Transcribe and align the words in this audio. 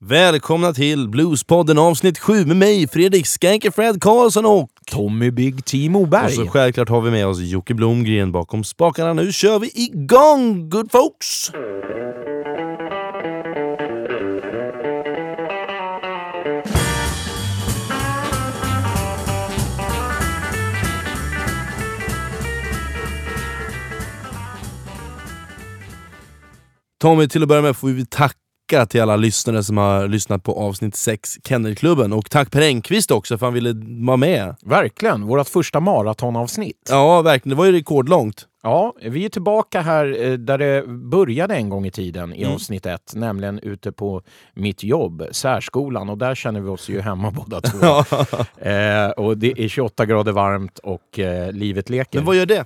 Välkomna 0.00 0.72
till 0.72 1.08
Bluespodden 1.08 1.78
avsnitt 1.78 2.18
7 2.18 2.44
med 2.46 2.56
mig, 2.56 2.88
Fredrik 2.88 3.26
Skanker 3.26 3.70
Fred 3.70 4.02
Karlsson 4.02 4.46
och 4.46 4.68
Tommy 4.86 5.30
Big 5.30 5.64
T 5.64 5.88
Moberg. 5.88 6.24
Och 6.24 6.32
så 6.32 6.46
självklart 6.46 6.88
har 6.88 7.00
vi 7.00 7.10
med 7.10 7.26
oss 7.26 7.40
Jocke 7.40 7.74
Blomgren 7.74 8.32
bakom 8.32 8.64
spakarna. 8.64 9.12
Nu 9.12 9.32
kör 9.32 9.58
vi 9.58 9.70
igång 9.74 10.70
good 10.70 10.90
folks! 10.92 11.50
Tommy, 27.00 27.28
till 27.28 27.42
att 27.42 27.48
börja 27.48 27.62
med 27.62 27.76
får 27.76 27.88
vi 27.88 28.06
tacka 28.06 28.43
till 28.66 29.02
alla 29.02 29.16
lyssnare 29.16 29.62
som 29.62 29.76
har 29.76 30.08
lyssnat 30.08 30.42
på 30.42 30.52
avsnitt 30.52 30.96
6, 30.96 31.38
Kennelklubben. 31.44 32.12
Och 32.12 32.30
tack 32.30 32.50
Per 32.50 32.62
Engqvist 32.62 33.10
också 33.10 33.38
för 33.38 33.46
att 33.46 33.52
han 33.52 33.54
ville 33.54 33.72
vara 34.06 34.16
med. 34.16 34.56
Verkligen, 34.62 35.26
vårt 35.26 35.48
första 35.48 35.80
maratonavsnitt. 35.80 36.88
Ja, 36.90 37.22
verkligen. 37.22 37.56
Det 37.56 37.58
var 37.58 37.66
ju 37.66 37.72
rekordlångt. 37.72 38.46
Ja, 38.62 38.94
vi 39.02 39.24
är 39.24 39.28
tillbaka 39.28 39.80
här 39.80 40.22
eh, 40.22 40.32
där 40.32 40.58
det 40.58 40.86
började 40.88 41.54
en 41.54 41.68
gång 41.68 41.86
i 41.86 41.90
tiden 41.90 42.34
i 42.34 42.42
mm. 42.42 42.54
avsnitt 42.54 42.86
ett, 42.86 43.12
nämligen 43.14 43.58
ute 43.58 43.92
på 43.92 44.22
mitt 44.54 44.82
jobb, 44.82 45.26
särskolan. 45.32 46.10
Och 46.10 46.18
där 46.18 46.34
känner 46.34 46.60
vi 46.60 46.68
oss 46.68 46.88
ju 46.88 47.00
hemma 47.00 47.30
båda 47.30 47.60
två. 47.60 47.86
eh, 48.68 49.08
och 49.10 49.38
det 49.38 49.64
är 49.64 49.68
28 49.68 50.06
grader 50.06 50.32
varmt 50.32 50.78
och 50.78 51.18
eh, 51.18 51.52
livet 51.52 51.90
leker. 51.90 52.18
Men 52.18 52.26
vad 52.26 52.36
gör 52.36 52.46
det? 52.46 52.64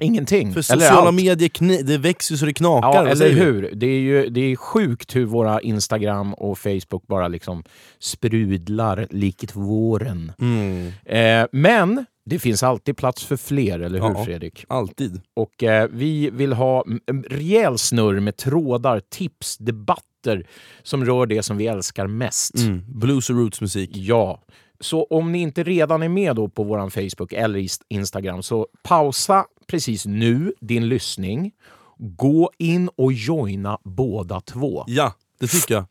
Ingenting. 0.00 0.54
För 0.54 0.62
sociala 0.62 1.12
medier 1.12 1.82
det 1.82 1.98
växer 1.98 2.36
så 2.36 2.46
det 2.46 2.52
knakar. 2.52 3.06
Ja, 3.06 3.10
eller 3.10 3.30
hur. 3.30 3.70
Det 3.74 3.86
är 3.86 4.00
ju 4.00 4.28
det 4.28 4.40
är 4.40 4.56
sjukt 4.56 5.16
hur 5.16 5.24
våra 5.24 5.60
Instagram 5.60 6.34
och 6.34 6.58
Facebook 6.58 7.06
bara 7.06 7.28
liksom 7.28 7.64
sprudlar 7.98 9.06
likt 9.10 9.56
våren. 9.56 10.32
Mm. 10.40 10.92
Eh, 11.04 11.48
men 11.52 12.06
det 12.24 12.38
finns 12.38 12.62
alltid 12.62 12.96
plats 12.96 13.24
för 13.24 13.36
fler, 13.36 13.80
eller 13.80 14.00
hur 14.00 14.08
ja, 14.08 14.24
Fredrik? 14.24 14.64
Alltid. 14.68 15.20
Och 15.34 15.62
eh, 15.62 15.88
vi 15.92 16.30
vill 16.30 16.52
ha 16.52 16.84
en 17.06 17.22
rejäl 17.22 17.78
snurr 17.78 18.20
med 18.20 18.36
trådar, 18.36 19.00
tips, 19.00 19.56
debatter 19.56 20.46
som 20.82 21.04
rör 21.04 21.26
det 21.26 21.42
som 21.42 21.56
vi 21.56 21.66
älskar 21.66 22.06
mest. 22.06 22.54
Mm. 22.56 22.82
Blues 22.88 23.30
och 23.30 23.36
rootsmusik. 23.36 23.90
Ja. 23.92 24.42
Så 24.80 25.04
om 25.04 25.32
ni 25.32 25.38
inte 25.38 25.62
redan 25.62 26.02
är 26.02 26.08
med 26.08 26.36
på 26.54 26.62
vår 26.64 26.90
Facebook 26.90 27.32
eller 27.32 27.66
Instagram 27.88 28.42
så 28.42 28.66
pausa 28.82 29.44
precis 29.66 30.06
nu 30.06 30.52
din 30.60 30.88
lyssning. 30.88 31.52
Gå 31.98 32.50
in 32.58 32.88
och 32.96 33.12
joina 33.12 33.78
båda 33.84 34.40
två. 34.40 34.84
Ja, 34.86 35.14
det 35.40 35.46
tycker 35.46 35.74
jag. 35.74 35.84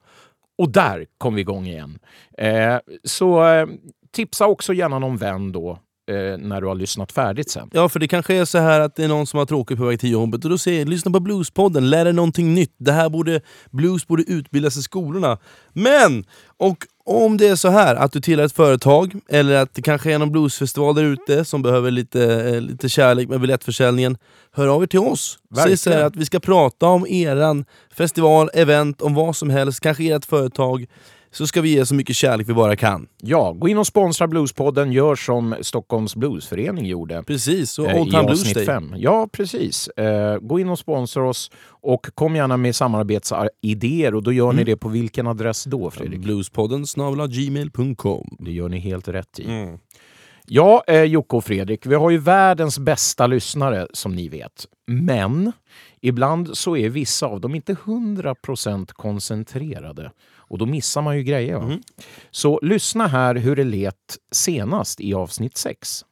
Och 0.57 0.69
där 0.69 1.05
kom 1.17 1.35
vi 1.35 1.41
igång 1.41 1.67
igen. 1.67 1.99
Eh, 2.37 2.77
så 3.03 3.47
eh, 3.47 3.67
tipsa 4.11 4.47
också 4.47 4.73
gärna 4.73 4.99
någon 4.99 5.17
vän 5.17 5.51
då 5.51 5.79
eh, 6.11 6.37
när 6.37 6.61
du 6.61 6.67
har 6.67 6.75
lyssnat 6.75 7.11
färdigt 7.11 7.49
sen. 7.49 7.69
Ja, 7.73 7.89
för 7.89 7.99
det 7.99 8.07
kanske 8.07 8.35
är 8.35 8.45
så 8.45 8.57
här 8.57 8.79
att 8.79 8.95
det 8.95 9.03
är 9.03 9.07
någon 9.07 9.27
som 9.27 9.37
har 9.37 9.45
tråkigt 9.45 9.77
på 9.77 9.85
väg 9.85 9.99
till 9.99 10.11
jobbet 10.11 10.43
och 10.43 10.49
då 10.49 10.57
säger 10.57 10.85
lyssna 10.85 11.11
på 11.11 11.19
Bluespodden, 11.19 11.89
lär 11.89 12.05
dig 12.05 12.13
någonting 12.13 12.53
nytt. 12.53 12.75
Det 12.77 12.91
här 12.91 13.09
borde, 13.09 13.41
blues 13.71 14.07
borde 14.07 14.23
utbildas 14.23 14.77
i 14.77 14.81
skolorna. 14.81 15.37
Men! 15.73 16.25
Och 16.57 16.77
om 17.05 17.37
det 17.37 17.47
är 17.47 17.55
så 17.55 17.69
här 17.69 17.95
att 17.95 18.11
du 18.11 18.21
tillhör 18.21 18.45
ett 18.45 18.55
företag, 18.55 19.15
eller 19.29 19.55
att 19.55 19.73
det 19.73 19.81
kanske 19.81 20.13
är 20.13 20.19
någon 20.19 20.31
bluesfestival 20.31 20.95
där 20.95 21.03
ute 21.03 21.45
som 21.45 21.61
behöver 21.61 21.91
lite, 21.91 22.23
eh, 22.23 22.61
lite 22.61 22.89
kärlek 22.89 23.29
med 23.29 23.41
biljettförsäljningen, 23.41 24.17
hör 24.51 24.67
av 24.67 24.83
er 24.83 24.87
till 24.87 24.99
oss. 24.99 25.39
Säg 25.63 25.77
så 25.77 25.93
att 25.93 26.15
vi 26.15 26.25
ska 26.25 26.39
prata 26.39 26.87
om 26.87 27.07
eran 27.07 27.65
festival, 27.97 28.49
event, 28.53 29.01
om 29.01 29.13
vad 29.13 29.35
som 29.35 29.49
helst, 29.49 29.79
kanske 29.79 30.15
ert 30.15 30.25
företag 30.25 30.85
så 31.35 31.47
ska 31.47 31.61
vi 31.61 31.69
ge 31.69 31.85
så 31.85 31.95
mycket 31.95 32.15
kärlek 32.15 32.49
vi 32.49 32.53
bara 32.53 32.75
kan. 32.75 33.07
Ja, 33.21 33.51
gå 33.51 33.67
in 33.67 33.77
och 33.77 33.87
sponsra 33.87 34.27
Bluespodden. 34.27 34.91
Gör 34.91 35.15
som 35.15 35.55
Stockholms 35.61 36.15
Bluesförening 36.15 36.85
gjorde. 36.85 37.23
Precis, 37.23 37.79
och 37.79 37.91
eh, 37.91 38.01
Old 38.01 38.11
Time 38.11 38.23
Blues 38.23 38.53
Day. 38.53 38.65
Fem. 38.65 38.93
Ja, 38.97 39.29
precis. 39.31 39.87
Eh, 39.87 40.37
gå 40.37 40.59
in 40.59 40.69
och 40.69 40.79
sponsra 40.79 41.29
oss 41.29 41.51
och 41.67 42.07
kom 42.15 42.35
gärna 42.35 42.57
med 42.57 42.75
samarbetsidéer 42.75 44.15
och 44.15 44.23
då 44.23 44.33
gör 44.33 44.45
mm. 44.45 44.55
ni 44.55 44.63
det 44.63 44.77
på 44.77 44.89
vilken 44.89 45.27
adress 45.27 45.63
då, 45.63 45.91
Fredrik? 45.91 46.19
Bluespodden 46.19 46.85
gmail.com. 47.29 48.37
Det 48.39 48.51
gör 48.51 48.69
ni 48.69 48.79
helt 48.79 49.07
rätt 49.07 49.39
i. 49.39 49.45
Mm. 49.45 49.77
Ja, 50.47 50.83
eh, 50.87 51.03
Jocke 51.03 51.35
och 51.35 51.43
Fredrik, 51.43 51.85
vi 51.85 51.95
har 51.95 52.09
ju 52.09 52.17
världens 52.17 52.79
bästa 52.79 53.27
lyssnare 53.27 53.87
som 53.93 54.15
ni 54.15 54.29
vet. 54.29 54.67
Men 54.87 55.51
ibland 56.01 56.57
så 56.57 56.77
är 56.77 56.89
vissa 56.89 57.25
av 57.25 57.41
dem 57.41 57.55
inte 57.55 57.73
100% 57.73 58.91
koncentrerade. 58.93 60.11
Och 60.47 60.57
då 60.57 60.65
missar 60.65 61.01
man 61.01 61.17
ju 61.17 61.23
grejer. 61.23 61.57
Mm. 61.57 61.79
Så 62.31 62.59
lyssna 62.61 63.07
här 63.07 63.35
hur 63.35 63.55
det 63.55 63.63
lät 63.63 64.17
senast 64.31 65.01
i 65.01 65.13
avsnitt 65.13 65.57
6. 65.57 66.05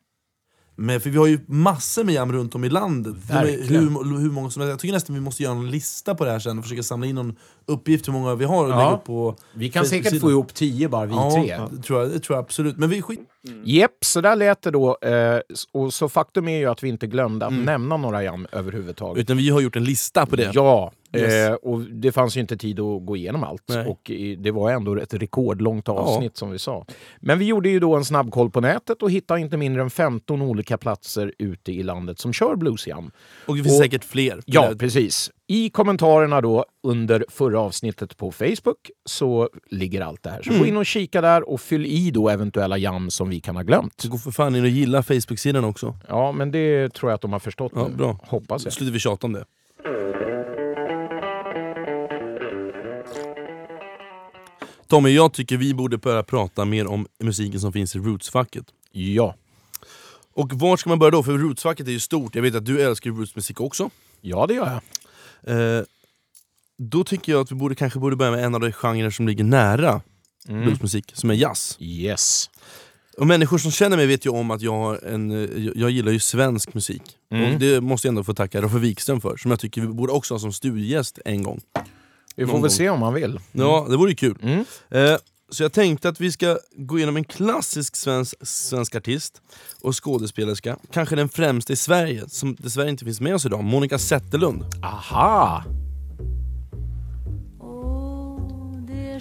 Men 0.76 1.02
för 1.02 1.10
vi 1.10 1.18
har 1.18 1.28
ju 1.28 1.40
massor 1.48 2.04
med 2.04 2.16
jam 2.16 2.32
runt 2.32 2.56
om 2.56 2.64
i 2.64 2.70
landet. 2.70 3.16
Hur, 3.30 4.20
hur 4.20 4.32
många 4.32 4.50
som 4.50 4.62
Jag 4.62 4.80
tycker 4.80 4.94
nästan 4.94 5.16
vi 5.16 5.22
måste 5.22 5.44
göra 5.44 5.54
en 5.54 5.72
lista 5.72 6.16
på 6.16 6.26
det 6.26 6.32
här 6.32 6.40
sen 6.40 6.58
och 6.58 6.64
försöka 6.64 6.84
samla 6.84 7.08
in 7.08 7.16
någon 7.16 7.36
uppgift 7.66 8.08
hur 8.08 8.14
många 8.14 8.36
vi 8.36 8.46
har. 8.46 8.64
Och 8.64 8.72
ja. 8.72 8.78
lägga 8.78 8.96
upp 8.96 9.04
på 9.04 9.36
vi 9.54 9.70
kan 9.70 9.86
säkert 9.86 10.22
få 10.22 10.30
ihop 10.30 10.54
tio 10.54 10.90
bara 10.90 11.06
vi 11.06 11.14
ja, 11.14 11.32
tre. 11.32 11.60
Det 11.72 11.84
tror, 11.84 12.02
jag, 12.02 12.12
det 12.12 12.20
tror 12.20 12.38
jag 12.38 12.44
absolut. 12.44 12.78
Men 12.78 12.90
vi 12.90 13.02
skit... 13.02 13.20
Mm. 13.48 13.62
Jepp, 13.66 13.98
så 14.06 14.22
där 14.22 14.36
lät 14.36 14.62
det 14.62 14.72
då. 14.72 14.98
Eh, 15.02 15.40
och 15.72 15.94
så 15.94 16.10
faktum 16.10 16.48
är 16.48 16.58
ju 16.58 16.66
att 16.66 16.84
vi 16.84 16.90
inte 16.90 17.08
glömde 17.08 17.46
att 17.46 17.52
mm. 17.52 17.66
nämna 17.66 17.98
några 17.98 18.24
jam 18.24 18.48
överhuvudtaget. 18.52 19.22
Utan 19.22 19.38
vi 19.38 19.50
har 19.50 19.62
gjort 19.62 19.76
en 19.76 19.84
lista 19.84 20.26
på 20.26 20.36
det. 20.36 20.52
Ja, 20.54 20.92
Yes. 21.14 21.34
Eh, 21.34 21.54
och 21.54 21.82
det 21.82 22.12
fanns 22.12 22.38
ju 22.38 22.42
inte 22.42 22.58
tid 22.58 22.80
att 22.80 23.06
gå 23.06 23.18
igenom 23.18 23.44
allt. 23.44 23.64
Nej. 23.68 23.88
Och 23.88 24.12
det 24.38 24.52
var 24.52 24.72
ändå 24.72 24.98
ett 24.98 25.14
rekordlångt 25.14 25.90
avsnitt 25.90 26.32
ja. 26.36 26.40
som 26.40 26.52
vi 26.52 26.60
sa. 26.60 26.86
Men 27.20 27.40
vi 27.40 27.46
gjorde 27.46 27.70
ju 27.70 27.80
då 27.80 27.96
en 27.96 28.06
snabbkoll 28.06 28.52
på 28.52 28.62
nätet 28.62 29.04
och 29.04 29.12
hittade 29.12 29.40
inte 29.40 29.58
mindre 29.58 29.82
än 29.82 29.90
15 29.90 30.42
olika 30.42 30.78
platser 30.78 31.34
ute 31.40 31.72
i 31.72 31.84
landet 31.84 32.20
som 32.20 32.34
kör 32.34 32.56
bluesjam. 32.56 33.12
Och 33.46 33.58
det 33.58 33.64
finns 33.64 33.80
och, 33.80 33.84
säkert 33.84 34.04
fler. 34.04 34.42
Ja, 34.46 34.74
precis. 34.80 35.32
I 35.48 35.70
kommentarerna 35.70 36.42
då 36.42 36.66
under 36.84 37.26
förra 37.30 37.60
avsnittet 37.60 38.18
på 38.18 38.32
Facebook 38.32 38.92
så 39.06 39.50
ligger 39.72 40.02
allt 40.02 40.24
det 40.24 40.30
här. 40.30 40.42
Så 40.42 40.50
mm. 40.50 40.62
gå 40.62 40.68
in 40.68 40.78
och 40.78 40.86
kika 40.86 41.22
där 41.22 41.50
och 41.50 41.62
fyll 41.62 41.86
i 41.86 42.12
då 42.12 42.30
eventuella 42.30 42.78
jam 42.78 43.10
som 43.10 43.30
vi 43.30 43.40
kan 43.40 43.56
ha 43.56 43.64
glömt. 43.64 44.04
Gå 44.04 44.18
för 44.18 44.32
fan 44.32 44.56
in 44.56 44.64
och 44.64 44.70
gilla 44.70 45.04
Facebook-sidan 45.04 45.66
också. 45.66 45.98
Ja, 46.08 46.32
men 46.32 46.52
det 46.52 46.94
tror 46.94 47.12
jag 47.12 47.16
att 47.16 47.22
de 47.22 47.34
har 47.34 47.40
förstått 47.40 47.72
ja, 47.76 47.88
nu. 47.88 47.96
Bra. 47.96 48.20
Hoppas 48.24 48.64
jag. 48.64 48.72
Då 48.72 48.76
slutar 48.76 48.94
vi 48.94 49.00
tjata 49.00 49.28
om 49.28 49.34
det. 49.34 49.46
Tommy, 54.94 55.10
jag 55.10 55.34
tycker 55.34 55.58
vi 55.58 55.74
borde 55.74 55.98
börja 55.98 56.24
prata 56.24 56.66
mer 56.66 56.88
om 56.88 57.08
musiken 57.20 57.60
som 57.60 57.74
finns 57.74 57.96
i 57.96 58.00
rootsfacket. 58.00 58.66
Ja. 58.92 59.36
Och 60.34 60.54
var 60.54 60.78
ska 60.78 60.90
man 60.90 61.00
börja 61.00 61.12
då? 61.12 61.24
För 61.24 61.38
rootsfacket 61.38 61.88
är 61.88 61.92
ju 61.92 62.00
stort. 62.00 62.36
Jag 62.36 62.42
vet 62.42 62.56
att 62.56 62.66
du 62.66 62.82
älskar 62.82 63.12
rootsmusik 63.12 63.62
också. 63.62 63.90
Ja, 64.22 64.48
det 64.48 64.54
gör 64.54 64.82
jag. 65.42 65.78
Eh, 65.78 65.84
då 66.78 67.04
tycker 67.04 67.32
jag 67.32 67.42
att 67.42 67.52
vi 67.52 67.56
borde, 67.56 67.76
kanske 67.76 68.00
borde 68.00 68.16
börja 68.16 68.32
med 68.32 68.44
en 68.44 68.56
av 68.56 68.62
de 68.62 68.72
genrer 68.72 69.10
som 69.10 69.28
ligger 69.28 69.44
nära 69.44 70.02
mm. 70.48 70.62
bluesmusik, 70.64 71.12
som 71.14 71.30
är 71.30 71.34
jazz. 71.34 71.78
Yes. 71.80 72.50
Och 73.18 73.28
människor 73.28 73.58
som 73.58 73.72
känner 73.72 73.98
mig 73.98 74.08
vet 74.08 74.26
ju 74.26 74.30
om 74.30 74.52
att 74.52 74.62
jag, 74.62 74.74
har 74.74 75.06
en, 75.06 75.32
jag 75.76 75.92
gillar 75.92 76.12
ju 76.12 76.20
svensk 76.20 76.74
musik. 76.74 77.18
Mm. 77.32 77.54
Och 77.54 77.60
det 77.60 77.82
måste 77.82 78.08
jag 78.08 78.12
ändå 78.12 78.24
få 78.24 78.34
tacka 78.34 78.62
Roffe 78.62 78.78
Wikström 78.78 79.22
för, 79.22 79.38
som 79.38 79.52
jag 79.52 79.60
tycker 79.60 79.82
vi 79.82 79.88
borde 79.88 80.14
också 80.14 80.34
ha 80.34 80.40
som 80.40 80.54
studiegäst 80.54 81.20
en 81.26 81.44
gång. 81.44 81.62
Vi 82.36 82.46
får 82.46 82.62
väl 82.62 82.72
se 82.72 82.90
om 82.90 83.02
han 83.02 83.14
vill. 83.14 83.32
Mm. 83.32 83.40
Ja, 83.52 83.86
det 83.90 83.98
vore 83.98 84.16
kul. 84.16 84.38
Mm. 84.42 84.66
Eh, 84.90 85.18
så 85.52 85.64
jag 85.64 85.74
tänkte 85.74 86.10
att 86.10 86.22
vi 86.22 86.32
ska 86.32 86.58
gå 86.78 86.98
igenom 86.98 87.18
en 87.18 87.24
klassisk 87.24 87.96
svensk, 87.96 88.36
svensk 88.42 88.96
artist 88.96 89.42
och 89.82 90.04
skådespelerska, 90.04 90.78
kanske 90.92 91.16
den 91.16 91.30
främsta 91.30 91.74
i 91.74 91.76
Sverige, 91.76 92.24
som 92.28 92.56
dessvärre 92.60 92.90
inte 92.90 93.06
finns 93.06 93.22
med 93.22 93.36
oss 93.36 93.46
idag, 93.46 93.64
Monica 93.64 94.00
Zetterlund. 94.00 94.66
Aha! 94.84 95.64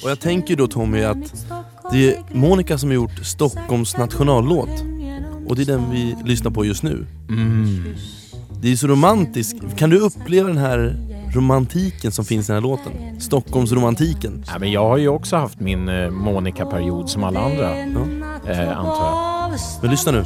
Och 0.03 0.11
jag 0.11 0.21
tänker 0.21 0.57
då 0.57 0.67
Tommy 0.67 1.03
att 1.03 1.47
det 1.93 2.15
är 2.15 2.23
Monica 2.35 2.79
som 2.79 2.89
har 2.89 2.95
gjort 2.95 3.27
Stockholms 3.27 3.97
nationallåt. 3.97 4.71
Och 5.47 5.57
det 5.57 5.63
är 5.63 5.67
den 5.67 5.91
vi 5.91 6.17
lyssnar 6.25 6.51
på 6.51 6.65
just 6.65 6.83
nu. 6.83 7.07
Mm. 7.29 7.95
Det 8.63 8.73
är 8.73 8.77
så 8.77 8.87
romantiskt. 8.87 9.77
Kan 9.77 9.91
du 9.91 9.99
uppleva 9.99 10.49
den 10.49 10.59
här 10.59 10.97
romantiken 11.35 12.13
som 12.13 12.25
finns 12.25 12.49
i 12.49 12.53
den 12.53 12.63
här 12.63 12.69
låten. 12.71 13.21
Stockholmsromantiken. 13.21 14.45
Ja, 14.47 14.59
men 14.59 14.73
jag 14.73 14.89
har 14.89 14.97
ju 14.97 15.09
också 15.09 15.37
haft 15.37 15.61
min 15.61 15.89
eh, 15.89 16.11
Monica-period 16.11 17.11
som 17.11 17.25
alla 17.25 17.41
andra, 17.41 17.79
ja. 17.79 18.53
eh, 18.53 18.79
antar 18.79 19.07
jag. 19.07 19.59
Men 19.83 19.91
lyssna 19.91 20.13
nu. 20.13 20.25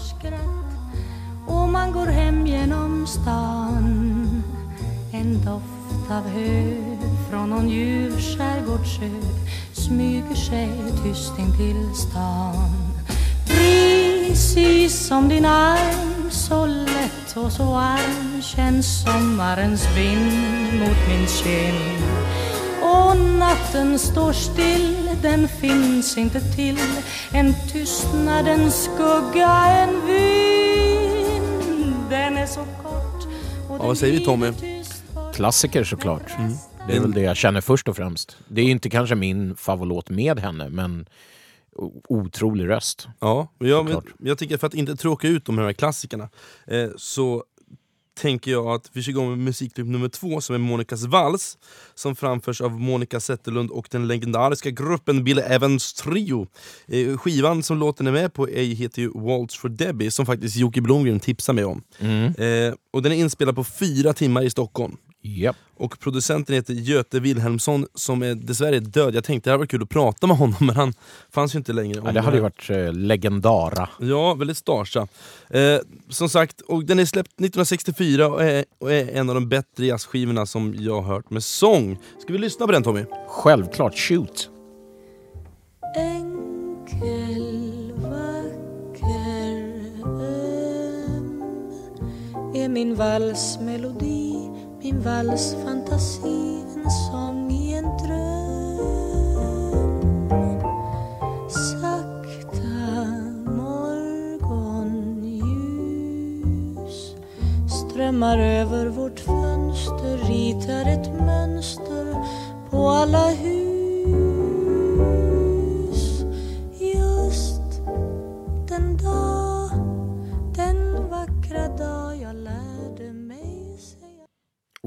Och 1.46 1.68
man 1.68 1.92
går 1.92 2.06
hem 2.06 2.46
genom 2.46 3.06
stan 3.06 4.42
En 5.12 5.44
doft 5.44 6.10
av 6.10 6.28
hö 6.28 6.76
från 7.30 7.50
någon 7.50 7.68
ljuv 7.68 8.12
skärgårdssjö 8.16 9.10
smyger 9.72 10.34
sig 10.34 10.70
tyst 11.04 11.38
in 11.38 11.56
till 11.56 11.94
stan 11.94 12.86
Precis 14.36 15.06
som 15.06 15.28
din 15.28 15.44
arm 15.44 16.30
så 16.30 16.66
lätt 16.66 17.36
och 17.36 17.52
så 17.52 17.64
varm 17.64 18.42
känns 18.42 19.02
sommarens 19.04 19.86
vind 19.96 20.80
mot 20.80 21.08
min 21.08 21.26
kind 21.26 22.02
och 22.82 23.16
natten 23.16 23.98
står 23.98 24.32
still, 24.32 25.10
den 25.22 25.48
finns 25.48 26.18
inte 26.18 26.40
till. 26.40 26.78
En 27.32 27.54
tystnadens 27.72 28.84
skugga, 28.84 29.66
en 29.66 30.06
vind. 30.06 31.94
Den 32.10 32.36
är 32.36 32.46
så 32.46 32.60
kort. 32.82 33.24
Och 33.68 33.78
Ja, 33.78 33.86
vad 33.86 33.98
säger 33.98 34.18
vi, 34.18 34.24
Tommy? 34.24 34.52
Klassiker 35.34 35.84
såklart. 35.84 36.38
Mm. 36.38 36.52
Det 36.88 36.96
är 36.96 37.00
väl 37.00 37.12
det 37.12 37.22
jag 37.22 37.36
känner 37.36 37.60
först 37.60 37.88
och 37.88 37.96
främst. 37.96 38.36
Det 38.48 38.60
är 38.60 38.66
inte 38.66 38.90
kanske 38.90 39.14
min 39.14 39.56
favoritlåt 39.56 40.10
med 40.10 40.38
henne, 40.38 40.68
men 40.68 41.06
otrolig 42.08 42.68
röst. 42.68 43.08
Ja, 43.20 43.48
jag, 43.58 43.86
Såklart. 43.86 44.04
jag 44.18 44.38
tycker 44.38 44.56
för 44.56 44.66
att 44.66 44.74
inte 44.74 44.96
tråka 44.96 45.28
ut 45.28 45.44
de 45.44 45.58
här 45.58 45.72
klassikerna 45.72 46.28
eh, 46.66 46.88
så 46.96 47.44
tänker 48.20 48.50
jag 48.50 48.66
att 48.66 48.90
vi 48.92 49.02
kör 49.02 49.10
igång 49.10 49.28
med 49.28 49.38
musikklipp 49.38 49.86
nummer 49.86 50.08
två 50.08 50.40
som 50.40 50.54
är 50.54 50.58
Monikas 50.58 51.04
vals 51.04 51.58
som 51.94 52.16
framförs 52.16 52.60
av 52.60 52.80
Monica 52.80 53.20
Zetterlund 53.20 53.70
och 53.70 53.88
den 53.90 54.08
legendariska 54.08 54.70
gruppen 54.70 55.24
Bill 55.24 55.38
Evans 55.38 55.94
Trio. 55.94 56.46
Eh, 56.86 57.16
skivan 57.18 57.62
som 57.62 57.78
låten 57.78 58.06
är 58.06 58.12
med 58.12 58.34
på 58.34 58.50
är, 58.50 58.64
heter 58.64 59.02
ju 59.02 59.10
Waltz 59.14 59.56
for 59.58 59.68
Debbie 59.68 60.10
som 60.10 60.26
faktiskt 60.26 60.56
Jocke 60.56 60.80
Blomgren 60.80 61.20
tipsade 61.20 61.56
mig 61.56 61.64
om. 61.64 61.82
Eh, 62.38 62.74
och 62.92 63.02
den 63.02 63.12
är 63.12 63.16
inspelad 63.16 63.54
på 63.54 63.64
fyra 63.64 64.12
timmar 64.12 64.42
i 64.42 64.50
Stockholm. 64.50 64.96
Japp. 65.26 65.56
Och 65.78 66.00
producenten 66.00 66.54
heter 66.54 66.74
Göte 66.74 67.20
Wilhelmsson 67.20 67.86
som 67.94 68.22
är 68.22 68.34
dessvärre 68.34 68.80
död. 68.80 69.14
Jag 69.14 69.24
tänkte 69.24 69.50
det 69.50 69.52
hade 69.52 69.58
varit 69.58 69.70
kul 69.70 69.82
att 69.82 69.88
prata 69.88 70.26
med 70.26 70.36
honom 70.36 70.56
men 70.60 70.76
han 70.76 70.92
fanns 71.30 71.54
ju 71.54 71.58
inte 71.58 71.72
längre. 71.72 72.02
Ja, 72.04 72.12
det 72.12 72.20
hade 72.20 72.36
ju 72.36 72.42
varit 72.42 72.70
eh, 72.70 72.92
legendara. 72.92 73.88
Ja, 74.00 74.34
väldigt 74.34 74.56
starsa. 74.56 75.08
Eh, 75.50 75.78
som 76.08 76.28
sagt, 76.28 76.60
och 76.60 76.84
den 76.84 76.98
är 76.98 77.04
släppt 77.04 77.30
1964 77.30 78.28
och 78.28 78.42
är, 78.42 78.64
och 78.78 78.92
är 78.92 79.08
en 79.08 79.28
av 79.28 79.34
de 79.34 79.48
bättre 79.48 79.86
jazzskivorna 79.86 80.46
som 80.46 80.74
jag 80.78 81.02
har 81.02 81.14
hört 81.14 81.30
med 81.30 81.44
sång. 81.44 81.98
Ska 82.18 82.32
vi 82.32 82.38
lyssna 82.38 82.66
på 82.66 82.72
den 82.72 82.82
Tommy? 82.82 83.04
Självklart, 83.28 83.98
shoot! 83.98 84.50
Enkel, 85.96 87.92
vacker, 87.96 89.06
öm 90.04 91.36
är 92.54 92.68
min 92.68 92.94
valsmelodi, 92.94 94.25
min 94.86 95.00
valsfantasi, 95.00 96.62
en 96.76 96.90
sång 96.90 97.50
i 97.50 97.72
en 97.74 97.84
dröm. 97.84 99.60
Sakta 101.48 103.04
morgonljus 103.44 104.56
strömmar 107.68 108.38
över 108.38 108.86
vårt 108.86 109.20
fönster, 109.20 110.18
ritar 110.28 110.86
ett 110.86 111.12
mönster 111.26 112.16
på 112.70 112.88
alla 112.88 113.28
hus. 113.28 113.75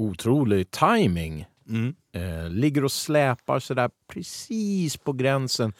Otrolig 0.00 0.70
timing. 0.70 1.46
Mm. 1.68 1.94
Eh, 2.12 2.50
ligger 2.50 2.84
och 2.84 2.92
släpar 2.92 3.58
sådär 3.58 3.90
precis 4.08 4.96
på 4.96 5.12
gränsen. 5.12 5.72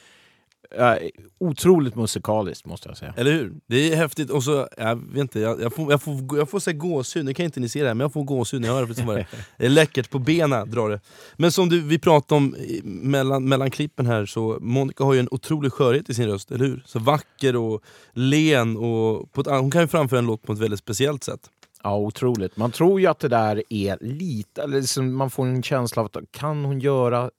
Eh, 0.77 0.95
otroligt 1.39 1.95
musikaliskt 1.95 2.67
måste 2.67 2.89
jag 2.89 2.97
säga. 2.97 3.15
Eller 3.17 3.33
hur? 3.33 3.53
Det 3.67 3.93
är 3.93 3.97
häftigt. 3.97 4.31
Och 4.31 4.45
så, 4.45 4.69
jag 4.77 4.97
vet 4.97 5.21
inte, 5.21 5.41
jag, 5.41 5.63
jag 5.63 5.75
får, 5.75 5.91
jag 5.91 6.03
får, 6.03 6.39
jag 6.39 6.51
får 6.51 6.61
säga 6.61 6.77
gåshud, 6.77 7.25
nu 7.25 7.35
kan 7.35 7.45
inte 7.45 7.61
ni 7.61 7.69
se 7.69 7.81
det 7.81 7.87
här, 7.87 7.95
men 7.95 8.05
jag 8.05 8.13
får 8.13 8.25
gåshud 8.25 8.61
när 8.61 8.69
jag 8.69 8.75
hör 8.75 8.87
det. 8.87 8.95
för 8.95 9.17
Det 9.17 9.27
Det 9.59 9.67
är 9.67 9.71
läckert, 9.71 10.11
på 10.11 10.19
benen 10.19 10.71
drar 10.71 10.91
det. 10.91 11.01
Men 11.37 11.53
som 11.53 11.69
du, 11.69 11.81
vi 11.81 11.99
pratade 11.99 12.37
om 12.37 12.57
mellan, 12.85 13.49
mellan 13.49 13.71
klippen 13.71 14.07
här, 14.07 14.27
så 14.27 14.59
Monica 14.61 15.05
har 15.05 15.15
ju 15.15 15.21
en 15.21 15.29
otrolig 15.31 15.73
skörhet 15.73 16.11
i 16.11 16.15
sin 16.15 16.27
röst, 16.27 16.51
eller 16.51 16.65
hur? 16.65 16.83
Så 16.87 16.99
vacker 16.99 17.57
och 17.57 17.83
len, 18.13 18.77
och 18.77 19.39
ett, 19.39 19.47
hon 19.47 19.71
kan 19.71 19.81
ju 19.81 19.89
framföra 19.89 20.19
en 20.19 20.27
låt 20.27 20.43
på 20.43 20.53
ett 20.53 20.59
väldigt 20.59 20.81
speciellt 20.81 21.25
sätt. 21.25 21.51
Ja, 21.83 21.97
otroligt. 21.97 22.57
Man 22.57 22.73
tror 22.73 23.01
ju 23.01 23.07
att 23.07 23.19
det 23.19 23.29
där 23.29 23.63
är 23.69 23.99
lite, 24.01 24.67
liksom 24.67 25.17
man 25.17 25.31
får 25.31 25.47
en 25.47 25.63
känsla 25.63 26.03
av 26.03 26.07
att 26.07 26.17
kan 26.31 26.65
hon 26.65 26.81
göra 26.81 27.31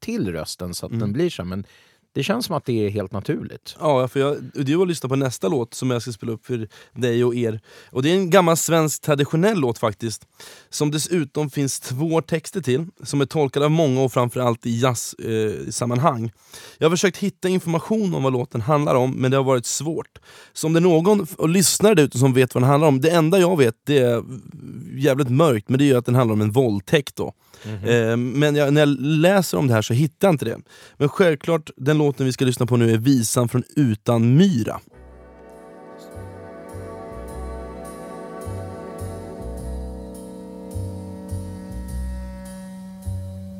till 0.00 0.32
rösten 0.32 0.74
så 0.74 0.86
att 0.86 0.98
den 1.00 1.12
blir 1.12 1.30
så, 1.30 1.44
men 1.44 1.64
det 2.12 2.22
känns 2.22 2.46
som 2.46 2.56
att 2.56 2.64
det 2.64 2.86
är 2.86 2.90
helt 2.90 3.12
naturligt. 3.12 3.76
Ja, 3.80 4.08
för 4.08 4.20
jag, 4.20 4.36
du 4.54 4.76
har 4.76 4.86
lyssnat 4.86 5.10
på 5.10 5.16
nästa 5.16 5.48
låt 5.48 5.74
som 5.74 5.90
jag 5.90 6.02
ska 6.02 6.12
spela 6.12 6.32
upp 6.32 6.46
för 6.46 6.68
dig 6.92 7.24
och 7.24 7.34
er. 7.34 7.60
Och 7.90 8.02
Det 8.02 8.10
är 8.10 8.14
en 8.14 8.30
gammal 8.30 8.56
svensk 8.56 9.02
traditionell 9.02 9.60
låt 9.60 9.78
faktiskt. 9.78 10.26
Som 10.70 10.90
dessutom 10.90 11.50
finns 11.50 11.80
två 11.80 12.20
texter 12.20 12.60
till, 12.60 12.86
som 13.02 13.20
är 13.20 13.26
tolkade 13.26 13.64
av 13.64 13.70
många 13.70 14.02
och 14.02 14.12
framförallt 14.12 14.66
i 14.66 14.80
jazzsammanhang. 14.80 16.24
Eh, 16.24 16.30
jag 16.78 16.86
har 16.86 16.90
försökt 16.90 17.16
hitta 17.16 17.48
information 17.48 18.14
om 18.14 18.22
vad 18.22 18.32
låten 18.32 18.60
handlar 18.60 18.94
om, 18.94 19.12
men 19.12 19.30
det 19.30 19.36
har 19.36 19.44
varit 19.44 19.66
svårt. 19.66 20.18
Så 20.52 20.66
om 20.66 20.72
det 20.72 20.78
är 20.78 20.80
någon 20.80 21.26
och 21.36 21.48
lyssnare 21.48 21.94
där 21.94 22.02
ute 22.02 22.18
som 22.18 22.32
vet 22.32 22.54
vad 22.54 22.62
den 22.62 22.70
handlar 22.70 22.88
om, 22.88 23.00
det 23.00 23.10
enda 23.10 23.38
jag 23.38 23.56
vet 23.56 23.74
det 23.86 23.98
är 23.98 24.24
jävligt 24.94 25.30
mörkt, 25.30 25.68
men 25.68 25.78
det 25.78 25.84
är 25.84 25.86
ju 25.86 25.96
att 25.96 26.06
den 26.06 26.14
handlar 26.14 26.32
om 26.32 26.40
en 26.40 26.52
våldtäkt. 26.52 27.16
Då. 27.16 27.32
Eh, 27.64 28.16
men 28.16 28.54
jag, 28.56 28.72
när 28.72 28.80
jag 28.80 29.00
läser 29.00 29.58
om 29.58 29.66
det 29.66 29.74
här 29.74 29.82
så 29.82 29.94
hittar 29.94 30.28
jag 30.28 30.34
inte 30.34 30.44
det. 30.44 30.58
Men 30.96 31.08
självklart, 31.08 31.70
den 31.76 31.98
låten 31.98 32.26
vi 32.26 32.32
ska 32.32 32.44
lyssna 32.44 32.66
på 32.66 32.76
nu 32.76 32.92
är 32.92 32.98
Visan 32.98 33.48
från 33.48 33.62
Utan 33.76 34.36
Myra. 34.36 34.80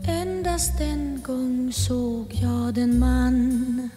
Endast 0.09 0.81
en 0.81 1.21
gång 1.27 1.73
såg 1.73 2.27
jag 2.43 2.75
den 2.75 2.99
man 2.99 3.91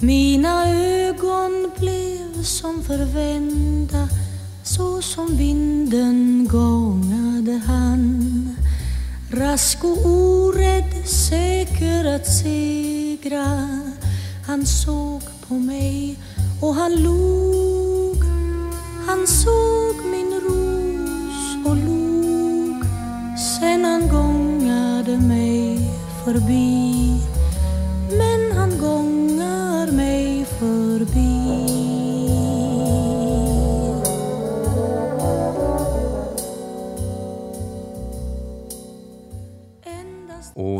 Mina 0.00 0.68
ögon 0.68 1.70
blev 1.78 2.42
som 2.42 2.82
förvända 2.82 4.08
Så 4.62 5.02
som 5.02 5.36
vinden 5.36 6.48
gångade 6.50 7.62
han 7.66 8.56
Rask 9.34 9.84
och 9.84 10.06
orädd, 10.06 11.08
säker 11.08 12.04
att 12.04 12.26
segra. 12.26 13.68
Han 14.46 14.66
såg 14.66 15.22
på 15.48 15.54
mig 15.54 16.18
och 16.60 16.74
han 16.74 17.02
log. 17.02 18.16
Han 19.06 19.26
såg 19.26 20.01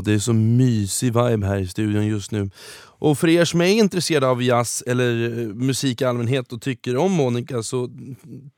Och 0.03 0.07
det 0.07 0.13
är 0.15 0.19
så 0.19 0.33
mysig 0.33 1.07
vibe 1.13 1.47
här 1.47 1.59
i 1.59 1.67
studion 1.67 2.07
just 2.07 2.31
nu. 2.31 2.51
Och 2.83 3.19
för 3.19 3.29
er 3.29 3.45
som 3.45 3.61
är 3.61 3.65
intresserade 3.67 4.29
av 4.29 4.43
jazz 4.43 4.83
eller 4.87 5.39
eh, 5.41 5.47
musik 5.47 6.01
i 6.01 6.05
allmänhet 6.05 6.53
och 6.53 6.63
tycker 6.63 6.97
om 6.97 7.13
Monica 7.13 7.63
så 7.63 7.91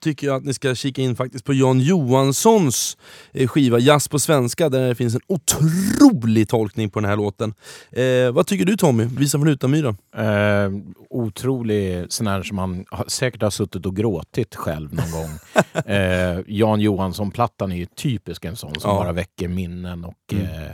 tycker 0.03 0.27
jag 0.27 0.37
att 0.37 0.45
ni 0.45 0.55
ska 0.55 0.75
kika 0.75 1.03
in 1.03 1.17
faktiskt 1.17 1.45
på 1.45 1.55
Jan 1.55 1.81
Johanssons 1.81 2.97
eh, 3.33 3.49
skiva 3.49 3.79
Jazz 3.79 4.09
på 4.09 4.19
svenska 4.19 4.69
där 4.69 4.89
det 4.89 4.95
finns 4.95 5.15
en 5.15 5.21
otrolig 5.27 6.49
tolkning 6.49 6.91
på 6.91 7.01
den 7.01 7.11
här 7.11 7.17
låten. 7.17 7.55
Eh, 7.93 8.33
vad 8.33 8.47
tycker 8.47 8.65
du 8.65 8.77
Tommy? 8.77 9.05
Visa 9.05 9.39
från 9.39 9.49
Utanmyra. 9.49 9.97
Eh, 10.17 10.71
otrolig 11.11 12.07
sån 12.09 12.27
här 12.27 12.43
som 12.43 12.57
man 12.57 12.85
säkert 13.09 13.43
har 13.43 13.51
suttit 13.51 13.87
och 13.87 13.97
gråtit 13.97 14.55
själv 14.57 14.95
någon 14.95 15.11
gång. 15.11 15.31
Eh, 15.87 16.41
Jan 16.47 16.81
Johansson-plattan 16.81 17.73
är 17.73 17.77
ju 17.77 17.87
typisk 17.87 18.45
en 18.45 18.57
sån 18.57 18.75
som 18.81 18.91
Ja. 18.91 18.97
bara 18.97 19.13
väcker 19.13 19.49
minnen. 19.49 20.05
och 20.05 20.15
Mm. 20.33 20.45
eh, 20.47 20.71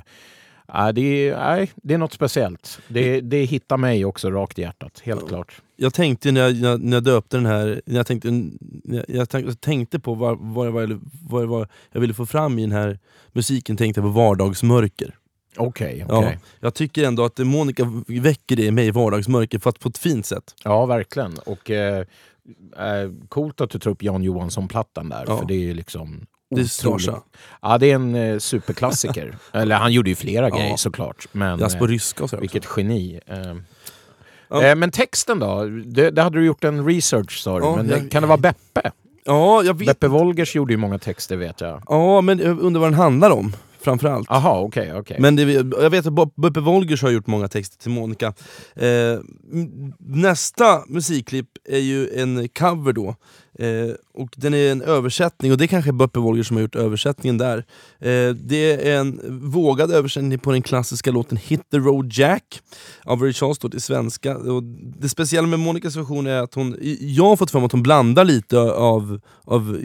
ja, 0.74 0.92
det, 0.92 1.28
är, 1.28 1.36
nej, 1.36 1.70
det 1.76 1.94
är 1.94 1.98
något 1.98 2.12
speciellt. 2.12 2.80
Det, 2.88 3.20
det 3.20 3.44
hittar 3.44 3.76
mig 3.76 4.04
också 4.04 4.30
rakt 4.30 4.58
i 4.58 4.62
hjärtat, 4.62 5.00
helt 5.04 5.20
Ja. 5.22 5.28
klart. 5.28 5.62
Jag 5.76 5.94
tänkte 5.94 6.32
när 6.32 6.40
jag, 6.40 6.56
när 6.60 6.68
jag- 6.70 6.84
jag 6.94 7.04
döpte 7.04 7.36
den 7.36 7.46
här, 7.46 7.82
när 7.86 7.96
jag 7.96 8.06
tänkte, 8.06 8.28
jag, 8.84 9.04
jag 9.08 9.28
tänkte- 9.28 9.96
jag 9.96 10.02
på 10.02 10.14
vad, 10.14 10.38
vad, 10.40 10.72
var- 10.72 11.00
vad, 11.28 11.42
det 11.42 11.46
var 11.46 11.68
jag 11.92 12.00
ville 12.00 12.14
få 12.14 12.26
fram 12.26 12.58
i 12.58 12.62
den 12.62 12.72
här 12.72 12.98
musiken, 13.32 13.76
tänkte 13.76 14.00
jag 14.00 14.04
på 14.04 14.10
vardagsmörker. 14.12 15.14
Okej, 15.56 16.04
Ja. 16.08 16.18
okej. 16.18 16.38
Jag 16.60 16.74
tycker 16.74 17.04
ändå 17.04 17.24
att 17.24 17.38
Monica 17.38 18.02
väcker 18.06 18.56
det 18.56 18.64
i 18.64 18.70
mig, 18.70 18.90
vardagsmörker, 18.90 19.58
fast 19.58 19.80
på 19.80 19.88
ett 19.88 19.98
fint 19.98 20.26
sätt. 20.26 20.54
Ja, 20.64 20.86
verkligen. 20.86 21.38
Och 21.46 21.70
eh, 21.70 21.98
eh, 22.78 23.10
coolt 23.28 23.60
att 23.60 23.70
du 23.70 23.78
tar 23.78 23.90
upp 23.90 24.02
Jan 24.02 24.22
Johansson-plattan 24.22 25.08
där, 25.08 25.24
Ja. 25.28 25.38
för 25.38 25.46
det 25.46 25.54
är 25.54 25.58
ju 25.60 25.74
liksom 25.74 26.26
Det 26.50 26.60
är. 26.60 27.14
Ja, 27.62 27.78
det 27.78 27.90
är 27.90 27.94
en 27.94 28.14
eh, 28.14 28.38
superklassiker. 28.38 29.38
Eller 29.52 29.76
han 29.76 29.92
gjorde 29.92 30.10
ju 30.10 30.16
flera 30.16 30.48
Ja. 30.48 30.56
grejer 30.56 30.76
såklart. 30.76 31.26
Men 31.32 31.58
Jazz 31.58 31.74
på 31.76 31.84
eh, 31.84 31.88
ryska 31.88 32.24
och 32.24 32.30
så. 32.30 32.36
vilket 32.36 32.64
också. 32.66 32.80
geni. 32.80 33.20
Eh, 33.26 33.36
Ja. 34.52 34.62
eh, 34.62 34.76
men 34.76 34.90
texten 34.90 35.38
då? 35.38 35.64
Det, 35.86 36.10
det 36.10 36.22
hade 36.22 36.38
du 36.38 36.46
gjort 36.46 36.64
en 36.64 36.86
research 36.86 37.38
sa. 37.42 37.58
Ja, 37.58 37.76
men 37.76 37.88
jag- 37.88 38.10
kan 38.10 38.22
det 38.22 38.26
vara 38.28 38.38
Beppe? 38.38 38.90
Ja, 39.24 39.62
jag 39.62 39.78
vet. 39.78 39.88
Beppe 39.88 40.08
Wolgers 40.08 40.54
gjorde 40.56 40.72
ju 40.72 40.76
många 40.76 40.98
texter 40.98 41.36
vet 41.36 41.60
jag. 41.60 41.82
Ja, 41.88 42.20
men 42.20 42.38
jag 42.38 42.60
undrar 42.60 42.80
vad 42.80 42.90
den 42.90 42.98
handlar 42.98 43.30
om. 43.30 43.52
framförallt. 43.82 44.30
Aha, 44.30 44.60
okej. 44.60 44.94
okej. 44.94 45.16
Men 45.20 45.36
det, 45.36 45.42
jag 45.82 45.90
vet 45.90 46.06
att 46.06 46.34
Beppe 46.36 46.60
Wolgers 46.60 47.02
har 47.02 47.10
gjort 47.10 47.26
många 47.26 47.48
texter 47.48 47.78
till 47.78 47.90
Monica. 47.90 48.32
Eh, 48.76 49.18
nästa 49.98 50.82
musikklipp 50.88 51.48
är 51.68 51.78
ju 51.78 52.08
en 52.20 52.48
cover 52.48 52.92
då. 52.92 53.16
Eh, 53.60 53.94
och 54.14 54.28
den 54.36 54.54
är 54.54 54.72
en 54.72 54.82
översättning, 54.82 55.52
och 55.52 55.58
det 55.58 55.64
är 55.64 55.66
kanske 55.66 55.92
Beppe 55.92 56.18
Wolgers 56.18 56.46
som 56.46 56.56
har 56.56 56.62
gjort 56.62 56.76
översättningen 56.76 57.38
där. 57.38 57.58
Eh, 57.98 58.34
det 58.34 58.88
är 58.88 58.98
en 58.98 59.20
vågad 59.50 59.90
översättning 59.90 60.38
på 60.38 60.52
den 60.52 60.62
klassiska 60.62 61.10
låten 61.10 61.38
Hit 61.38 61.60
the 61.70 61.78
Road 61.78 62.12
Jack 62.12 62.62
av 63.04 63.22
Ray 63.22 63.32
Charles 63.32 63.58
till 63.58 63.80
svenska. 63.80 64.36
Och 64.36 64.62
det 65.00 65.08
speciella 65.08 65.48
med 65.48 65.58
Monicas 65.58 65.96
version 65.96 66.26
är 66.26 66.42
att 66.42 66.54
hon, 66.54 66.76
jag 67.00 67.24
har 67.24 67.36
fått 67.36 67.50
för 67.50 67.58
mig 67.58 67.66
att 67.66 67.72
hon 67.72 67.82
blandar 67.82 68.24
lite 68.24 68.58
av, 68.60 69.20
av 69.44 69.80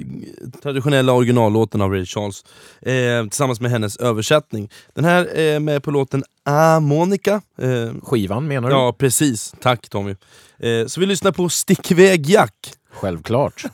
traditionella 0.64 1.14
originallåten 1.14 1.82
av 1.82 1.92
Ray 1.92 2.06
Charles 2.06 2.46
eh, 2.82 3.24
tillsammans 3.30 3.62
med 3.62 3.72
hennes 3.72 3.98
översättning. 3.98 4.70
Den 4.94 5.06
här 5.06 5.26
är 5.26 5.60
med 5.60 5.84
på 5.84 5.92
låten 5.92 6.24
Ah 6.44 6.80
Monica. 6.80 7.42
Eh, 7.62 7.94
Skivan 8.04 8.48
menar 8.48 8.70
du? 8.70 8.76
ja 8.76 8.96
precis, 8.98 9.56
tack 9.62 9.90
Tommy. 9.90 10.16
Eh, 10.60 10.88
så 10.88 11.00
vi 11.00 11.06
lyssnar 11.06 11.32
på 11.32 11.50
Stick 11.50 11.92
iväg 11.92 12.30
Jack. 12.30 12.54
Självklart. 12.96 13.66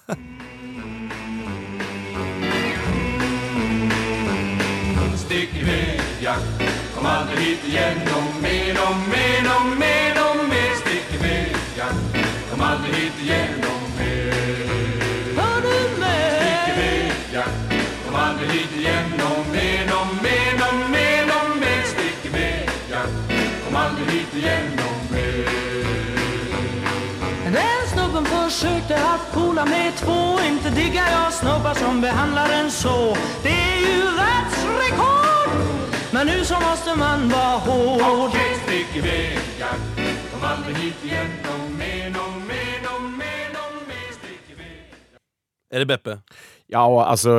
Stick 5.16 5.50
iväg 5.62 6.02
Jack, 6.22 6.40
kom 6.96 7.06
aldrig 7.06 7.40
hit 7.40 7.68
igen. 7.68 7.98
Och 8.06 8.42
mer 8.42 8.78
och 8.88 8.96
mer 9.10 9.46
och 9.56 9.80
mer 9.80 10.14
och 10.30 10.50
mer. 10.50 10.76
Stick 10.76 11.14
iväg 11.20 11.56
Jack, 11.78 12.26
kom 12.52 12.62
aldrig 12.62 12.96
hit 12.96 13.14
igen. 13.22 13.61
Försökte 28.52 28.96
att 28.96 29.32
pola 29.34 29.66
med 29.66 29.94
två. 29.96 30.40
Inte 30.48 30.70
diggar 30.70 31.12
jag 31.12 31.34
snubbar 31.34 31.74
som 31.74 32.02
behandlar 32.02 32.50
en 32.50 32.72
så. 32.72 33.18
Det 33.44 33.50
är 33.50 33.80
ju 33.80 34.02
världsrekord! 34.22 35.52
Men 36.12 36.28
nu 36.28 36.46
så 36.46 36.60
måste 36.60 36.96
man 36.96 37.30
vara 37.30 37.58
hård. 37.58 38.28
Okej, 38.28 38.58
stick 38.66 38.96
iväg 38.96 39.40
Jack, 39.60 39.80
kom 40.34 40.44
aldrig 40.44 40.76
hit 40.76 41.06
igen. 41.06 41.32
Och 41.44 41.72
mer 41.72 42.08
och 42.08 42.42
mer 42.42 42.82
och 42.96 43.02
mer 43.02 43.50
och 43.64 43.88
mer 43.88 44.12
Stick 44.12 44.46
iväg 44.52 44.86
Är 45.74 45.80
det 45.80 45.86
Beppe? 45.86 46.20
Ja, 46.74 47.06
alltså 47.06 47.30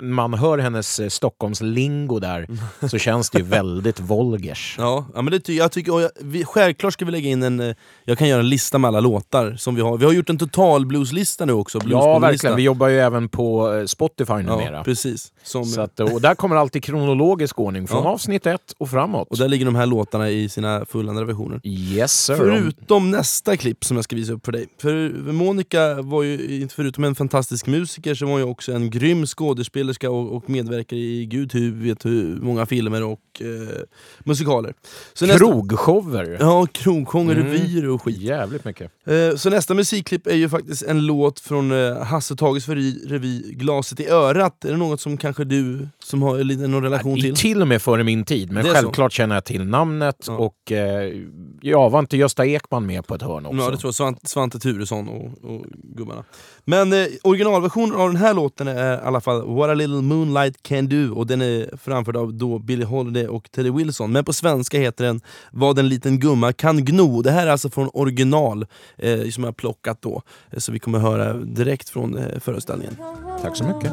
man 0.00 0.34
hör 0.34 0.58
hennes 0.58 0.98
eh, 1.00 1.08
Stockholmslingo 1.08 2.18
där 2.18 2.46
så 2.88 2.98
känns 2.98 3.30
det 3.30 3.38
ju 3.38 3.44
väldigt 3.44 4.00
Wolgers. 4.00 4.74
Ja, 4.78 5.06
ja 5.14 5.22
men 5.22 5.30
det 5.32 5.40
ty 5.40 5.54
jag 5.56 5.72
tycker, 5.72 5.94
och 5.94 6.02
jag, 6.02 6.10
vi, 6.20 6.44
självklart 6.44 6.92
ska 6.92 7.04
vi 7.04 7.10
lägga 7.10 7.28
in 7.30 7.42
en, 7.42 7.60
eh, 7.60 7.74
jag 8.04 8.18
kan 8.18 8.28
göra 8.28 8.40
en 8.40 8.48
lista 8.48 8.78
med 8.78 8.88
alla 8.88 9.00
låtar 9.00 9.56
som 9.58 9.74
vi 9.74 9.80
har. 9.82 9.98
Vi 9.98 10.04
har 10.04 10.12
gjort 10.12 10.30
en 10.30 10.38
total 10.38 10.86
blueslista 10.86 11.44
nu 11.44 11.52
också. 11.52 11.78
Ja, 11.78 11.84
bluesbondelista. 11.84 12.28
verkligen. 12.30 12.56
Vi 12.56 12.62
jobbar 12.62 12.88
ju 12.88 12.98
även 13.00 13.28
på 13.28 13.72
eh, 13.74 13.84
Spotify 13.84 14.32
numera. 14.34 14.76
Ja, 14.76 14.84
precis. 14.84 15.32
Som, 15.42 15.64
Så 15.64 15.80
att, 15.80 16.00
och 16.00 16.20
där 16.20 16.34
kommer 16.34 16.56
alltid 16.56 16.84
kronologisk 16.84 17.58
ordning 17.58 17.88
från 17.88 18.04
Ja. 18.04 18.10
avsnitt 18.10 18.46
ett 18.46 18.72
och 18.78 18.90
framåt. 18.90 19.28
och 19.30 19.38
där 19.38 19.48
ligger 19.48 19.64
de 19.66 19.74
här 19.74 19.86
låtarna 19.86 20.30
i 20.30 20.48
sina 20.48 20.84
fulländade 20.84 21.26
versioner. 21.26 21.60
Yes 21.64 22.12
sir. 22.24 22.34
Förutom 22.34 23.10
nästa 23.10 23.56
klipp 23.56 23.84
som 23.84 23.96
jag 23.96 24.04
ska 24.04 24.16
visa 24.16 24.32
upp 24.32 24.44
för 24.44 24.52
dig. 24.52 24.66
För 24.82 25.08
Monica 25.32 26.02
var 26.02 26.22
ju, 26.22 26.60
inte 26.60 26.74
förutom 26.74 27.04
en 27.04 27.14
fantastisk 27.14 27.66
musiker, 27.66 28.14
så 28.14 28.24
var 28.26 28.32
hon 28.32 28.40
ju 28.40 28.46
också 28.46 28.69
en 28.70 28.90
grym 28.90 29.26
skådespelerska 29.26 30.10
och, 30.10 30.36
och 30.36 30.50
medverkar 30.50 30.96
i 30.96 31.26
gud 31.26 31.52
hur, 31.54 31.70
vet 31.72 32.04
hur 32.04 32.36
många 32.40 32.66
filmer 32.66 33.02
och 33.04 33.20
eh, 33.40 33.78
musikaler. 34.24 34.74
Så 35.14 35.26
nästa, 35.26 35.38
Krogshower. 35.38 36.36
Ja, 36.40 36.66
krogsånger, 36.72 37.34
Mm. 37.36 37.46
revyer 37.52 37.88
och 37.88 38.02
skit. 38.02 38.18
Jävligt 38.18 38.64
mycket. 38.64 38.92
Eh, 39.06 39.36
Så 39.36 39.50
nästa 39.50 39.74
musikklipp 39.74 40.26
är 40.26 40.34
ju 40.36 40.48
faktiskt 40.48 40.82
en 40.82 41.06
låt 41.06 41.40
från 41.40 41.72
eh, 41.72 41.96
Hasse 42.02 42.36
Tages 42.36 42.68
revy, 42.68 42.98
revy 43.06 43.42
Glaset 43.52 44.00
i 44.00 44.06
örat. 44.08 44.64
Är 44.64 44.70
det 44.70 44.76
något 44.76 45.00
som 45.00 45.16
kanske 45.16 45.44
du 45.44 45.88
som 46.04 46.22
har 46.22 46.38
lite 46.38 46.66
någon 46.66 46.82
relation 46.82 47.18
I- 47.18 47.22
till? 47.22 47.36
Till 47.36 47.62
och 47.62 47.68
med 47.68 47.82
före 47.82 48.04
min 48.04 48.24
tid, 48.24 48.52
men 48.52 48.64
självklart 48.64 49.12
känner 49.12 49.34
jag 49.36 49.44
till 49.44 49.64
namnet. 49.64 50.24
Ja. 50.26 50.36
Och 50.36 50.72
eh, 50.72 51.12
ja, 51.60 51.88
var 51.88 51.98
inte 51.98 52.16
Gösta 52.16 52.46
Ekman 52.46 52.86
med 52.86 53.06
på 53.06 53.14
ett 53.14 53.22
hörn 53.22 53.46
också? 53.46 53.58
Ja, 53.58 53.70
det 53.70 53.76
tror 53.76 53.88
jag. 53.88 53.94
Svante, 53.94 54.28
Svante 54.28 54.58
Turesson 54.58 55.08
och, 55.08 55.44
och 55.54 55.64
gubbarna. 55.96 56.24
Men 56.64 56.92
eh, 56.92 57.06
originalversionen 57.22 57.96
av 57.96 58.08
den 58.08 58.16
här 58.16 58.34
låten 58.34 58.59
är 58.68 58.94
i 58.94 59.00
alla 59.00 59.20
fall 59.20 59.54
What 59.56 59.70
a 59.70 59.74
little 59.74 60.02
moonlight 60.02 60.62
can 60.62 60.88
do 60.88 61.12
och 61.14 61.26
den 61.26 61.42
är 61.42 61.76
framförd 61.76 62.16
av 62.16 62.34
då 62.34 62.58
Billie 62.58 62.84
Holiday 62.84 63.26
och 63.26 63.50
Teddy 63.50 63.70
Wilson. 63.70 64.12
Men 64.12 64.24
på 64.24 64.32
svenska 64.32 64.78
heter 64.78 65.04
den 65.04 65.20
Vad 65.50 65.78
en 65.78 65.88
liten 65.88 66.18
gumma 66.20 66.52
kan 66.52 66.84
gno. 66.84 67.22
Det 67.22 67.30
här 67.30 67.46
är 67.46 67.50
alltså 67.50 67.70
från 67.70 67.90
original 67.94 68.66
eh, 68.96 69.28
som 69.30 69.44
jag 69.44 69.48
har 69.48 69.52
plockat 69.52 70.02
då. 70.02 70.22
Eh, 70.50 70.58
Så 70.58 70.72
vi 70.72 70.78
kommer 70.78 70.98
höra 70.98 71.32
direkt 71.34 71.88
från 71.88 72.18
eh, 72.18 72.38
föreställningen. 72.40 72.96
Tack 73.42 73.56
så 73.56 73.64
mycket. 73.64 73.92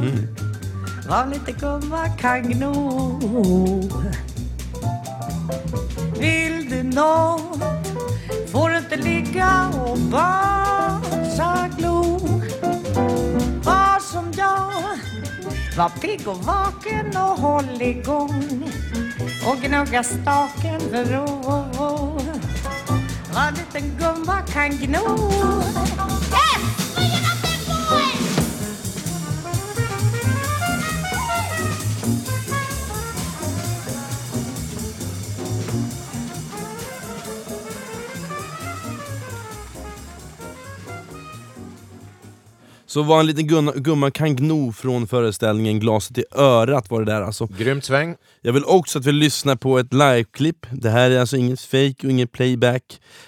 Vad 1.09 1.29
lite 1.29 1.51
gumma 1.51 2.09
kan 2.09 2.43
gno 2.43 3.19
Vill 6.19 6.69
du 6.69 6.83
nåt 6.83 7.41
får 8.47 8.69
du 8.69 8.77
inte 8.77 8.95
ligga 8.95 9.71
och 9.85 9.97
bara 9.97 10.67
glo 11.77 12.19
var 13.97 14.01
som 14.01 14.31
jag. 14.37 14.71
Var 15.77 15.89
pigg 15.89 16.27
och 16.27 16.37
vaken 16.37 17.17
och 17.17 17.37
håll 17.37 17.81
igång. 17.81 18.63
Och 19.47 19.57
gnugga 19.61 20.03
staken 20.03 20.79
för 20.79 21.05
ro. 21.05 21.41
Vad 23.33 23.57
liten 23.57 23.97
gumma 23.99 24.41
kan 24.41 24.69
gno. 24.69 25.31
Så 42.87 43.03
vad 43.03 43.19
en 43.19 43.25
liten 43.25 43.47
gumma 43.75 44.11
kan 44.11 44.35
gno 44.35 44.71
från 44.71 45.07
föreställningen 45.07 45.79
Glaset 45.79 46.17
i 46.17 46.23
örat 46.35 46.91
var 46.91 46.99
det 46.99 47.11
där 47.11 47.21
alltså. 47.21 47.47
Grymt 47.57 47.85
sväng. 47.85 48.15
Jag 48.41 48.53
vill 48.53 48.63
också 48.65 48.99
att 48.99 49.05
vi 49.05 49.11
lyssnar 49.11 49.55
på 49.55 49.79
ett 49.79 49.93
liveklipp. 49.93 50.65
Det 50.71 50.89
här 50.89 51.11
är 51.11 51.19
alltså 51.19 51.37
inget 51.37 51.61
fake 51.61 51.95
och 52.03 52.11
inget 52.11 52.31
playback. 52.31 52.83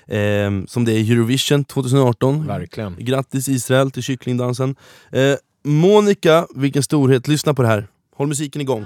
ehm, 0.08 0.68
som 0.68 0.86
det 0.86 0.94
är 0.94 1.12
Eurovision 1.12 1.64
2018. 1.66 2.48
Verkligen. 2.48 2.96
Grattis 3.00 3.50
Israel 3.50 3.92
till 3.92 4.04
kycklingdansen. 4.04 4.76
Eh, 5.12 5.36
Monica, 5.64 6.48
vilken 6.56 6.84
storhet. 6.84 7.28
Lyssna 7.28 7.54
på 7.54 7.62
det 7.62 7.68
här. 7.68 7.88
Håll 8.16 8.28
musiken 8.28 8.62
igång. 8.62 8.86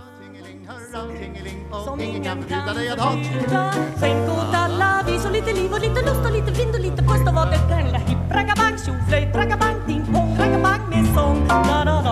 Som 1.85 1.99
ingen 2.01 2.23
kan 2.23 2.43
sluta 2.43 3.73
Skänk 3.99 4.29
åt 4.29 4.53
alla 4.53 5.03
vi 5.07 5.19
så 5.19 5.29
lite 5.29 5.53
liv 5.53 5.71
och 5.71 5.81
lite 5.81 6.01
lust 6.01 6.25
och 6.25 6.31
lite 6.31 6.51
vind 6.51 6.75
och 6.75 6.81
lite 6.81 7.03
pust 7.03 7.27
och 7.27 7.35
vad 7.35 7.47
det 7.47 7.55
gärna 7.69 7.97
hipp 7.97 8.31
raggabang 8.31 8.77
tjoflöjt 8.85 9.35
raggabang 9.35 9.75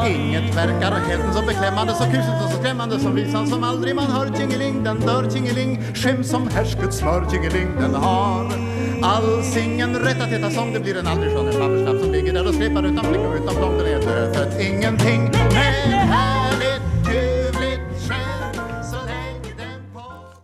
Inget 0.07 0.57
verkar 0.57 0.91
hälften 0.91 1.33
så 1.33 1.41
beklämmande, 1.41 1.93
så 1.93 2.03
kusligt 2.03 2.43
och 2.45 2.51
så 2.51 2.57
skrämmande 2.57 2.99
som 2.99 3.15
visan 3.15 3.47
som 3.47 3.63
aldrig 3.63 3.95
man 3.95 4.05
hör. 4.05 4.31
Tjingeling, 4.37 4.83
den 4.83 4.99
dör 4.99 5.29
Tjingeling, 5.29 5.83
skäms 5.95 6.29
som 6.29 6.47
härsket 6.47 6.93
smör 6.93 7.25
Tjingeling, 7.31 7.67
den 7.79 7.95
har 7.95 8.45
alls 9.01 9.57
ingen 9.57 9.95
rätt 9.95 10.21
att 10.21 10.27
heta 10.27 10.49
sång. 10.49 10.73
Det 10.73 10.79
blir 10.79 10.97
en 10.97 11.07
aldrig 11.07 11.33
sjungen 11.33 11.53
papperslapp 11.53 12.01
som 12.01 12.11
ligger 12.11 12.33
där 12.33 12.47
och 12.47 12.53
släpar 12.53 12.83
utan 12.83 13.05
flickor 13.05 13.27
och 13.27 13.43
utan 13.43 13.55
blom, 13.55 13.77
Den 13.77 13.87
är 13.87 13.99
dödfött 13.99 14.61
ingenting, 14.61 15.31
men 15.53 16.00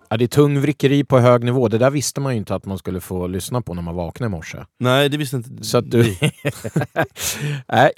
Ja, 0.10 0.18
det 0.18 0.26
är 0.26 0.28
tung 0.28 0.62
vrickeri 0.62 1.04
på 1.04 1.20
hög 1.20 1.44
nivå. 1.44 1.68
Det 1.68 1.78
där 1.78 1.90
visste 1.90 2.22
man 2.22 2.34
ju 2.34 2.38
inte 2.38 2.56
att 2.56 2.66
man 2.66 2.78
skulle 2.78 3.00
få 3.00 3.28
lyssna 3.28 3.62
på 3.62 3.74
när 3.74 3.82
man 3.82 3.96
vaknade 3.96 4.28
i 4.28 4.32
morse. 4.32 4.58
Nej, 4.80 5.10
det 5.10 5.18
visste 5.18 5.36
inte 5.36 5.64
Så 5.64 5.78
att 5.78 5.92
du... 5.92 6.16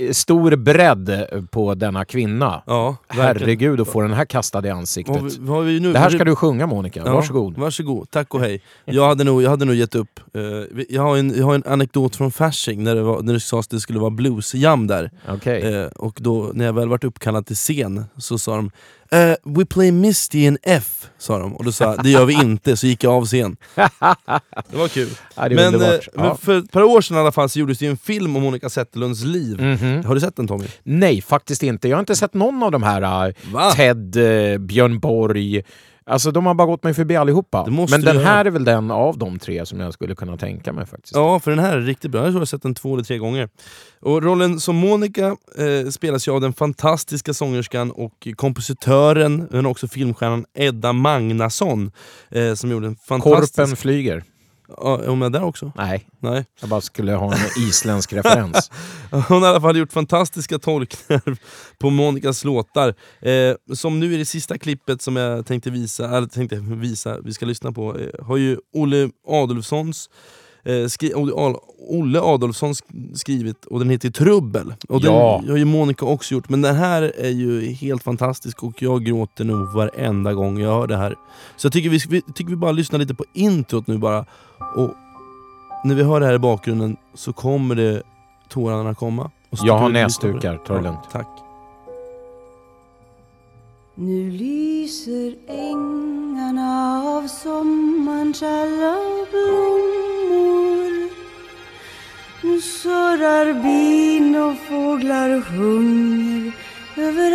Stor 0.13 0.55
bredd 0.55 1.25
på 1.51 1.75
denna 1.75 2.05
kvinna. 2.05 2.63
Ja. 2.65 2.95
Herregud, 3.07 3.81
att 3.81 3.87
få 3.87 4.01
den 4.01 4.13
här 4.13 4.25
kastad 4.25 4.59
i 4.67 4.69
Vad 4.69 4.77
ansiktet. 4.77 5.37
vad 5.37 5.57
har 5.57 5.63
vi 5.63 5.79
nu? 5.79 5.93
Det 5.93 5.99
här 5.99 6.09
ska 6.09 6.25
du 6.25 6.35
sjunga 6.35 6.67
Monica, 6.67 7.01
Ja, 7.05 7.13
varsågod. 7.13 7.57
Varsågod, 7.57 8.11
tack 8.11 8.33
och 8.33 8.39
hej. 8.39 8.61
Jag 8.85 9.07
hade 9.07 9.23
nog, 9.23 9.41
jag 9.41 9.49
hade 9.49 9.65
nog 9.65 9.75
gett 9.75 9.95
upp. 9.95 10.19
Eh, 10.33 10.41
jag, 10.89 11.01
har 11.01 11.17
en, 11.17 11.37
jag 11.37 11.45
har 11.45 11.55
en 11.55 11.63
anekdot 11.65 12.15
från 12.15 12.31
Fasching 12.31 12.83
när 12.83 12.95
det, 12.95 13.01
var, 13.01 13.21
när 13.21 13.33
det 13.33 13.39
sades 13.39 13.65
att 13.65 13.69
det 13.71 13.79
skulle 13.79 13.99
vara 13.99 14.09
bluesjam 14.09 14.87
där. 14.87 15.11
Okej. 15.29 15.75
Eh, 15.75 15.85
och 15.85 16.17
då 16.21 16.51
när 16.53 16.65
jag 16.65 16.73
väl 16.73 16.89
varit 16.89 17.03
uppkallad 17.03 17.45
till 17.45 17.55
scen 17.55 18.05
så 18.17 18.37
sa 18.37 18.55
de 18.55 18.71
eh, 19.11 19.35
We 19.43 19.65
play 19.65 19.91
Misty 19.91 20.45
in 20.45 20.57
F, 20.63 21.09
sa 21.17 21.37
de. 21.39 21.55
Och 21.55 21.63
då 21.65 21.71
sa 21.71 21.83
jag, 21.85 22.03
det 22.03 22.09
gör 22.09 22.25
vi 22.25 22.33
inte, 22.33 22.77
så 22.77 22.87
gick 22.87 23.03
jag 23.03 23.13
av 23.13 23.25
scen. 23.25 23.57
Det 24.69 24.77
var 24.77 24.87
kul. 24.87 25.09
Ja, 25.35 25.49
det 25.49 25.55
Men, 25.55 25.81
eh, 25.81 25.91
men 26.13 26.37
för 26.37 26.57
ett 26.57 26.71
par 26.71 26.83
år 26.83 27.01
sedan 27.01 27.17
i 27.17 27.19
alla 27.19 27.31
fall 27.31 27.49
så 27.49 27.59
gjordes 27.59 27.77
det 27.79 27.85
ju 27.85 27.91
en 27.91 27.97
film 27.97 28.35
om 28.35 28.41
Monica 28.41 28.69
Zetterlunds 28.69 29.23
liv. 29.23 29.61
Mhm. 29.61 30.05
Har 30.05 30.15
du 30.15 30.21
sett 30.21 30.35
den 30.35 30.47
Tommy? 30.47 30.65
Nej, 30.83 31.21
faktiskt 31.21 31.63
inte. 31.63 31.87
Jag 31.87 31.95
har 31.97 31.99
inte 31.99 32.15
sett 32.15 32.33
någon 32.33 32.63
av 32.63 32.71
de 32.71 32.83
här. 32.83 33.27
äh, 33.27 33.33
Va? 33.53 33.71
Ted, 33.75 34.15
äh, 34.53 34.57
Björn 34.57 34.99
Borg. 34.99 35.63
Alltså 36.09 36.31
de 36.31 36.45
har 36.45 36.53
bara 36.53 36.67
gått 36.67 36.83
mig 36.83 36.93
förbi 36.93 37.15
allihopa. 37.15 37.65
Men 37.89 38.01
den 38.01 38.17
här 38.17 38.45
är 38.45 38.49
väl 38.49 38.63
den 38.63 38.91
av 38.91 39.17
de 39.17 39.39
tre 39.39 39.65
som 39.65 39.79
jag 39.79 39.93
skulle 39.93 40.15
kunna 40.15 40.37
tänka 40.37 40.73
mig 40.73 40.85
faktiskt. 40.85 41.15
Ja, 41.15 41.39
för 41.39 41.51
den 41.51 41.59
här 41.59 41.77
är 41.77 41.81
riktigt 41.81 42.11
bra. 42.11 42.21
Jag 42.21 42.25
tror 42.25 42.35
jag 42.35 42.41
har 42.41 42.45
sett 42.45 42.61
den 42.61 42.75
två 42.75 42.93
eller 42.93 43.03
tre 43.03 43.17
gånger. 43.17 43.49
Och 44.01 44.23
rollen 44.23 44.59
som 44.59 44.75
Monica 44.75 45.35
eh, 45.57 45.89
spelas 45.89 46.27
ju 46.27 46.31
av 46.31 46.41
den 46.41 46.53
fantastiska 46.53 47.33
sångerskan 47.33 47.91
och 47.91 48.27
kompositören, 48.35 49.47
men 49.51 49.65
också 49.65 49.87
filmstjärnan 49.87 50.45
Edda 50.53 50.93
Magnusson. 50.93 51.91
Eh, 52.29 52.53
som 52.53 52.71
gjorde 52.71 52.87
en 52.87 52.95
fantastisk... 52.95 53.55
Korpen 53.55 53.75
flyger. 53.75 54.23
Är 54.77 55.07
hon 55.07 55.19
med 55.19 55.31
där 55.31 55.43
också? 55.43 55.71
Nej, 55.75 56.07
Nej. 56.19 56.45
jag 56.61 56.69
bara 56.69 56.81
skulle 56.81 57.13
ha 57.13 57.33
en 57.33 57.39
isländsk 57.57 58.13
referens. 58.13 58.71
Hon 59.11 59.21
har 59.41 59.41
i 59.41 59.45
alla 59.45 59.61
fall 59.61 59.77
gjort 59.77 59.91
fantastiska 59.91 60.59
tolkningar 60.59 61.37
på 61.79 61.89
Monicas 61.89 62.43
låtar. 62.43 62.95
Eh, 63.21 63.75
som 63.75 63.99
nu 63.99 64.13
i 64.13 64.17
det 64.17 64.25
sista 64.25 64.57
klippet 64.57 65.01
som 65.01 65.15
jag 65.15 65.45
tänkte 65.45 65.69
visa, 65.69 66.17
eller 66.17 66.27
tänkte 66.27 66.55
visa, 66.55 67.19
vi 67.21 67.33
ska 67.33 67.45
lyssna 67.45 67.71
på, 67.71 67.97
eh, 67.99 68.25
har 68.25 68.37
ju 68.37 68.57
Olle 68.73 69.09
Adolfssons 69.27 70.09
skri 70.89 71.13
Olle 71.89 72.19
Adolfsson 72.21 72.71
sk- 72.73 73.13
skrivit 73.15 73.65
och 73.65 73.79
den 73.79 73.89
heter 73.89 74.09
Trubbel. 74.09 74.73
Och 74.89 75.01
den 75.01 75.13
Ja. 75.13 75.41
har 75.49 75.57
ju 75.57 75.65
Monica 75.65 76.05
också 76.05 76.33
gjort, 76.33 76.49
men 76.49 76.61
den 76.61 76.75
här 76.75 77.01
är 77.17 77.29
ju 77.29 77.71
helt 77.71 78.03
fantastisk 78.03 78.63
och 78.63 78.81
jag 78.81 79.03
gråter 79.05 79.43
nog 79.45 79.73
varenda 79.73 80.33
gång 80.33 80.59
jag 80.59 80.73
hör 80.79 80.87
det 80.87 80.97
här. 80.97 81.15
Så 81.57 81.65
jag 81.65 81.73
tycker 81.73 81.89
vi, 81.89 81.99
vi, 82.09 82.21
tycker 82.21 82.49
vi 82.49 82.55
bara 82.55 82.71
lyssnar 82.71 82.99
lite 82.99 83.13
på 83.15 83.25
introt 83.33 83.87
nu 83.87 83.97
bara. 83.97 84.25
Och 84.75 84.89
när 85.85 85.95
vi 85.95 86.03
hör 86.03 86.19
det 86.19 86.25
här 86.25 86.33
i 86.33 86.39
bakgrunden 86.39 86.97
så 87.13 87.33
kommer 87.33 87.75
det 87.75 88.03
tårarna 88.49 88.95
komma. 88.95 89.31
Jag 89.63 89.77
har 89.77 89.89
näsdukar, 89.89 90.57
ta 90.57 90.73
det 90.73 90.79
Ja, 90.79 90.83
lugnt. 90.83 90.99
Tack. 91.11 91.27
Nu 93.95 94.31
lyser 94.31 95.35
ängarna 95.47 97.01
av 97.03 97.27
sommarns 97.27 98.43
alla 98.43 98.95
blommor 99.31 100.08
nu 102.59 102.63
surrar 102.63 103.53
bin 103.53 104.35
och 104.35 104.57
fåglar 104.67 105.41
sjunger 105.41 106.51
överallt 106.97 107.29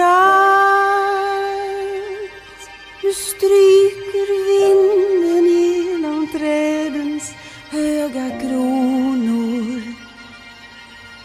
Nu 3.03 3.13
stryker 3.13 4.29
vinden 4.49 5.47
genom 5.47 6.29
trädens 6.33 7.35
höga 7.71 8.41
kronor. 8.41 9.83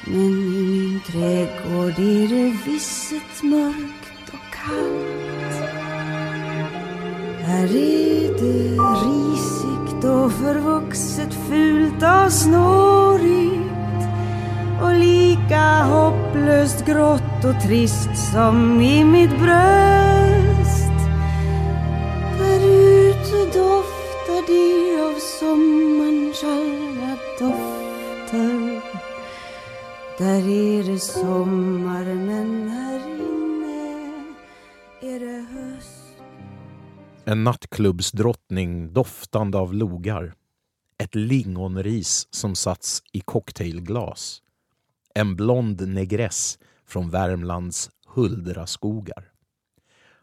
Men 0.06 0.16
i 0.16 0.62
min 0.62 1.00
trädgård 1.08 2.00
är 2.00 2.28
det 2.28 2.58
visset 2.66 3.44
mörkt 3.44 4.34
och 4.34 4.54
kallt. 4.54 5.54
Här 7.46 7.76
är 7.76 8.34
det 8.42 8.78
risigt 9.06 10.04
och 10.04 10.32
förvuxet, 10.32 11.34
fult 11.50 12.04
och 12.04 12.34
snårigt 12.34 13.59
och 14.82 14.94
lika 14.94 15.84
hopplöst 15.84 16.86
grått 16.86 17.46
och 17.46 17.62
trist 17.62 18.32
som 18.34 18.82
i 18.82 19.04
mitt 19.04 19.40
bröst 19.40 21.00
Där 22.40 22.60
ute 22.66 23.58
doftar 23.58 24.48
det 24.48 25.02
av 25.06 25.20
sommarns 25.20 26.44
alla 26.44 27.18
dofter 27.40 28.80
där 30.20 30.50
är 30.50 30.84
det 30.84 31.00
sommar 31.00 32.04
men 32.04 32.70
här 32.70 33.00
inne 33.08 34.24
är 35.02 35.20
det 35.20 35.46
höst 35.54 36.24
En 37.26 37.44
nattklubbsdrottning 37.44 38.94
doftande 38.94 39.58
av 39.58 39.74
logar. 39.74 40.34
Ett 40.98 41.16
lingonris 41.16 42.28
som 42.32 42.56
satts 42.56 43.04
i 43.12 43.20
cocktailglas. 43.20 44.42
En 45.20 45.36
blond 45.36 45.88
negress 45.88 46.60
från 46.86 47.10
Värmlands 47.10 47.90
Huldraskogar. 48.08 49.32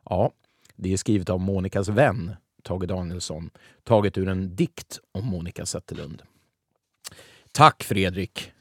Ja, 0.04 0.32
det 0.76 0.92
är 0.92 0.96
skrivet 0.96 1.30
av 1.30 1.40
Monikas 1.40 1.88
vän 1.88 2.36
Tage 2.62 2.86
Danielsson, 2.86 3.50
taget 3.84 4.18
ur 4.18 4.28
en 4.28 4.56
dikt 4.56 5.00
om 5.12 5.26
Monica 5.26 5.66
Zetterlund. 5.66 6.22
Tack 7.52 7.82
Fredrik 7.84 8.52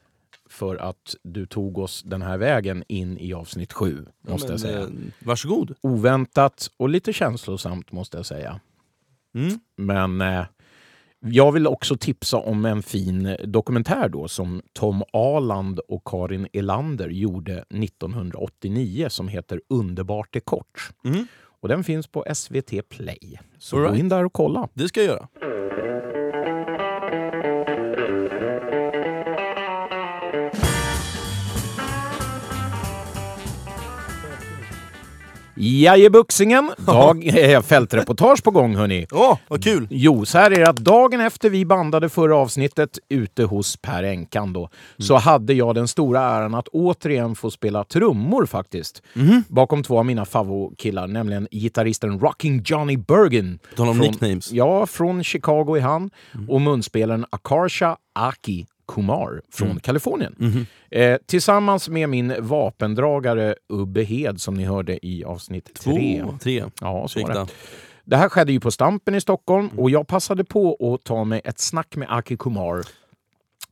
för 0.50 0.76
att 0.76 1.16
du 1.24 1.46
tog 1.46 1.78
oss 1.78 2.04
den 2.04 2.22
här 2.22 2.38
vägen 2.38 2.84
in 2.88 3.18
i 3.18 3.34
avsnitt 3.34 3.74
sju, 3.74 4.06
måste 4.22 4.48
Men, 4.48 4.52
jag 4.52 4.60
säga. 4.60 4.80
eh, 4.82 4.88
varsågod. 5.20 5.76
Oväntat 5.82 6.72
och 6.78 6.90
lite 6.90 7.14
känslosamt 7.14 7.92
måste 7.92 8.18
jag 8.18 8.26
säga. 8.26 8.60
Mm. 9.36 9.60
Men 9.76 10.22
eh, 10.22 10.46
jag 11.32 11.52
vill 11.52 11.68
också 11.68 11.98
tipsa 11.98 12.38
om 12.38 12.66
en 12.66 12.84
fin 12.84 13.38
dokumentär 13.44 14.10
då 14.10 14.28
som 14.28 14.62
Tom 14.74 15.04
Aland 15.14 15.80
och 15.80 16.02
Karin 16.06 16.48
Elander 16.54 17.10
gjorde 17.10 17.54
1989 17.54 19.10
som 19.10 19.28
heter 19.28 19.62
Underbart 19.70 20.36
är 20.36 20.40
kort. 20.40 20.90
Mm. 21.06 21.28
Och 21.62 21.68
den 21.68 21.84
finns 21.84 22.08
på 22.08 22.26
SVT 22.34 22.90
Play. 22.90 23.40
Så 23.58 23.76
All 23.76 23.82
gå 23.82 23.88
right. 23.88 24.00
in 24.00 24.10
där 24.10 24.26
och 24.26 24.34
kolla. 24.34 24.70
Det 24.74 24.88
ska 24.88 25.00
jag 25.00 25.08
göra. 25.08 25.28
Jajebuxingen! 35.56 36.72
Dag, 36.78 37.28
eh, 37.54 37.62
fältreportage 37.62 38.44
på 38.44 38.52
gång 38.52 38.76
hörni. 38.76 39.08
Åh, 39.12 39.38
vad 39.48 39.64
kul! 39.64 39.88
Jo, 39.90 40.26
så 40.26 40.38
här 40.38 40.52
är 40.52 40.60
det 40.60 40.70
att 40.70 40.78
dagen 40.78 41.22
efter 41.22 41.50
vi 41.50 41.66
bandade 41.66 42.10
förra 42.10 42.36
avsnittet 42.36 43.00
ute 43.10 43.44
hos 43.44 43.78
Per 43.78 44.04
Enkan 44.04 44.54
då, 44.54 44.70
så 44.98 45.16
hade 45.16 45.54
jag 45.54 45.76
den 45.76 45.88
stora 45.88 46.22
äran 46.22 46.56
att 46.56 46.68
återigen 46.68 47.36
få 47.36 47.52
spela 47.52 47.84
trummor 47.84 48.46
faktiskt. 48.46 49.02
Bakom 49.48 49.84
två 49.84 50.00
av 50.00 50.06
mina 50.06 50.26
favokillar, 50.26 51.08
nämligen 51.08 51.48
gitarristen 51.52 52.20
Rocking 52.20 52.62
Johnny 52.66 52.98
Bergen. 52.98 53.60
På 53.70 53.76
tal 53.76 53.90
om 53.90 53.98
nicknames. 53.98 54.52
Ja, 54.52 54.86
från 54.86 55.24
Chicago 55.24 55.76
är 55.78 55.82
han. 55.82 56.10
Och 56.48 56.62
munspelaren 56.62 57.26
Akarsha 57.30 57.98
Aki 58.14 58.68
Kumar 58.88 59.42
från 59.52 59.80
Kalifornien. 59.80 60.66
Eh, 60.92 61.18
tillsammans 61.26 61.90
med 61.90 62.10
min 62.10 62.34
vapendragare 62.40 63.56
Ubbe 63.70 64.04
Hed 64.04 64.42
som 64.42 64.54
ni 64.54 64.64
hörde 64.64 65.06
i 65.06 65.24
avsnitt 65.24 65.74
Två, 65.76 65.92
tre. 65.92 66.24
tre. 66.42 66.64
Ja, 66.82 67.08
så 67.08 67.28
det. 67.28 67.48
Det 68.04 68.18
här 68.18 68.30
skedde 68.30 68.52
ju 68.52 68.60
på 68.60 68.72
Stampen 68.72 69.16
i 69.16 69.22
Stockholm 69.22 69.70
och 69.78 69.90
jag 69.90 70.08
passade 70.08 70.44
på 70.44 70.94
att 70.94 71.04
ta 71.04 71.24
mig 71.24 71.42
ett 71.44 71.60
snack 71.60 71.96
med 71.96 72.08
Aki 72.12 72.38
Kumar. 72.38 72.84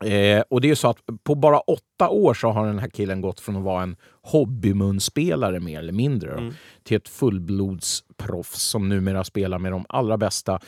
Eh, 0.05 0.43
och 0.49 0.61
det 0.61 0.69
är 0.69 0.75
så 0.75 0.89
att 0.89 0.97
på 1.23 1.35
bara 1.35 1.59
åtta 1.59 2.09
år 2.09 2.33
så 2.33 2.49
har 2.49 2.67
den 2.67 2.79
här 2.79 2.87
killen 2.87 3.21
gått 3.21 3.39
från 3.39 3.55
att 3.55 3.63
vara 3.63 3.83
en 3.83 3.95
hobbymunspelare 4.21 5.59
mer 5.59 5.79
eller 5.79 5.93
mindre 5.93 6.35
då, 6.35 6.51
till 6.83 6.97
ett 6.97 7.09
fullblodsproffs 7.09 8.61
som 8.61 8.89
numera 8.89 9.23
spelar 9.23 9.59
med 9.59 9.71
de 9.71 9.85
allra 9.89 10.17
bästa 10.17 10.59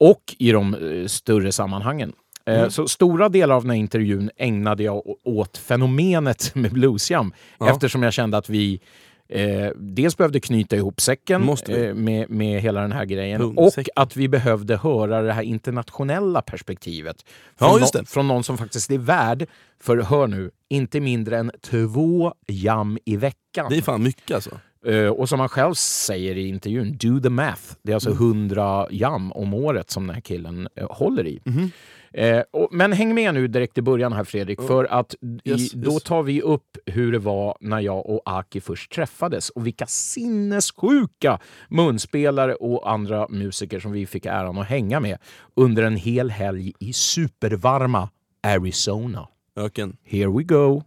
och 0.00 0.22
i 0.38 0.52
de 0.52 0.74
eh, 0.74 1.06
större 1.06 1.52
sammanhangen. 1.52 2.12
Eh, 2.46 2.68
Så 2.68 2.88
stora 2.88 3.28
delar 3.28 3.54
av 3.56 3.62
den 3.62 3.70
här 3.70 3.78
intervjun 3.78 4.30
ägnade 4.36 4.82
jag 4.82 5.02
åt 5.24 5.58
fenomenet 5.58 6.50
med 6.54 6.72
bluesjam 6.72 7.32
Ja. 7.58 7.70
eftersom 7.70 8.02
jag 8.02 8.12
kände 8.12 8.36
att 8.36 8.48
vi 8.48 8.80
eh, 9.28 9.68
dels 9.76 10.16
behövde 10.16 10.40
knyta 10.40 10.76
ihop 10.76 11.00
säcken 11.00 11.48
eh, 11.68 11.94
med, 11.94 12.30
med 12.30 12.60
hela 12.62 12.80
den 12.80 12.92
här 12.92 13.04
grejen 13.04 13.42
och 13.42 13.54
Pungsäcken. 13.56 13.92
att 13.96 14.16
vi 14.16 14.28
behövde 14.28 14.76
höra 14.76 15.22
det 15.22 15.32
här 15.32 15.42
internationella 15.42 16.42
perspektivet. 16.42 17.16
Ja, 17.58 17.68
Från, 17.68 17.80
nå- 17.80 17.86
det. 17.92 18.04
från 18.08 18.28
någon 18.28 18.44
som 18.44 18.58
faktiskt 18.58 18.90
är 18.90 18.98
värd 18.98 19.46
för, 19.80 19.96
hör 19.96 20.26
nu, 20.26 20.50
inte 20.68 21.00
mindre 21.00 21.38
än 21.38 21.50
två 21.60 22.34
jam 22.46 22.98
i 23.04 23.16
veckan. 23.16 23.66
Det 23.70 23.76
är 23.76 23.82
fan 23.82 24.02
mycket 24.02 24.34
alltså. 24.34 24.50
Eh, 24.86 25.06
och 25.08 25.28
som 25.28 25.40
han 25.40 25.48
själv 25.48 25.74
säger 25.74 26.36
i 26.36 26.48
intervjun, 26.48 26.96
do 27.00 27.20
the 27.20 27.28
math. 27.30 27.62
Det 27.82 27.92
är 27.92 27.94
alltså 27.94 28.10
Mm. 28.10 28.22
100 28.22 28.86
jam 28.90 29.32
om 29.32 29.54
året 29.54 29.90
som 29.90 30.06
den 30.06 30.14
här 30.14 30.20
killen 30.22 30.68
eh, 30.74 30.86
håller 30.90 31.26
i. 31.26 31.40
Mhm. 31.44 31.70
Eh, 32.12 32.42
och, 32.50 32.68
men 32.72 32.92
häng 32.92 33.14
med 33.14 33.34
nu 33.34 33.48
direkt 33.48 33.78
i 33.78 33.82
början 33.82 34.12
här 34.12 34.24
Fredrik, 34.24 34.62
för 34.62 34.84
att 34.84 35.14
i, 35.44 35.50
Yes, 35.50 35.72
då 35.72 35.92
yes. 35.92 36.02
tar 36.02 36.22
vi 36.22 36.42
upp 36.42 36.76
hur 36.86 37.12
det 37.12 37.18
var 37.18 37.56
när 37.60 37.80
jag 37.80 38.06
och 38.06 38.22
Aki 38.24 38.60
först 38.60 38.92
träffades 38.92 39.50
och 39.50 39.66
vilka 39.66 39.86
sinnessjuka 39.86 41.38
munspelare 41.68 42.54
och 42.54 42.90
andra 42.90 43.26
musiker 43.28 43.80
som 43.80 43.92
vi 43.92 44.06
fick 44.06 44.26
äran 44.26 44.58
att 44.58 44.66
hänga 44.66 45.00
med 45.00 45.18
under 45.56 45.82
en 45.82 45.96
hel 45.96 46.30
helg 46.30 46.72
i 46.78 46.92
supervarma 46.92 48.08
Arizona. 48.42 49.28
Öken. 49.56 49.96
Here 50.04 50.30
we 50.38 50.42
go. 50.42 50.82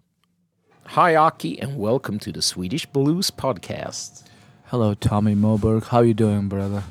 Hi 0.86 1.16
Aki 1.16 1.62
and 1.62 1.78
welcome 1.86 2.20
to 2.20 2.32
the 2.32 2.42
Swedish 2.42 2.92
Blues 2.92 3.32
Podcast. 3.32 4.26
Hello, 4.64 4.96
Tommy 4.96 5.36
Moberg. 5.36 5.84
How 5.88 6.04
you 6.04 6.14
doing, 6.14 6.50
brother? 6.50 6.84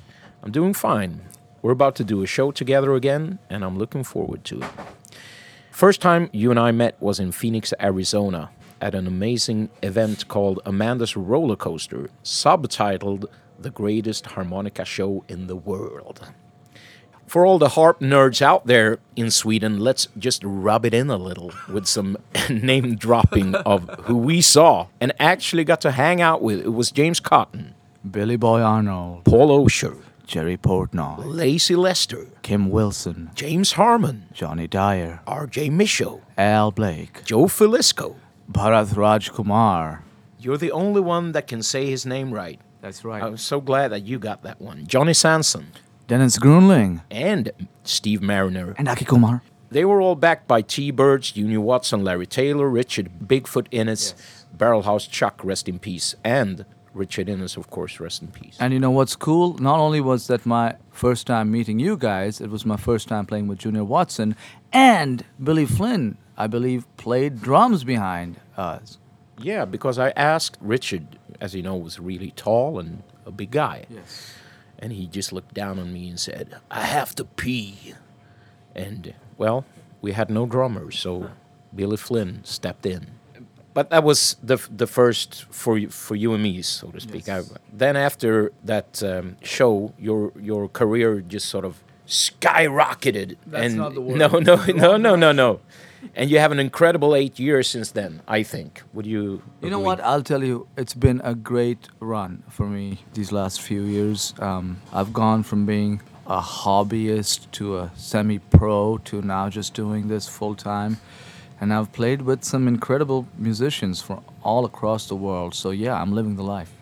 I'm 0.42 0.50
doing 0.52 0.74
fine. 0.74 1.29
We're 1.62 1.72
about 1.72 1.94
to 1.96 2.04
do 2.04 2.22
a 2.22 2.26
show 2.26 2.50
together 2.52 2.94
again, 2.94 3.38
and 3.50 3.64
I'm 3.64 3.78
looking 3.78 4.02
forward 4.02 4.44
to 4.44 4.62
it. 4.62 4.70
First 5.70 6.00
time 6.00 6.30
you 6.32 6.50
and 6.50 6.58
I 6.58 6.72
met 6.72 7.00
was 7.00 7.20
in 7.20 7.32
Phoenix, 7.32 7.74
Arizona, 7.80 8.50
at 8.80 8.94
an 8.94 9.06
amazing 9.06 9.68
event 9.82 10.26
called 10.28 10.60
Amanda's 10.64 11.16
Roller 11.16 11.56
Coaster, 11.56 12.08
subtitled 12.24 13.26
The 13.58 13.70
Greatest 13.70 14.26
Harmonica 14.26 14.84
Show 14.86 15.24
in 15.28 15.48
the 15.48 15.56
World. 15.56 16.32
For 17.26 17.46
all 17.46 17.58
the 17.58 17.70
harp 17.70 18.00
nerds 18.00 18.42
out 18.42 18.66
there 18.66 18.98
in 19.14 19.30
Sweden, 19.30 19.78
let's 19.78 20.08
just 20.18 20.42
rub 20.44 20.84
it 20.84 20.94
in 20.94 21.10
a 21.10 21.16
little 21.16 21.52
with 21.68 21.86
some 21.86 22.16
name 22.50 22.96
dropping 22.96 23.54
of 23.54 23.88
who 24.04 24.16
we 24.16 24.40
saw 24.40 24.88
and 25.00 25.12
actually 25.20 25.64
got 25.64 25.80
to 25.82 25.92
hang 25.92 26.20
out 26.20 26.42
with. 26.42 26.60
It 26.60 26.70
was 26.70 26.90
James 26.90 27.20
Cotton, 27.20 27.74
Billy 28.10 28.36
Boy 28.36 28.60
Arnold, 28.60 29.24
Paul 29.24 29.64
Osher, 29.64 30.02
Jerry 30.30 30.56
Portnoy, 30.56 31.24
Lacey 31.26 31.74
Lester, 31.74 32.28
Kim 32.42 32.70
Wilson, 32.70 33.32
James 33.34 33.72
Harmon, 33.72 34.28
Johnny 34.32 34.68
Dyer, 34.68 35.18
R.J. 35.26 35.70
Michaud, 35.70 36.22
Al 36.38 36.70
Blake, 36.70 37.24
Joe 37.24 37.46
Filisko. 37.46 38.14
Bharat 38.48 38.96
Raj 38.96 39.32
Kumar. 39.32 40.04
You're 40.38 40.56
the 40.56 40.70
only 40.70 41.00
one 41.00 41.32
that 41.32 41.48
can 41.48 41.64
say 41.64 41.90
his 41.90 42.06
name 42.06 42.32
right. 42.32 42.60
That's 42.80 43.04
right. 43.04 43.20
I'm 43.20 43.38
so 43.38 43.60
glad 43.60 43.88
that 43.88 44.04
you 44.04 44.20
got 44.20 44.44
that 44.44 44.60
one. 44.60 44.86
Johnny 44.86 45.14
Sanson 45.14 45.72
Dennis 46.06 46.38
Grunling. 46.38 47.00
and 47.10 47.50
Steve 47.82 48.22
Mariner. 48.22 48.76
And 48.78 48.88
Aki 48.88 49.06
Kumar. 49.06 49.42
They 49.72 49.84
were 49.84 50.00
all 50.00 50.14
backed 50.14 50.46
by 50.46 50.62
T-Birds, 50.62 51.32
Junior 51.32 51.60
Watson, 51.60 52.04
Larry 52.04 52.26
Taylor, 52.26 52.68
Richard 52.68 53.10
Bigfoot 53.26 53.66
Innes, 53.72 54.14
Barrelhouse 54.56 55.10
Chuck, 55.10 55.40
rest 55.42 55.68
in 55.68 55.80
peace, 55.80 56.14
and 56.22 56.64
Richard 56.94 57.28
Innes, 57.28 57.56
of 57.56 57.70
course, 57.70 58.00
rest 58.00 58.22
in 58.22 58.28
peace. 58.28 58.56
And 58.58 58.72
you 58.72 58.80
know 58.80 58.90
what's 58.90 59.14
cool? 59.16 59.56
Not 59.58 59.78
only 59.78 60.00
was 60.00 60.26
that 60.26 60.44
my 60.44 60.76
first 60.90 61.26
time 61.26 61.50
meeting 61.50 61.78
you 61.78 61.96
guys, 61.96 62.40
it 62.40 62.50
was 62.50 62.66
my 62.66 62.76
first 62.76 63.08
time 63.08 63.26
playing 63.26 63.46
with 63.46 63.58
Junior 63.58 63.84
Watson. 63.84 64.34
And 64.72 65.24
Billy 65.42 65.66
Flynn, 65.66 66.18
I 66.36 66.46
believe, 66.48 66.84
played 66.96 67.40
drums 67.42 67.84
behind 67.84 68.40
us. 68.56 68.98
yeah, 69.42 69.64
because 69.64 69.98
I 69.98 70.10
asked 70.10 70.58
Richard, 70.60 71.18
as 71.40 71.54
you 71.54 71.62
know, 71.62 71.76
was 71.76 71.98
really 71.98 72.32
tall 72.32 72.78
and 72.78 73.02
a 73.24 73.30
big 73.30 73.50
guy. 73.50 73.84
Yes. 73.88 74.34
And 74.78 74.92
he 74.92 75.06
just 75.06 75.32
looked 75.32 75.54
down 75.54 75.78
on 75.78 75.92
me 75.92 76.08
and 76.08 76.18
said, 76.18 76.56
I 76.70 76.82
have 76.82 77.14
to 77.16 77.24
pee. 77.24 77.94
And, 78.74 79.14
well, 79.38 79.64
we 80.00 80.12
had 80.12 80.30
no 80.30 80.46
drummers, 80.46 80.98
so 80.98 81.30
Billy 81.74 81.96
Flynn 81.96 82.40
stepped 82.44 82.86
in. 82.86 83.06
But 83.80 83.88
that 83.88 84.04
was 84.04 84.36
the, 84.42 84.58
the 84.70 84.86
first 84.86 85.46
for 85.50 85.78
you, 85.78 85.88
for 85.88 86.14
you 86.14 86.34
and 86.34 86.42
me, 86.42 86.60
so 86.60 86.88
to 86.88 87.00
speak. 87.00 87.30
I, 87.30 87.40
then 87.72 87.96
after 87.96 88.52
that 88.62 89.02
um, 89.02 89.38
show, 89.42 89.94
your 89.98 90.34
your 90.38 90.68
career 90.68 91.22
just 91.22 91.48
sort 91.48 91.64
of 91.64 91.82
skyrocketed. 92.06 93.36
That's 93.46 93.64
and 93.64 93.76
not 93.78 93.94
the 93.94 94.02
word. 94.02 94.18
No, 94.18 94.28
no, 94.38 94.56
no, 94.66 94.98
no, 94.98 95.16
no, 95.16 95.32
no. 95.32 95.60
And 96.14 96.30
you 96.30 96.38
have 96.40 96.52
an 96.52 96.58
incredible 96.58 97.14
eight 97.14 97.38
years 97.38 97.68
since 97.68 97.90
then. 97.90 98.20
I 98.28 98.42
think. 98.42 98.82
Would 98.92 99.06
you? 99.06 99.40
You 99.62 99.70
know 99.70 99.80
what? 99.80 99.98
I'll 100.00 100.22
tell 100.32 100.44
you, 100.44 100.68
it's 100.76 100.92
been 100.92 101.22
a 101.24 101.34
great 101.34 101.88
run 102.00 102.42
for 102.50 102.66
me 102.66 102.98
these 103.14 103.32
last 103.32 103.62
few 103.62 103.80
years. 103.80 104.34
Um, 104.40 104.82
I've 104.92 105.14
gone 105.14 105.42
from 105.42 105.64
being 105.64 106.02
a 106.26 106.42
hobbyist 106.42 107.50
to 107.52 107.78
a 107.78 107.92
semi 107.96 108.40
pro 108.40 108.98
to 109.06 109.22
now 109.22 109.48
just 109.48 109.72
doing 109.72 110.08
this 110.08 110.28
full 110.28 110.54
time. 110.54 110.98
And 111.60 111.72
I've 111.74 111.92
played 111.92 112.22
with 112.22 112.42
some 112.42 112.66
incredible 112.66 113.26
musicians 113.36 114.00
from 114.00 114.24
all 114.42 114.64
across 114.64 115.06
the 115.08 115.14
world. 115.14 115.54
So, 115.54 115.70
yeah, 115.70 116.00
I'm 116.00 116.12
living 116.12 116.36
the 116.36 116.42
life. 116.42 116.72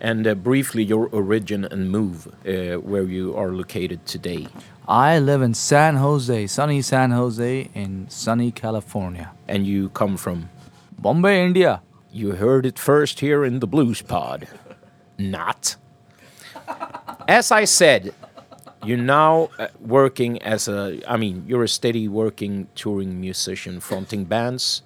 And 0.00 0.26
uh, 0.26 0.34
briefly, 0.34 0.82
your 0.82 1.08
origin 1.12 1.64
and 1.64 1.90
move, 1.90 2.26
uh, 2.46 2.78
where 2.80 3.04
you 3.04 3.36
are 3.36 3.52
located 3.52 4.04
today. 4.06 4.48
I 4.88 5.18
live 5.18 5.42
in 5.42 5.54
San 5.54 5.96
Jose, 5.96 6.46
sunny 6.48 6.82
San 6.82 7.10
Jose 7.12 7.70
in 7.74 8.08
sunny 8.08 8.50
California. 8.50 9.30
And 9.46 9.66
you 9.66 9.90
come 9.90 10.16
from, 10.16 10.48
Bombay, 10.98 11.44
India. 11.44 11.82
you 12.10 12.32
heard 12.32 12.66
it 12.66 12.78
first 12.78 13.20
here 13.20 13.44
in 13.44 13.60
the 13.60 13.66
Blues 13.66 14.02
Pod. 14.02 14.48
Not. 15.18 15.76
As 17.28 17.52
I 17.52 17.64
said, 17.64 18.12
you're 18.84 18.96
now 19.20 19.48
uh, 19.58 19.68
working 19.80 20.40
as 20.42 20.68
a, 20.68 21.00
I 21.06 21.16
mean, 21.16 21.44
you're 21.46 21.62
a 21.64 21.68
steady 21.68 22.08
working 22.08 22.66
touring 22.74 23.20
musician, 23.20 23.80
fronting 23.80 24.24
bands, 24.24 24.82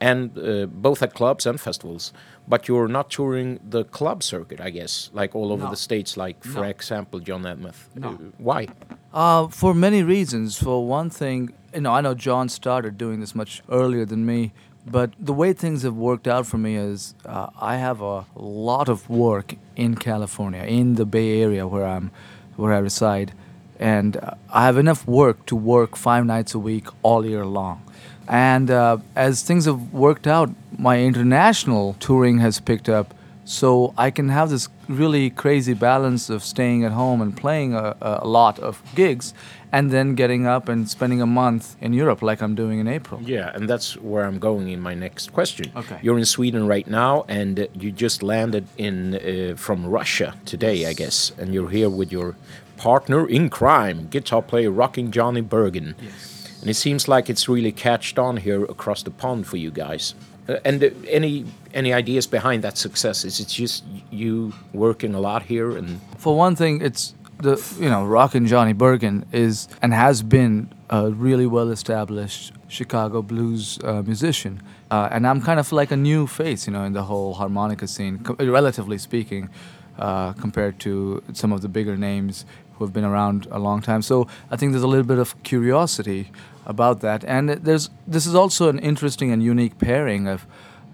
and 0.00 0.36
uh, 0.38 0.66
both 0.66 1.02
at 1.02 1.14
clubs 1.14 1.46
and 1.46 1.60
festivals. 1.60 2.12
But 2.48 2.68
you're 2.68 2.86
not 2.88 3.10
touring 3.10 3.58
the 3.68 3.84
club 3.84 4.22
circuit, 4.22 4.60
I 4.60 4.70
guess, 4.70 5.10
like 5.12 5.34
all 5.34 5.50
over 5.52 5.64
No. 5.64 5.70
the 5.70 5.76
states, 5.76 6.16
like, 6.16 6.44
for 6.44 6.60
No. 6.60 6.68
example, 6.68 7.18
John 7.18 7.42
Edmuth. 7.42 7.88
No. 7.96 8.08
Uh, 8.10 8.16
why? 8.38 8.68
Uh, 9.12 9.48
for 9.48 9.74
many 9.74 10.02
reasons. 10.04 10.56
For 10.56 10.86
one 10.86 11.10
thing, 11.10 11.50
you 11.74 11.80
know, 11.80 11.92
I 11.92 12.00
know 12.02 12.14
John 12.14 12.48
started 12.48 12.96
doing 12.96 13.18
this 13.20 13.34
much 13.34 13.62
earlier 13.68 14.04
than 14.04 14.24
me, 14.24 14.52
but 14.88 15.10
the 15.18 15.32
way 15.32 15.52
things 15.52 15.82
have 15.82 15.96
worked 15.96 16.28
out 16.28 16.46
for 16.46 16.58
me 16.58 16.76
is 16.76 17.14
uh, 17.24 17.48
I 17.60 17.76
have 17.78 18.00
a 18.00 18.24
lot 18.36 18.88
of 18.88 19.08
work 19.10 19.54
in 19.74 19.96
California, 19.96 20.62
in 20.62 20.94
the 20.94 21.04
Bay 21.04 21.42
Area 21.42 21.66
where 21.66 21.84
I'm, 21.84 22.12
where 22.56 22.72
I 22.72 22.78
reside, 22.78 23.32
and 23.78 24.18
I 24.52 24.64
have 24.64 24.78
enough 24.78 25.06
work 25.06 25.46
to 25.46 25.56
work 25.56 25.96
five 25.96 26.24
nights 26.24 26.54
a 26.54 26.58
week 26.58 26.86
all 27.02 27.24
year 27.24 27.44
long. 27.44 27.82
And 28.28 28.70
uh, 28.70 28.98
as 29.14 29.42
things 29.42 29.66
have 29.66 29.92
worked 29.92 30.26
out, 30.26 30.50
my 30.78 31.00
international 31.00 31.94
touring 32.00 32.38
has 32.38 32.60
picked 32.60 32.88
up. 32.88 33.14
So 33.44 33.94
I 33.96 34.10
can 34.10 34.28
have 34.30 34.50
this 34.50 34.68
really 34.88 35.30
crazy 35.30 35.74
balance 35.74 36.28
of 36.28 36.42
staying 36.42 36.84
at 36.84 36.90
home 36.90 37.22
and 37.22 37.36
playing 37.36 37.74
a, 37.74 37.96
a 38.00 38.26
lot 38.26 38.58
of 38.58 38.82
gigs 38.96 39.34
and 39.72 39.90
then 39.90 40.14
getting 40.14 40.46
up 40.46 40.68
and 40.68 40.88
spending 40.88 41.20
a 41.20 41.26
month 41.26 41.76
in 41.80 41.92
Europe 41.92 42.22
like 42.22 42.40
I'm 42.40 42.54
doing 42.54 42.78
in 42.78 42.88
April. 42.88 43.20
Yeah, 43.22 43.50
and 43.54 43.68
that's 43.68 43.96
where 43.96 44.24
I'm 44.24 44.38
going 44.38 44.68
in 44.68 44.80
my 44.80 44.94
next 44.94 45.32
question. 45.32 45.72
Okay. 45.76 45.98
You're 46.02 46.18
in 46.18 46.24
Sweden 46.24 46.66
right 46.66 46.86
now, 46.86 47.24
and 47.28 47.68
you 47.74 47.92
just 47.92 48.22
landed 48.22 48.66
in 48.76 49.14
uh, 49.14 49.56
from 49.56 49.86
Russia 49.86 50.34
today, 50.44 50.86
I 50.86 50.92
guess, 50.92 51.32
and 51.38 51.52
you're 51.52 51.70
here 51.70 51.90
with 51.90 52.12
your 52.12 52.36
partner 52.76 53.26
in 53.26 53.48
crime, 53.48 54.08
guitar 54.08 54.42
player 54.42 54.70
Rocking 54.70 55.10
Johnny 55.10 55.40
Bergen. 55.40 55.94
Yes. 56.00 56.58
And 56.60 56.70
it 56.70 56.74
seems 56.74 57.08
like 57.08 57.30
it's 57.30 57.48
really 57.48 57.72
catched 57.72 58.18
on 58.18 58.38
here 58.38 58.64
across 58.64 59.02
the 59.02 59.10
pond 59.10 59.46
for 59.46 59.56
you 59.56 59.70
guys. 59.70 60.14
Uh, 60.48 60.58
and 60.64 60.82
uh, 60.82 60.90
any 61.08 61.44
any 61.74 61.92
ideas 61.92 62.26
behind 62.26 62.62
that 62.62 62.78
success? 62.78 63.24
Is 63.24 63.40
it 63.40 63.48
just 63.48 63.84
you 64.10 64.52
working 64.72 65.14
a 65.14 65.20
lot 65.20 65.42
here 65.42 65.76
and 65.76 66.00
For 66.18 66.36
one 66.36 66.56
thing, 66.56 66.80
it's 66.82 67.14
the 67.38 67.62
you 67.78 67.88
know 67.88 68.04
Rockin' 68.04 68.46
Johnny 68.46 68.72
Bergen 68.72 69.26
is 69.32 69.68
and 69.82 69.92
has 69.92 70.22
been 70.22 70.72
a 70.90 71.10
really 71.10 71.46
well 71.46 71.70
established 71.70 72.52
Chicago 72.68 73.22
blues 73.22 73.78
uh, 73.84 74.02
musician, 74.02 74.62
uh, 74.90 75.08
and 75.10 75.26
I'm 75.26 75.42
kind 75.42 75.60
of 75.60 75.72
like 75.72 75.90
a 75.90 75.96
new 75.96 76.26
face, 76.26 76.66
you 76.66 76.72
know, 76.72 76.84
in 76.84 76.92
the 76.92 77.04
whole 77.04 77.34
harmonica 77.34 77.86
scene, 77.86 78.18
co- 78.20 78.36
relatively 78.38 78.98
speaking, 78.98 79.50
uh, 79.98 80.32
compared 80.32 80.78
to 80.80 81.22
some 81.32 81.52
of 81.52 81.60
the 81.60 81.68
bigger 81.68 81.96
names 81.96 82.44
who 82.74 82.84
have 82.84 82.92
been 82.92 83.04
around 83.04 83.46
a 83.50 83.58
long 83.58 83.80
time. 83.82 84.02
So 84.02 84.28
I 84.50 84.56
think 84.56 84.72
there's 84.72 84.84
a 84.84 84.88
little 84.88 85.06
bit 85.06 85.18
of 85.18 85.42
curiosity 85.42 86.30
about 86.66 87.00
that, 87.00 87.24
and 87.24 87.50
there's 87.50 87.90
this 88.06 88.26
is 88.26 88.34
also 88.34 88.68
an 88.68 88.78
interesting 88.78 89.30
and 89.30 89.42
unique 89.42 89.78
pairing 89.78 90.26
of 90.26 90.46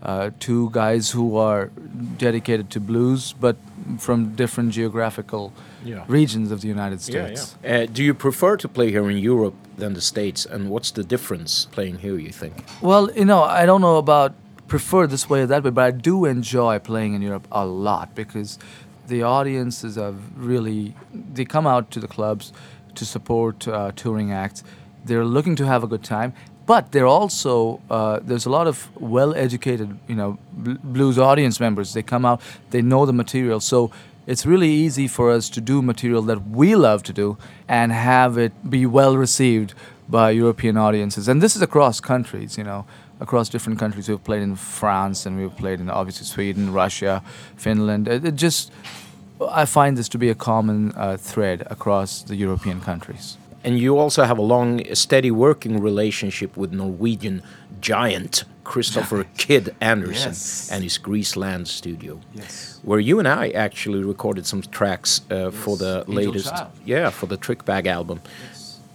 uh, 0.02 0.30
two 0.40 0.70
guys 0.70 1.10
who 1.10 1.36
are 1.36 1.70
dedicated 2.18 2.70
to 2.70 2.80
blues, 2.80 3.34
but 3.40 3.56
from 3.98 4.34
different 4.34 4.70
geographical 4.72 5.52
Yeah. 5.84 6.04
regions 6.08 6.50
of 6.52 6.60
the 6.60 6.68
United 6.68 7.00
States. 7.00 7.56
Uh, 7.64 7.86
do 7.86 8.02
you 8.02 8.14
prefer 8.14 8.56
to 8.56 8.68
play 8.68 8.90
here 8.90 9.08
in 9.10 9.18
Europe 9.18 9.54
than 9.76 9.94
the 9.94 10.00
States? 10.00 10.46
And 10.46 10.70
what's 10.70 10.90
the 10.92 11.04
difference 11.04 11.66
playing 11.72 11.98
here, 11.98 12.18
you 12.18 12.32
think? 12.32 12.54
Well, 12.80 13.10
you 13.16 13.24
know, 13.24 13.42
I 13.42 13.66
don't 13.66 13.80
know 13.80 13.96
about 13.96 14.32
prefer 14.68 15.06
this 15.06 15.28
way 15.28 15.42
or 15.42 15.46
that 15.46 15.62
way, 15.64 15.70
but 15.70 15.84
I 15.84 15.90
do 15.90 16.24
enjoy 16.24 16.78
playing 16.78 17.14
in 17.14 17.22
Europe 17.22 17.46
a 17.52 17.66
lot 17.66 18.14
because 18.14 18.58
the 19.08 19.22
audiences 19.22 19.98
are 19.98 20.14
really 20.36 20.94
they 21.34 21.44
come 21.44 21.66
out 21.66 21.90
to 21.90 22.00
the 22.00 22.08
clubs 22.08 22.52
to 22.94 23.04
support 23.04 23.68
uh, 23.68 23.92
touring 23.96 24.32
acts. 24.32 24.64
They're 25.04 25.24
looking 25.24 25.56
to 25.56 25.66
have 25.66 25.82
a 25.82 25.86
good 25.86 26.04
time, 26.04 26.32
but 26.66 26.92
they're 26.92 27.06
also 27.20 27.80
uh, 27.90 28.20
there's 28.22 28.46
a 28.46 28.50
lot 28.50 28.66
of 28.66 28.88
well-educated, 29.00 29.98
you 30.08 30.14
know, 30.14 30.38
bl- 30.52 30.80
blues 30.82 31.18
audience 31.18 31.60
members. 31.60 31.92
They 31.92 32.02
come 32.02 32.24
out, 32.24 32.40
they 32.70 32.82
know 32.82 33.04
the 33.04 33.12
material, 33.12 33.60
so 33.60 33.90
it's 34.26 34.46
really 34.46 34.70
easy 34.70 35.08
for 35.08 35.30
us 35.30 35.48
to 35.50 35.60
do 35.60 35.82
material 35.82 36.22
that 36.22 36.48
we 36.48 36.76
love 36.76 37.02
to 37.04 37.12
do 37.12 37.36
and 37.68 37.92
have 37.92 38.38
it 38.38 38.52
be 38.68 38.86
well 38.86 39.16
received 39.16 39.74
by 40.08 40.30
European 40.30 40.76
audiences. 40.76 41.28
And 41.28 41.42
this 41.42 41.56
is 41.56 41.62
across 41.62 42.00
countries, 42.00 42.58
you 42.58 42.64
know, 42.64 42.84
across 43.20 43.48
different 43.48 43.78
countries. 43.78 44.08
We've 44.08 44.22
played 44.22 44.42
in 44.42 44.56
France 44.56 45.26
and 45.26 45.38
we've 45.38 45.56
played 45.56 45.80
in 45.80 45.90
obviously 45.90 46.26
Sweden, 46.26 46.72
Russia, 46.72 47.22
Finland. 47.56 48.08
It, 48.08 48.24
it 48.24 48.36
just, 48.36 48.72
I 49.50 49.64
find 49.64 49.96
this 49.96 50.08
to 50.10 50.18
be 50.18 50.28
a 50.28 50.34
common 50.34 50.92
uh, 50.92 51.16
thread 51.16 51.66
across 51.70 52.22
the 52.22 52.36
European 52.36 52.80
countries. 52.80 53.36
And 53.64 53.78
you 53.78 53.98
also 53.98 54.24
have 54.24 54.38
a 54.38 54.42
long, 54.42 54.82
steady 54.94 55.30
working 55.30 55.80
relationship 55.80 56.56
with 56.56 56.72
Norwegian 56.72 57.42
giant 57.80 58.44
Christopher 58.64 59.24
Kid 59.36 59.74
Anderson 59.80 60.30
Yes. 60.30 60.70
and 60.72 60.82
his 60.84 60.98
Greaseland 60.98 61.66
studio. 61.66 62.20
Yes. 62.34 62.78
Where 62.82 63.00
you 63.00 63.18
and 63.18 63.28
I 63.28 63.50
actually 63.50 64.02
recorded 64.04 64.46
some 64.46 64.62
tracks 64.62 65.20
uh, 65.30 65.50
for 65.50 65.76
the 65.76 66.04
Angel 66.08 66.14
latest, 66.14 66.48
Child. 66.50 66.70
yeah, 66.84 67.10
for 67.10 67.26
the 67.26 67.36
Trick 67.36 67.64
Bag 67.64 67.86
album. 67.86 68.20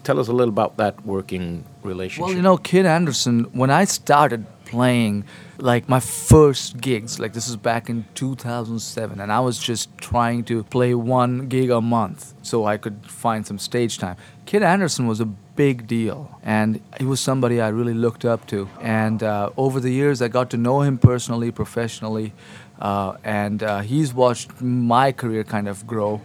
Tell 0.03 0.19
us 0.19 0.30
a 0.30 0.34
little 0.34 0.53
about 0.53 0.77
that 0.77 1.06
working 1.06 1.65
relationship. 1.84 2.27
Well, 2.27 2.36
you 2.36 2.41
know, 2.41 2.58
Kid 2.58 2.86
Anderson, 2.86 3.43
when 3.51 3.69
I 3.69 3.84
started 3.86 4.45
playing, 4.63 5.25
like 5.58 5.89
my 5.89 5.99
first 5.99 6.80
gigs, 6.80 7.19
like 7.19 7.34
this 7.34 7.47
is 7.49 7.58
back 7.58 7.89
in 7.89 8.06
2007, 8.15 9.19
and 9.19 9.32
I 9.32 9.39
was 9.41 9.60
just 9.60 9.95
trying 9.97 10.43
to 10.45 10.63
play 10.63 10.93
one 10.93 11.47
gig 11.49 11.69
a 11.69 11.82
month 11.82 12.34
so 12.41 12.65
I 12.65 12.77
could 12.77 13.06
find 13.06 13.45
some 13.45 13.60
stage 13.60 13.97
time. 13.97 14.15
Kid 14.45 14.63
Anderson 14.63 15.08
was 15.08 15.19
a 15.19 15.25
big 15.58 15.88
deal, 15.88 16.39
and 16.43 16.80
he 17.00 17.06
was 17.06 17.20
somebody 17.20 17.60
I 17.60 17.70
really 17.70 17.93
looked 17.93 18.24
up 18.24 18.48
to. 18.48 18.70
And 18.82 19.22
uh, 19.22 19.50
over 19.58 19.80
the 19.80 19.91
years, 19.91 20.22
I 20.22 20.30
got 20.30 20.50
to 20.52 20.58
know 20.58 20.82
him 20.82 20.98
personally, 20.98 21.52
professionally, 21.52 22.34
uh, 22.80 23.17
and 23.24 23.63
uh, 23.63 23.82
he's 23.82 24.13
watched 24.13 24.62
my 24.62 25.12
career 25.12 25.43
kind 25.43 25.67
of 25.67 25.86
grow 25.86 26.22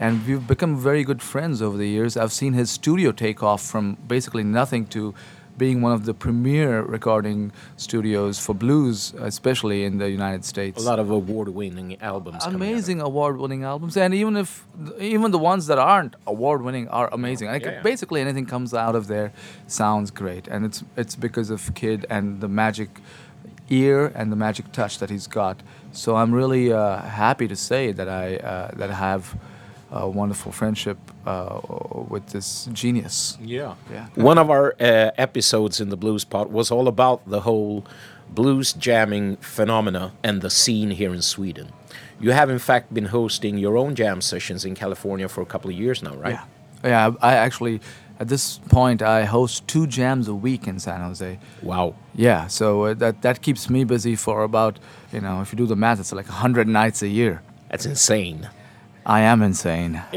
and 0.00 0.26
we've 0.26 0.46
become 0.46 0.76
very 0.76 1.04
good 1.04 1.22
friends 1.22 1.62
over 1.62 1.76
the 1.76 1.88
years. 1.88 2.16
I've 2.16 2.32
seen 2.32 2.52
his 2.52 2.70
studio 2.70 3.12
take 3.12 3.42
off 3.42 3.62
from 3.62 3.96
basically 4.08 4.42
nothing 4.42 4.86
to 4.86 5.14
being 5.56 5.80
one 5.82 5.92
of 5.92 6.04
the 6.04 6.14
premier 6.14 6.82
recording 6.82 7.52
studios 7.76 8.38
for 8.38 8.54
blues, 8.54 9.14
especially 9.20 9.84
in 9.84 9.98
the 9.98 10.10
United 10.10 10.44
States. 10.44 10.82
a 10.82 10.86
lot 10.86 10.98
of 10.98 11.10
award-winning 11.10 11.96
albums. 12.00 12.44
coming 12.44 12.54
out 12.54 12.54
of 12.54 12.60
Amazing 12.60 13.00
award-winning 13.00 13.62
albums, 13.64 13.96
and 13.96 14.14
even 14.14 14.36
if 14.36 14.64
even 14.98 15.30
the 15.30 15.38
ones 15.38 15.66
that 15.66 15.78
aren't 15.78 16.16
award-winning 16.26 16.88
are 16.88 17.08
amazing. 17.12 17.48
Like 17.48 17.64
Yeah, 17.64 17.72
yeah. 17.72 17.82
basically 17.82 18.20
anything 18.20 18.46
comes 18.46 18.74
out 18.74 18.94
of 18.94 19.06
there 19.06 19.32
sounds 19.66 20.10
great, 20.10 20.48
and 20.48 20.64
it's 20.64 20.82
it's 20.96 21.16
because 21.16 21.50
of 21.50 21.74
Kid 21.74 22.06
and 22.10 22.40
the 22.40 22.48
magic 22.48 23.00
ear 23.70 24.12
and 24.14 24.30
the 24.30 24.36
magic 24.36 24.72
touch 24.72 24.98
that 24.98 25.10
he's 25.10 25.26
got. 25.26 25.62
So 25.92 26.16
I'm 26.16 26.32
really 26.32 26.72
uh, 26.72 27.00
happy 27.02 27.48
to 27.48 27.56
say 27.56 27.92
that 27.92 28.08
I 28.08 28.36
uh, 28.36 28.70
that 28.76 28.90
I 28.90 28.94
have 28.94 29.36
a 29.94 30.08
wonderful 30.08 30.50
friendship 30.50 30.98
uh, 31.24 31.60
with 32.08 32.26
this 32.30 32.68
genius. 32.72 33.38
Yeah. 33.40 33.74
Yeah. 33.90 34.08
One 34.16 34.38
of 34.38 34.50
our 34.50 34.74
uh, 34.80 35.10
episodes 35.16 35.80
in 35.80 35.88
the 35.88 35.96
Blues 35.96 36.24
Pot 36.24 36.50
was 36.50 36.70
all 36.70 36.88
about 36.88 37.26
the 37.28 37.40
whole 37.40 37.86
blues 38.28 38.72
jamming 38.72 39.36
phenomena 39.36 40.12
and 40.24 40.42
the 40.42 40.50
scene 40.50 40.90
here 40.90 41.14
in 41.14 41.22
Sweden. 41.22 41.68
You 42.20 42.32
have, 42.32 42.50
in 42.50 42.58
fact, 42.58 42.92
been 42.92 43.06
hosting 43.06 43.56
your 43.56 43.76
own 43.76 43.94
jam 43.94 44.20
sessions 44.20 44.64
in 44.64 44.74
California 44.74 45.28
for 45.28 45.42
a 45.42 45.46
couple 45.46 45.70
of 45.70 45.76
years 45.76 46.02
now, 46.02 46.16
right? 46.16 46.38
Yeah, 46.82 46.90
yeah. 46.90 47.12
I 47.22 47.32
I 47.32 47.34
actually, 47.34 47.80
at 48.18 48.28
this 48.28 48.58
point, 48.70 49.00
I 49.02 49.24
host 49.24 49.68
two 49.68 49.86
jams 49.86 50.26
a 50.28 50.34
week 50.34 50.66
in 50.66 50.78
San 50.80 51.00
Jose. 51.00 51.38
Wow. 51.62 51.94
Yeah, 52.14 52.48
so 52.48 52.84
uh, 52.84 52.94
that 52.94 53.22
that 53.22 53.42
keeps 53.42 53.70
me 53.70 53.84
busy 53.84 54.16
for 54.16 54.42
about 54.42 54.78
you 55.12 55.20
know 55.20 55.40
if 55.42 55.52
you 55.52 55.56
do 55.56 55.66
the 55.66 55.76
math, 55.76 56.00
it's 56.00 56.12
like 56.12 56.26
hundred 56.26 56.66
nights 56.66 57.02
a 57.02 57.08
year. 57.08 57.42
That's 57.68 57.86
insane. 57.86 58.48
I 59.06 59.20
am 59.20 59.42
insane. 59.42 60.02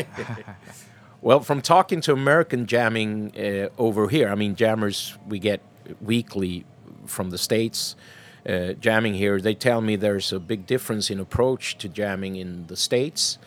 Well, 1.19 1.39
from 1.39 1.61
talking 1.61 1.99
to 2.01 2.13
American 2.13 2.67
jamming 2.67 3.33
uh, 3.35 3.69
over 3.77 4.07
here, 4.07 4.29
I 4.29 4.35
mean, 4.35 4.55
jammers 4.55 5.17
we 5.27 5.39
get 5.39 5.61
weekly 5.99 6.63
from 7.07 7.31
the 7.31 7.39
States 7.39 7.95
uh, 8.47 8.73
jamming 8.73 9.15
here, 9.15 9.41
they 9.41 9.55
tell 9.55 9.81
me 9.81 9.95
there's 9.95 10.31
a 10.31 10.39
big 10.39 10.65
difference 10.65 11.09
in 11.09 11.19
approach 11.19 11.77
to 11.79 11.89
jamming 11.89 12.35
in 12.35 12.67
the 12.67 12.77
States. 12.77 13.39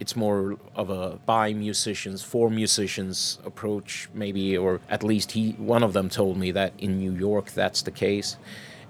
It's 0.00 0.16
more 0.16 0.56
of 0.74 0.90
a 0.90 1.18
by 1.26 1.52
musicians, 1.52 2.22
for 2.22 2.50
musicians 2.50 3.38
approach, 3.44 4.08
maybe, 4.14 4.56
or 4.56 4.80
at 4.88 5.02
least 5.02 5.32
he, 5.32 5.52
one 5.52 5.82
of 5.82 5.92
them 5.92 6.08
told 6.08 6.36
me 6.38 6.50
that 6.52 6.72
in 6.78 6.98
New 6.98 7.12
York 7.12 7.50
that's 7.50 7.82
the 7.82 7.90
case. 7.90 8.36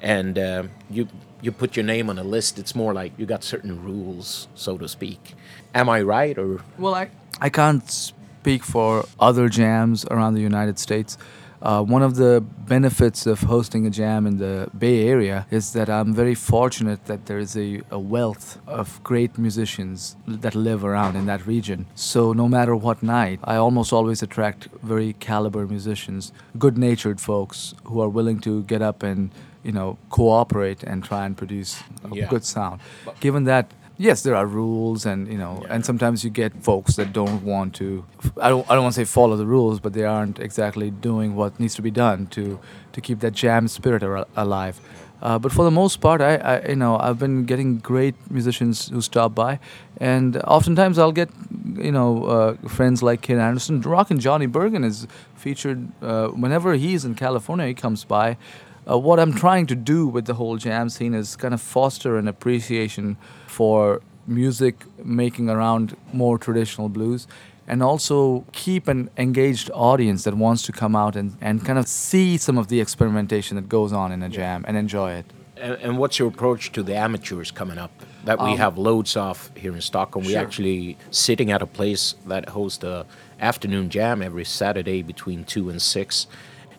And 0.00 0.38
uh, 0.38 0.62
you, 0.90 1.08
you 1.40 1.52
put 1.52 1.76
your 1.76 1.84
name 1.84 2.08
on 2.10 2.18
a 2.18 2.24
list, 2.24 2.58
it's 2.58 2.74
more 2.74 2.94
like 2.94 3.12
you 3.18 3.26
got 3.26 3.44
certain 3.44 3.82
rules, 3.84 4.48
so 4.54 4.78
to 4.78 4.88
speak. 4.88 5.34
Am 5.74 5.88
I 5.88 6.02
right, 6.02 6.38
or 6.38 6.60
Well, 6.78 6.94
I 6.94 7.10
I 7.40 7.50
can't 7.50 7.88
speak 7.88 8.64
for 8.64 9.04
other 9.20 9.48
jams 9.48 10.04
around 10.06 10.34
the 10.34 10.40
United 10.40 10.78
States. 10.78 11.16
Uh, 11.60 11.82
one 11.82 12.02
of 12.02 12.14
the 12.14 12.40
benefits 12.40 13.26
of 13.26 13.40
hosting 13.40 13.84
a 13.86 13.90
jam 13.90 14.26
in 14.26 14.38
the 14.38 14.70
Bay 14.76 15.08
Area 15.08 15.46
is 15.50 15.72
that 15.72 15.88
I'm 15.88 16.14
very 16.14 16.34
fortunate 16.34 17.06
that 17.06 17.26
there 17.26 17.38
is 17.38 17.56
a, 17.56 17.82
a 17.90 17.98
wealth 17.98 18.58
of 18.66 19.02
great 19.02 19.36
musicians 19.38 20.16
that 20.26 20.54
live 20.54 20.84
around 20.84 21.16
in 21.16 21.26
that 21.26 21.46
region. 21.46 21.86
So 21.96 22.32
no 22.32 22.48
matter 22.48 22.76
what 22.76 23.02
night, 23.02 23.40
I 23.42 23.56
almost 23.56 23.92
always 23.92 24.22
attract 24.22 24.68
very 24.82 25.14
caliber 25.14 25.66
musicians, 25.66 26.32
good-natured 26.58 27.20
folks 27.20 27.74
who 27.84 28.00
are 28.00 28.08
willing 28.08 28.38
to 28.40 28.62
get 28.62 28.80
up 28.80 29.02
and 29.02 29.30
you 29.62 29.72
know 29.72 29.98
cooperate 30.10 30.82
and 30.84 31.02
try 31.04 31.24
and 31.26 31.36
produce 31.36 31.82
a 32.04 32.14
Yeah. 32.14 32.28
good 32.28 32.44
sound. 32.44 32.80
Given 33.20 33.44
that 33.44 33.72
yes, 34.00 34.22
there 34.22 34.36
are 34.36 34.46
rules, 34.46 35.04
and 35.06 35.26
you 35.32 35.38
know, 35.38 35.64
and 35.68 35.84
sometimes 35.84 36.22
you 36.24 36.30
get 36.30 36.52
folks 36.62 36.94
that 36.96 37.12
don't 37.12 37.42
want 37.42 37.74
to. 37.76 38.04
I 38.40 38.48
don't. 38.48 38.64
I 38.70 38.74
don't 38.74 38.84
want 38.84 38.94
to 38.94 39.00
say 39.00 39.04
follow 39.04 39.36
the 39.36 39.46
rules, 39.46 39.80
but 39.80 39.92
they 39.92 40.04
aren't 40.04 40.38
exactly 40.38 40.90
doing 40.90 41.34
what 41.34 41.58
needs 41.60 41.74
to 41.74 41.82
be 41.82 41.90
done 41.90 42.26
to 42.28 42.58
to 42.92 43.00
keep 43.00 43.18
that 43.20 43.32
jam 43.34 43.68
spirit 43.68 44.02
ar- 44.02 44.26
alive. 44.36 44.80
Uh, 45.20 45.36
but 45.36 45.50
for 45.50 45.64
the 45.64 45.70
most 45.72 46.00
part, 46.00 46.20
I, 46.20 46.36
I, 46.36 46.68
you 46.68 46.76
know, 46.76 46.96
I've 46.96 47.18
been 47.18 47.44
getting 47.44 47.78
great 47.78 48.14
musicians 48.30 48.88
who 48.88 49.00
stop 49.00 49.34
by, 49.34 49.58
and 50.00 50.36
oftentimes 50.46 50.96
I'll 50.96 51.10
get, 51.10 51.28
you 51.76 51.90
know, 51.90 52.22
uh, 52.24 52.68
friends 52.68 53.02
like 53.02 53.20
Kid 53.22 53.36
Anderson. 53.38 53.80
Rock 53.80 54.12
and 54.12 54.20
Johnny 54.20 54.46
Bergen 54.46 54.84
is 54.84 55.08
featured 55.34 55.88
uh, 56.02 56.28
whenever 56.28 56.74
he's 56.74 57.04
in 57.04 57.16
California. 57.16 57.66
He 57.66 57.74
comes 57.74 58.04
by. 58.04 58.36
Uh, 58.88 58.96
what 58.98 59.20
I'm 59.20 59.34
trying 59.34 59.66
to 59.66 59.74
do 59.74 60.06
with 60.06 60.24
the 60.24 60.34
whole 60.34 60.56
jam 60.56 60.88
scene 60.88 61.14
is 61.14 61.36
kind 61.36 61.52
of 61.52 61.60
foster 61.60 62.16
an 62.16 62.26
appreciation 62.26 63.16
for 63.46 64.00
music 64.26 64.84
making 65.04 65.50
around 65.50 65.96
more 66.12 66.38
traditional 66.38 66.88
blues 66.88 67.26
and 67.66 67.82
also 67.82 68.44
keep 68.52 68.88
an 68.88 69.10
engaged 69.18 69.70
audience 69.74 70.24
that 70.24 70.34
wants 70.34 70.62
to 70.62 70.72
come 70.72 70.96
out 70.96 71.16
and, 71.16 71.36
and 71.40 71.64
kind 71.66 71.78
of 71.78 71.86
see 71.86 72.38
some 72.38 72.56
of 72.56 72.68
the 72.68 72.80
experimentation 72.80 73.56
that 73.56 73.68
goes 73.68 73.92
on 73.92 74.10
in 74.10 74.22
a 74.22 74.28
jam 74.28 74.64
and 74.66 74.76
enjoy 74.76 75.12
it. 75.12 75.26
And, 75.58 75.74
and 75.82 75.98
what's 75.98 76.18
your 76.18 76.28
approach 76.28 76.72
to 76.72 76.82
the 76.82 76.94
amateurs 76.96 77.50
coming 77.50 77.76
up? 77.78 77.90
That 78.24 78.38
we 78.38 78.52
Um, 78.52 78.56
have 78.58 78.78
loads 78.78 79.16
of 79.16 79.50
here 79.54 79.74
in 79.74 79.80
Stockholm. 79.82 80.24
We 80.24 80.32
Sure. 80.32 80.40
actually 80.40 80.96
sitting 81.10 81.50
at 81.50 81.60
a 81.60 81.66
place 81.66 82.14
that 82.26 82.50
hosts 82.50 82.84
a 82.84 83.04
afternoon 83.40 83.90
jam 83.90 84.22
every 84.22 84.44
Saturday 84.44 85.02
between 85.02 85.44
two 85.44 85.68
and 85.68 85.80
six, 85.82 86.26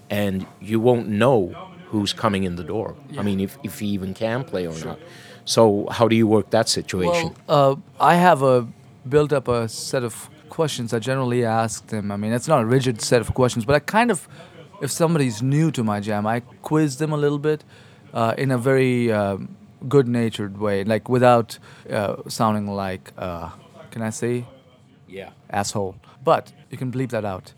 and 0.10 0.48
you 0.60 0.80
won't 0.80 1.08
know 1.08 1.54
who's 1.92 2.14
coming 2.14 2.44
in 2.44 2.56
the 2.56 2.64
door. 2.64 2.96
I 3.18 3.22
mean, 3.24 3.40
if 3.40 3.58
if 3.64 3.80
he 3.80 3.88
even 3.88 4.14
can 4.14 4.44
play 4.44 4.68
or 4.68 4.78
not. 4.86 5.00
So 5.46 5.88
how 5.90 6.08
do 6.08 6.16
you 6.16 6.28
work 6.28 6.52
that 6.52 6.70
situation? 6.70 7.36
Well, 7.48 7.82
uh, 8.00 8.04
I 8.12 8.16
have 8.16 8.44
a 8.44 8.68
built 9.08 9.34
up 9.34 9.48
a 9.48 9.68
set 9.68 10.04
of 10.04 10.30
questions 10.50 10.94
I 10.94 11.00
generally 11.00 11.46
ask 11.46 11.88
them. 11.88 12.12
I 12.12 12.18
mean, 12.18 12.34
it's 12.34 12.48
not 12.48 12.62
a 12.62 12.66
rigid 12.66 13.02
set 13.02 13.22
of 13.22 13.34
questions, 13.34 13.66
but 13.66 13.76
I 13.76 13.80
kind 13.80 14.12
of, 14.12 14.28
if 14.82 14.92
somebody's 14.92 15.42
new 15.42 15.72
to 15.72 15.84
my 15.84 16.00
jam, 16.00 16.28
I 16.28 16.42
quiz 16.62 16.98
them 16.98 17.12
a 17.14 17.18
little 17.18 17.40
bit 17.40 17.64
uh, 18.14 18.34
in 18.38 18.52
a 18.52 18.58
very 18.58 19.12
um, 19.12 19.56
good-natured 19.88 20.58
way, 20.58 20.84
like 20.84 21.10
without 21.10 21.58
uh, 21.90 22.18
sounding 22.28 22.68
like, 22.68 23.14
uh, 23.18 23.50
can 23.92 24.02
I 24.02 24.10
say, 24.10 24.46
yeah. 25.08 25.30
asshole? 25.50 25.96
But 26.24 26.52
you 26.70 26.78
can 26.78 26.92
bleep 26.92 27.10
that 27.10 27.26
out. 27.26 27.54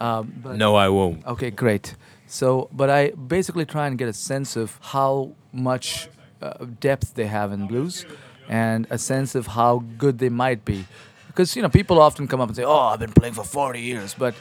Um, 0.00 0.32
but 0.42 0.56
No, 0.56 0.74
I 0.76 0.88
won't. 0.88 1.26
Okay, 1.26 1.50
great. 1.50 1.94
So, 2.26 2.68
but 2.72 2.90
I 2.90 3.10
basically 3.10 3.64
try 3.64 3.86
and 3.86 3.96
get 3.98 4.08
a 4.08 4.12
sense 4.12 4.56
of 4.56 4.78
how 4.82 5.32
much 5.52 6.08
uh, 6.42 6.66
depth 6.80 7.14
they 7.14 7.26
have 7.26 7.52
in 7.52 7.66
blues 7.66 8.04
and 8.48 8.86
a 8.90 8.98
sense 8.98 9.34
of 9.34 9.46
how 9.48 9.84
good 9.98 10.18
they 10.18 10.28
might 10.28 10.64
be. 10.64 10.84
Because, 11.28 11.54
you 11.56 11.62
know, 11.62 11.68
people 11.68 12.00
often 12.00 12.26
come 12.28 12.40
up 12.40 12.48
and 12.48 12.56
say, 12.56 12.64
oh, 12.64 12.78
I've 12.78 12.98
been 13.00 13.12
playing 13.12 13.34
for 13.34 13.44
40 13.44 13.80
years, 13.80 14.14
but 14.14 14.34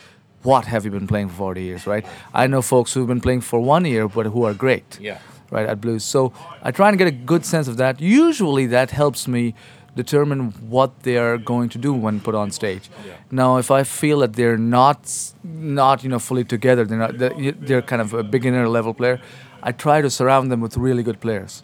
what 0.44 0.66
have 0.66 0.86
you 0.86 0.92
been 0.92 1.08
playing 1.08 1.30
for 1.30 1.36
40 1.36 1.62
years, 1.64 1.88
right? 1.88 2.06
I 2.34 2.48
know 2.48 2.62
folks 2.62 2.94
who've 2.94 3.08
been 3.08 3.22
playing 3.22 3.42
for 3.42 3.60
one 3.60 3.86
year, 3.86 4.08
but 4.08 4.28
who 4.28 4.44
are 4.46 4.54
great 4.54 5.00
Yeah. 5.02 5.18
right 5.52 5.68
at 5.70 5.80
blues 5.80 6.04
so 6.04 6.34
i 6.64 6.72
try 6.72 6.90
and 6.90 6.98
get 6.98 7.08
a 7.08 7.12
good 7.32 7.46
sense 7.46 7.68
of 7.72 7.78
that 7.78 8.02
usually 8.02 8.66
that 8.66 8.90
helps 8.92 9.28
me 9.28 9.54
determine 9.96 10.52
what 10.70 10.92
they're 11.04 11.38
going 11.38 11.70
to 11.70 11.78
do 11.78 11.94
when 11.94 12.20
put 12.20 12.36
on 12.36 12.52
stage 12.52 12.90
now 13.32 13.58
if 13.58 13.70
i 13.72 13.84
feel 13.84 14.20
that 14.20 14.34
they're 14.34 14.58
not 14.58 15.00
not 15.44 16.04
you 16.04 16.10
know 16.10 16.20
fully 16.20 16.44
together 16.44 16.84
they're 16.86 17.04
not 17.06 17.18
they're, 17.18 17.54
they're 17.68 17.82
kind 17.82 18.02
of 18.02 18.14
a 18.14 18.24
beginner 18.24 18.68
level 18.68 18.94
player 18.94 19.20
i 19.64 19.72
try 19.72 20.02
to 20.02 20.10
surround 20.10 20.52
them 20.52 20.62
with 20.62 20.76
really 20.78 21.04
good 21.04 21.20
players 21.20 21.64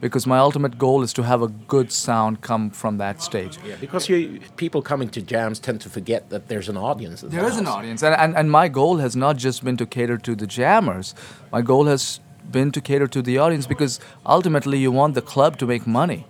because 0.00 0.26
my 0.26 0.38
ultimate 0.38 0.76
goal 0.78 1.02
is 1.02 1.12
to 1.12 1.22
have 1.22 1.40
a 1.42 1.48
good 1.48 1.90
sound 1.90 2.40
come 2.42 2.70
from 2.70 2.98
that 2.98 3.22
stage 3.22 3.58
Yeah, 3.64 3.76
because 3.80 4.08
you 4.10 4.40
people 4.56 4.82
coming 4.82 5.08
to 5.16 5.20
jams 5.22 5.58
tend 5.58 5.80
to 5.80 5.88
forget 5.88 6.28
that 6.30 6.48
there's 6.48 6.68
an 6.68 6.76
audience. 6.76 7.22
at 7.24 7.30
the 7.30 7.36
There 7.36 7.48
is 7.48 7.56
an 7.56 7.66
audience, 7.66 8.02
and, 8.02 8.14
and, 8.14 8.36
and 8.36 8.50
my 8.50 8.68
goal 8.68 8.98
has 8.98 9.16
not 9.16 9.36
just 9.38 9.64
been 9.64 9.76
to 9.78 9.86
cater 9.86 10.18
to 10.18 10.34
the 10.34 10.46
jammers. 10.46 11.14
My 11.50 11.62
goal 11.62 11.86
has 11.86 12.20
been 12.50 12.70
to 12.72 12.80
cater 12.80 13.06
to 13.16 13.22
the 13.22 13.38
audience 13.38 13.66
because 13.66 13.98
ultimately 14.24 14.78
you 14.78 14.92
want 14.92 15.14
the 15.14 15.22
club 15.22 15.56
to 15.58 15.66
make 15.66 15.86
money. 15.86 16.26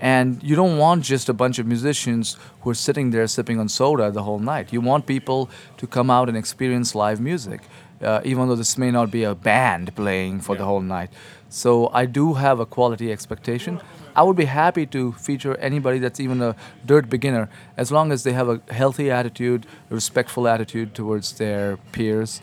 And 0.00 0.42
you 0.42 0.56
don't 0.56 0.78
want 0.78 1.04
just 1.04 1.28
a 1.28 1.34
bunch 1.34 1.58
of 1.58 1.66
musicians 1.66 2.38
who 2.62 2.70
are 2.70 2.74
sitting 2.74 3.10
there 3.10 3.26
sipping 3.26 3.60
on 3.60 3.68
soda 3.68 4.10
the 4.10 4.22
whole 4.22 4.38
night. 4.38 4.72
You 4.72 4.80
want 4.80 5.06
people 5.06 5.50
to 5.76 5.86
come 5.86 6.10
out 6.10 6.28
and 6.28 6.38
experience 6.38 6.94
live 6.94 7.20
music, 7.20 7.60
uh, 8.02 8.22
even 8.24 8.48
though 8.48 8.56
this 8.56 8.78
may 8.78 8.90
not 8.90 9.10
be 9.10 9.24
a 9.24 9.34
band 9.34 9.94
playing 9.94 10.40
for 10.40 10.56
the 10.56 10.64
whole 10.64 10.80
night. 10.80 11.10
So 11.50 11.90
I 11.92 12.06
do 12.06 12.34
have 12.34 12.60
a 12.60 12.66
quality 12.66 13.12
expectation. 13.12 13.80
I 14.16 14.22
would 14.22 14.36
be 14.36 14.46
happy 14.46 14.86
to 14.86 15.12
feature 15.12 15.54
anybody 15.56 15.98
that's 15.98 16.18
even 16.18 16.40
a 16.40 16.56
dirt 16.86 17.10
beginner, 17.10 17.50
as 17.76 17.92
long 17.92 18.10
as 18.10 18.24
they 18.24 18.32
have 18.32 18.48
a 18.48 18.60
healthy 18.72 19.10
attitude, 19.10 19.66
a 19.90 19.94
respectful 19.94 20.48
attitude 20.48 20.94
towards 20.94 21.34
their 21.34 21.76
peers, 21.92 22.40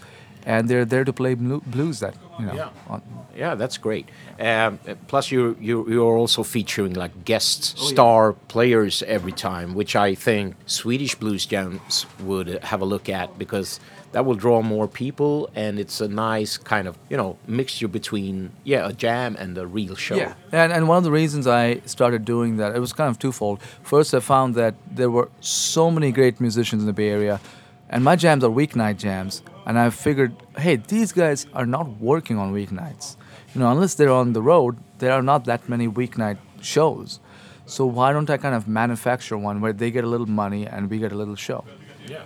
and 0.47 0.67
they're 0.69 0.85
there 0.93 1.03
to 1.05 1.13
play 1.13 1.35
blues. 1.75 1.99
That 1.99 2.15
you 2.39 2.45
know. 2.47 2.55
Yeah. 2.55 2.69
on- 2.93 3.03
Yeah, 3.37 3.55
that's 3.61 3.77
great. 3.87 4.05
Um, 4.39 4.79
plus, 5.11 5.31
you 5.31 5.41
you 5.67 5.75
you're 5.93 6.17
also 6.23 6.41
featuring 6.43 6.93
like 7.03 7.11
guest 7.25 7.77
star 7.89 8.33
players 8.53 9.03
every 9.03 9.31
time, 9.49 9.67
which 9.79 9.93
I 9.95 10.15
think 10.15 10.55
Swedish 10.65 11.13
blues 11.21 11.45
jams 11.51 12.05
would 12.29 12.47
have 12.63 12.81
a 12.81 12.85
look 12.93 13.09
at 13.09 13.27
because 13.37 13.79
that 14.13 14.25
will 14.25 14.39
draw 14.45 14.61
more 14.63 14.87
people, 14.87 15.33
and 15.55 15.77
it's 15.79 16.01
a 16.01 16.07
nice 16.07 16.57
kind 16.57 16.87
of 16.87 16.93
you 17.11 17.17
know 17.21 17.35
mixture 17.47 17.89
between 17.99 18.49
yeah 18.65 18.89
a 18.89 18.93
jam 19.03 19.35
and 19.39 19.57
a 19.57 19.65
real 19.77 19.95
show. 19.95 20.15
Yeah, 20.17 20.33
and 20.51 20.71
and 20.75 20.87
one 20.89 20.97
of 20.97 21.03
the 21.03 21.11
reasons 21.21 21.45
I 21.45 21.81
started 21.85 22.25
doing 22.25 22.57
that 22.57 22.75
it 22.75 22.79
was 22.79 22.93
kind 22.93 23.09
of 23.11 23.17
twofold. 23.19 23.59
First, 23.83 24.13
I 24.13 24.19
found 24.19 24.55
that 24.55 24.73
there 24.97 25.11
were 25.11 25.27
so 25.41 25.91
many 25.91 26.11
great 26.11 26.39
musicians 26.39 26.81
in 26.83 26.87
the 26.87 26.93
Bay 27.01 27.09
Area, 27.19 27.39
and 27.89 28.03
my 28.03 28.15
jams 28.15 28.43
are 28.43 28.49
weeknight 28.49 28.97
jams, 28.97 29.41
and 29.65 29.77
I 29.79 29.89
figured, 29.89 30.35
hey, 30.57 30.77
these 30.77 31.11
guys 31.11 31.45
are 31.53 31.65
not 31.65 31.87
working 31.99 32.37
on 32.37 32.53
weeknights. 32.53 33.15
You 33.53 33.61
know, 33.61 33.71
unless 33.71 33.95
they're 33.95 34.11
on 34.11 34.33
the 34.33 34.41
road, 34.41 34.77
there 34.99 35.13
are 35.13 35.21
not 35.21 35.45
that 35.45 35.67
many 35.69 35.87
weeknight 35.87 36.37
shows. 36.61 37.19
So 37.65 37.85
why 37.85 38.13
don't 38.13 38.29
I 38.29 38.37
kind 38.37 38.55
of 38.55 38.67
manufacture 38.67 39.37
one 39.37 39.59
where 39.59 39.73
they 39.73 39.91
get 39.91 40.03
a 40.03 40.07
little 40.07 40.25
money 40.25 40.65
and 40.65 40.89
we 40.89 40.99
get 40.99 41.11
a 41.11 41.15
little 41.15 41.35
show, 41.35 41.65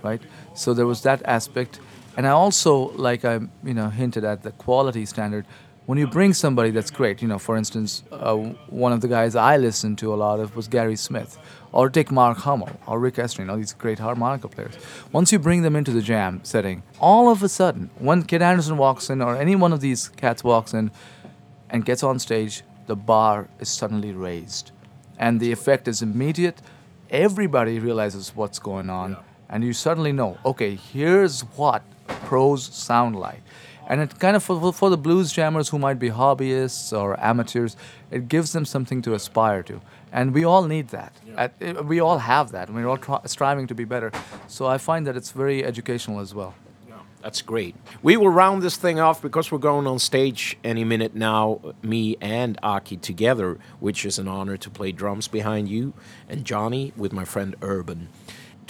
right? 0.03 0.21
So 0.53 0.73
there 0.73 0.85
was 0.85 1.01
that 1.01 1.21
aspect, 1.25 1.79
and 2.15 2.27
I 2.27 2.29
also 2.29 2.91
like 2.91 3.25
I 3.25 3.39
you 3.63 3.73
know 3.73 3.89
hinted 3.89 4.23
at 4.23 4.43
the 4.43 4.51
quality 4.51 5.05
standard. 5.05 5.45
When 5.87 5.97
you 5.97 6.05
bring 6.05 6.33
somebody 6.33 6.69
that's 6.69 6.91
great, 6.91 7.23
you 7.23 7.27
know, 7.27 7.39
for 7.39 7.57
instance, 7.57 8.03
uh, 8.11 8.35
one 8.69 8.93
of 8.93 9.01
the 9.01 9.07
guys 9.07 9.35
I 9.35 9.57
listened 9.57 9.97
to 9.97 10.13
a 10.13 10.15
lot 10.15 10.39
of 10.39 10.55
was 10.55 10.67
Gary 10.67 10.95
Smith, 10.95 11.39
or 11.73 11.89
take 11.89 12.11
Mark 12.11 12.39
Hummel 12.39 12.69
or 12.85 12.99
Rick 12.99 13.19
Astley, 13.19 13.43
you 13.43 13.47
know, 13.47 13.57
these 13.57 13.73
great 13.73 13.99
harmonica 13.99 14.47
players. 14.47 14.73
Once 15.11 15.31
you 15.31 15.39
bring 15.39 15.61
them 15.61 15.75
into 15.75 15.91
the 15.91 16.01
jam 16.01 16.41
setting, 16.43 16.83
all 16.99 17.29
of 17.29 17.41
a 17.43 17.49
sudden, 17.49 17.89
when 17.97 18.23
Kid 18.23 18.41
Anderson 18.41 18.77
walks 18.77 19.09
in 19.09 19.21
or 19.21 19.35
any 19.35 19.55
one 19.55 19.73
of 19.73 19.81
these 19.81 20.09
cats 20.09 20.43
walks 20.43 20.73
in 20.73 20.91
and 21.69 21.85
gets 21.85 22.03
on 22.03 22.19
stage, 22.19 22.63
the 22.87 22.95
bar 22.95 23.47
is 23.59 23.69
suddenly 23.69 24.11
raised. 24.11 24.71
And 25.17 25.39
the 25.39 25.51
effect 25.51 25.87
is 25.87 26.01
immediate. 26.01 26.61
Everybody 27.09 27.79
realizes 27.79 28.35
what's 28.35 28.59
going 28.59 28.89
on. 28.89 29.17
And 29.49 29.63
you 29.63 29.73
suddenly 29.73 30.11
know, 30.11 30.37
okay, 30.45 30.75
here's 30.75 31.41
what 31.41 31.83
pros 32.07 32.63
sound 32.63 33.15
like. 33.17 33.41
And 33.87 33.99
it 33.99 34.19
kind 34.19 34.35
of, 34.37 34.43
for, 34.43 34.71
for 34.71 34.89
the 34.89 34.97
blues 34.97 35.33
jammers 35.33 35.69
who 35.69 35.77
might 35.77 35.99
be 35.99 36.09
hobbyists 36.09 36.97
or 36.97 37.19
amateurs, 37.19 37.75
it 38.09 38.29
gives 38.29 38.53
them 38.53 38.63
something 38.63 39.01
to 39.01 39.13
aspire 39.13 39.63
to. 39.63 39.81
And 40.11 40.33
we 40.33 40.43
all 40.43 40.63
need 40.67 40.89
that. 40.89 41.13
At, 41.37 41.53
eh, 41.61 41.73
we 41.73 41.99
all 41.99 42.17
have 42.17 42.51
that. 42.51 42.67
and 42.67 42.75
We're 42.75 42.87
all 42.87 43.21
striving 43.25 43.67
to 43.67 43.75
be 43.75 43.85
better. 43.85 44.11
So 44.47 44.67
I 44.67 44.77
find 44.77 45.07
that 45.07 45.15
it's 45.15 45.31
very 45.31 45.63
educational 45.63 46.19
as 46.19 46.35
well. 46.35 46.53
That's 47.21 47.43
great. 47.43 47.75
We 48.01 48.17
will 48.17 48.29
round 48.29 48.63
this 48.63 48.77
thing 48.77 48.99
off 48.99 49.21
because 49.21 49.51
we're 49.51 49.59
going 49.59 49.85
on 49.85 49.99
stage 49.99 50.57
any 50.63 50.83
minute 50.83 51.13
now, 51.15 51.61
me 51.83 52.17
and 52.19 52.57
Aki 52.63 52.97
together, 52.97 53.59
which 53.79 54.05
is 54.05 54.17
an 54.17 54.27
honor 54.27 54.57
to 54.57 54.69
play 54.71 54.91
drums 54.91 55.27
behind 55.27 55.69
you, 55.69 55.93
and 56.27 56.43
Johnny 56.45 56.93
with 56.97 57.13
my 57.13 57.23
friend 57.23 57.55
Urban. 57.61 58.09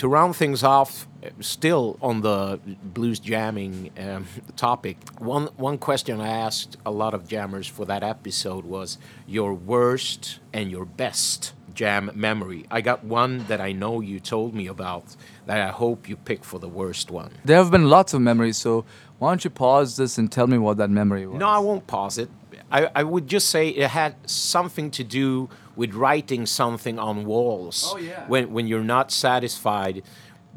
To 0.02 0.08
round 0.08 0.36
things 0.36 0.64
off, 0.64 1.08
still 1.42 1.96
on 2.02 2.22
the 2.22 2.60
blues 2.84 3.20
jamming 3.20 3.92
um, 4.00 4.26
topic, 4.56 4.98
one, 5.20 5.46
one 5.58 5.78
question 5.78 6.20
I 6.20 6.30
asked 6.30 6.76
a 6.84 6.90
lot 6.90 7.14
of 7.14 7.28
jammers 7.28 7.68
for 7.68 7.86
that 7.86 8.02
episode 8.02 8.66
was 8.66 8.98
your 9.28 9.54
worst 9.54 10.40
and 10.54 10.72
your 10.72 10.86
best 10.86 11.54
jam 11.76 12.10
memory. 12.16 12.66
I 12.72 12.82
got 12.82 13.04
one 13.04 13.46
that 13.46 13.62
I 13.62 13.74
know 13.74 14.02
you 14.02 14.20
told 14.20 14.56
me 14.56 14.66
about 14.66 15.16
that 15.46 15.62
I 15.62 15.70
hope 15.70 16.10
you 16.10 16.16
pick 16.16 16.44
for 16.44 16.58
the 16.58 16.68
worst 16.68 17.12
one. 17.12 17.34
There 17.46 17.58
have 17.58 17.70
been 17.70 17.88
lots 17.88 18.16
of 18.16 18.22
memories, 18.22 18.58
so 18.58 18.86
why 19.20 19.30
don't 19.30 19.44
you 19.44 19.52
pause 19.52 19.98
this 19.98 20.18
and 20.18 20.32
tell 20.32 20.48
me 20.48 20.58
what 20.58 20.78
that 20.78 20.90
memory 20.90 21.28
was? 21.28 21.38
No, 21.38 21.48
I 21.48 21.60
won't 21.60 21.86
pause 21.86 22.18
it. 22.18 22.32
I, 22.72 22.90
I 22.96 23.04
would 23.04 23.28
just 23.28 23.50
say 23.50 23.70
it 23.70 23.92
had 23.92 24.16
something 24.28 24.90
to 24.92 25.04
do 25.04 25.50
with 25.76 25.94
writing 25.94 26.46
something 26.46 27.00
on 27.00 27.26
walls. 27.26 27.92
Oh, 27.94 27.98
yeah. 27.98 28.28
When 28.28 28.52
when 28.54 28.68
you're 28.68 28.84
not 28.84 29.12
satisfied, 29.12 30.04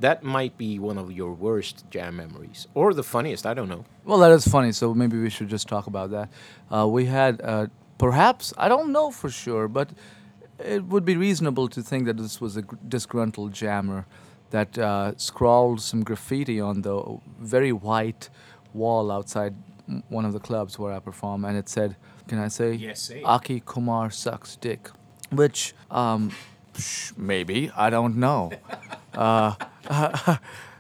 that 0.01 0.23
might 0.23 0.57
be 0.59 0.79
one 0.79 0.99
of 0.99 1.11
your 1.13 1.33
worst 1.33 1.85
jam 1.91 2.17
memories, 2.17 2.67
or 2.75 2.95
the 2.95 3.03
funniest. 3.05 3.47
I 3.47 3.55
don't 3.55 3.69
know. 3.69 3.85
Well, 4.05 4.19
that 4.19 4.33
is 4.33 4.47
funny. 4.47 4.73
So 4.73 4.95
maybe 4.95 5.19
we 5.21 5.31
should 5.31 5.49
just 5.49 5.69
talk 5.69 5.87
about 5.87 6.11
that. 6.11 6.29
Uh, 6.71 6.87
we 6.89 7.07
had 7.07 7.41
uh, 7.43 7.67
perhaps 7.99 8.53
I 8.59 8.69
don't 8.69 8.91
know 8.93 9.11
for 9.11 9.31
sure, 9.31 9.69
but 9.69 9.91
it 10.59 10.85
would 10.85 11.05
be 11.05 11.17
reasonable 11.17 11.69
to 11.69 11.83
think 11.83 12.07
that 12.07 12.17
this 12.17 12.41
was 12.41 12.57
a 12.57 12.63
gr- 12.63 12.77
disgruntled 12.89 13.53
jammer 13.53 14.07
that 14.51 14.79
uh, 14.79 15.13
scrawled 15.17 15.81
some 15.81 16.03
graffiti 16.05 16.61
on 16.61 16.83
the 16.83 17.19
very 17.41 17.73
white 17.73 18.29
wall 18.73 19.11
outside 19.11 19.55
one 20.09 20.25
of 20.25 20.33
the 20.33 20.41
clubs 20.41 20.79
where 20.79 20.93
I 20.93 20.99
perform, 20.99 21.45
and 21.45 21.57
it 21.57 21.69
said, 21.69 21.97
"Can 22.29 22.39
I 22.39 22.49
say?" 22.49 22.73
Yes, 22.75 23.03
say. 23.03 23.23
Aki 23.23 23.63
Kumar 23.67 24.11
sucks 24.11 24.57
dick, 24.57 24.91
which 25.37 25.75
um, 25.91 26.31
maybe 27.17 27.71
I 27.77 27.91
don't 27.91 28.17
know. 28.17 28.53
uh, 29.15 29.55
uh, 29.89 30.37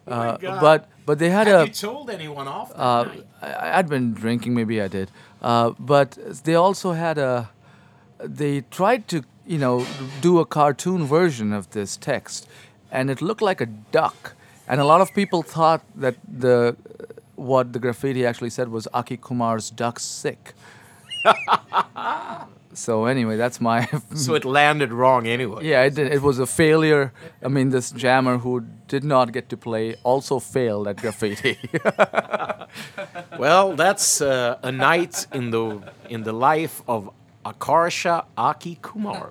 but 0.06 0.88
but 1.06 1.18
they 1.18 1.30
had 1.30 1.48
a 1.48 1.66
You 1.66 1.72
told 1.72 2.10
anyone 2.10 2.48
off? 2.48 2.72
uh, 2.74 3.06
I, 3.42 3.78
I'd 3.78 3.88
been 3.88 4.14
drinking, 4.14 4.54
maybe 4.54 4.80
I 4.80 4.88
did. 4.88 5.10
Uh, 5.42 5.70
but 5.78 6.18
they 6.44 6.54
also 6.54 6.92
had 6.92 7.18
a. 7.18 7.50
They 8.18 8.62
tried 8.70 9.06
to, 9.08 9.24
you 9.46 9.58
know, 9.58 9.86
do 10.22 10.38
a 10.38 10.46
cartoon 10.46 11.04
version 11.04 11.52
of 11.52 11.70
this 11.70 11.96
text, 11.96 12.48
and 12.90 13.10
it 13.10 13.20
looked 13.20 13.42
like 13.42 13.60
a 13.60 13.66
duck. 13.66 14.34
And 14.66 14.80
a 14.80 14.84
lot 14.84 15.02
of 15.02 15.12
people 15.14 15.42
thought 15.42 15.82
that 15.94 16.16
the 16.26 16.76
what 17.36 17.72
the 17.74 17.78
graffiti 17.78 18.24
actually 18.24 18.50
said 18.50 18.68
was 18.68 18.88
Aki 18.94 19.18
Kumar's 19.18 19.68
duck 19.70 20.00
sick. 20.00 20.54
so 22.74 23.06
anyway, 23.06 23.37
that's 23.37 23.60
my 23.60 23.87
so 24.14 24.34
it 24.34 24.44
landed 24.44 24.92
wrong 24.92 25.26
anyway. 25.26 25.64
yeah, 25.64 25.82
it, 25.82 25.94
did- 25.94 26.12
it 26.12 26.22
was 26.22 26.38
a 26.38 26.46
failure. 26.46 27.12
I 27.42 27.48
mean, 27.48 27.70
this 27.70 27.90
jammer 27.92 28.38
who 28.38 28.60
did 28.88 29.04
not 29.04 29.32
get 29.32 29.48
to 29.50 29.56
play 29.56 29.94
also 30.04 30.38
failed 30.40 30.88
at 30.88 30.96
graffiti. 30.96 31.58
Well, 33.38 33.74
that's 33.76 34.20
uh, 34.20 34.58
a 34.62 34.72
night 34.72 35.26
in 35.32 35.50
the 35.50 35.80
in 36.08 36.22
the 36.24 36.32
life 36.32 36.82
of 36.88 37.10
Akarsha 37.44 38.24
Aki 38.37 38.78
Kumar. 38.82 39.30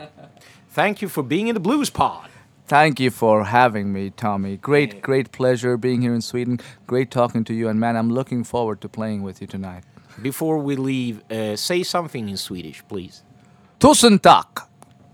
Thank 0.69 1.01
you 1.01 1.09
for 1.09 1.23
being 1.23 1.47
in 1.47 1.53
the 1.53 1.59
Blues 1.59 1.89
Pod. 1.89 2.29
Thank 2.67 2.99
you 2.99 3.11
for 3.11 3.43
having 3.43 3.91
me, 3.91 4.09
Tommy. 4.09 4.57
Great, 4.57 5.01
great 5.01 5.31
pleasure 5.31 5.77
being 5.77 6.01
here 6.01 6.13
in 6.13 6.21
Sweden. 6.21 6.59
Great 6.87 7.11
talking 7.11 7.43
to 7.45 7.53
you, 7.53 7.67
and 7.69 7.79
man, 7.79 7.95
I'm 7.97 8.09
looking 8.09 8.43
forward 8.43 8.79
to 8.81 8.89
playing 8.89 9.21
with 9.23 9.41
you 9.41 9.47
tonight. 9.47 9.83
Before 10.21 10.57
we 10.57 10.75
leave, 10.75 11.21
uh, 11.31 11.55
say 11.55 11.83
something 11.83 12.29
in 12.29 12.37
Swedish, 12.37 12.83
please. 12.87 13.23
Tusen 13.83 14.19
tack! 14.19 14.47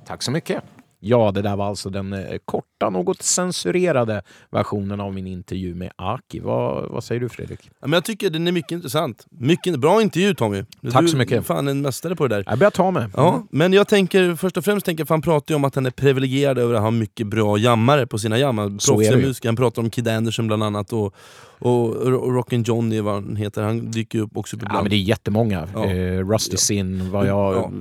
Tack 0.05 0.23
så 0.23 0.31
mycket. 0.31 0.63
Ja, 0.99 1.31
det 1.31 1.41
där 1.41 1.55
var 1.55 1.65
alltså 1.65 1.89
den 1.89 2.13
eh, 2.13 2.37
korta, 2.79 2.89
något 2.89 3.21
censurerade 3.21 4.21
versionen 4.51 4.99
av 4.99 5.13
min 5.13 5.27
intervju 5.27 5.75
med 5.75 5.91
Aki. 5.95 6.39
Vad, 6.39 6.89
vad 6.89 7.03
säger 7.03 7.21
du 7.21 7.29
Fredrik? 7.29 7.59
Ja, 7.63 7.87
men 7.87 7.93
jag 7.93 8.03
tycker 8.03 8.29
den 8.29 8.47
är 8.47 8.51
mycket 8.51 8.71
intressant. 8.71 9.25
Mycket, 9.29 9.79
bra 9.79 10.01
intervju 10.01 10.33
Tommy. 10.33 10.63
Tack 10.91 11.01
du, 11.01 11.07
så 11.07 11.17
mycket. 11.17 11.37
är 11.37 11.41
fan 11.41 11.67
en 11.67 11.81
mästare 11.81 12.15
på 12.15 12.27
det 12.27 12.35
där. 12.35 12.43
Jag 12.47 12.59
börjar 12.59 12.71
ta 12.71 12.91
mig. 12.91 13.07
Ja, 13.15 13.43
men 13.51 13.73
jag 13.73 13.87
tänker 13.87 14.35
först 14.35 14.57
och 14.57 14.65
främst 14.65 14.85
tänker 14.85 15.05
för 15.05 15.13
han 15.13 15.21
pratar 15.21 15.53
ju 15.53 15.55
om 15.55 15.63
att 15.63 15.75
han 15.75 15.85
är 15.85 15.91
privilegierad 15.91 16.57
över 16.57 16.73
att 16.73 16.81
ha 16.81 16.91
mycket 16.91 17.27
bra 17.27 17.57
jammare 17.57 18.07
på 18.07 18.17
sina 18.17 18.37
är 18.37 18.69
Proffsiga 18.87 19.17
musiker, 19.17 19.49
han 19.49 19.55
pratar 19.55 19.81
om 19.81 19.89
Kid 19.89 20.07
Anderson 20.07 20.47
bland 20.47 20.63
annat 20.63 20.93
och, 20.93 21.15
och, 21.59 21.95
och 21.95 22.33
Rockin' 22.33 22.63
Johnny 22.67 23.01
vad 23.01 23.13
han 23.13 23.35
heter, 23.35 23.61
han 23.63 23.91
dyker 23.91 24.19
upp 24.19 24.37
också 24.37 24.55
upp 24.55 24.61
Ja, 24.61 24.67
ibland. 24.67 24.83
men 24.83 24.89
det 24.89 24.95
är 24.95 24.97
jättemånga. 24.97 25.67
Ja. 25.73 25.85
Eh, 25.85 26.27
Rusty 26.29 26.57
Sin 26.57 27.11
var 27.11 27.25
jag, 27.25 27.71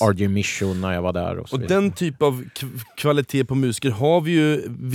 Ja. 0.00 0.12
RJ 0.12 0.28
Mission 0.28 0.80
när 0.80 0.92
jag 0.92 1.02
var 1.02 1.12
där. 1.12 1.38
Och, 1.38 1.48
så 1.48 1.56
Och 1.56 1.62
den 1.62 1.90
typ 1.92 2.22
av 2.22 2.44
kvalitet 2.96 3.44
på 3.44 3.54
musiker 3.54 3.90
har 3.90 4.20
vi 4.20 4.30
ju, 4.32 4.41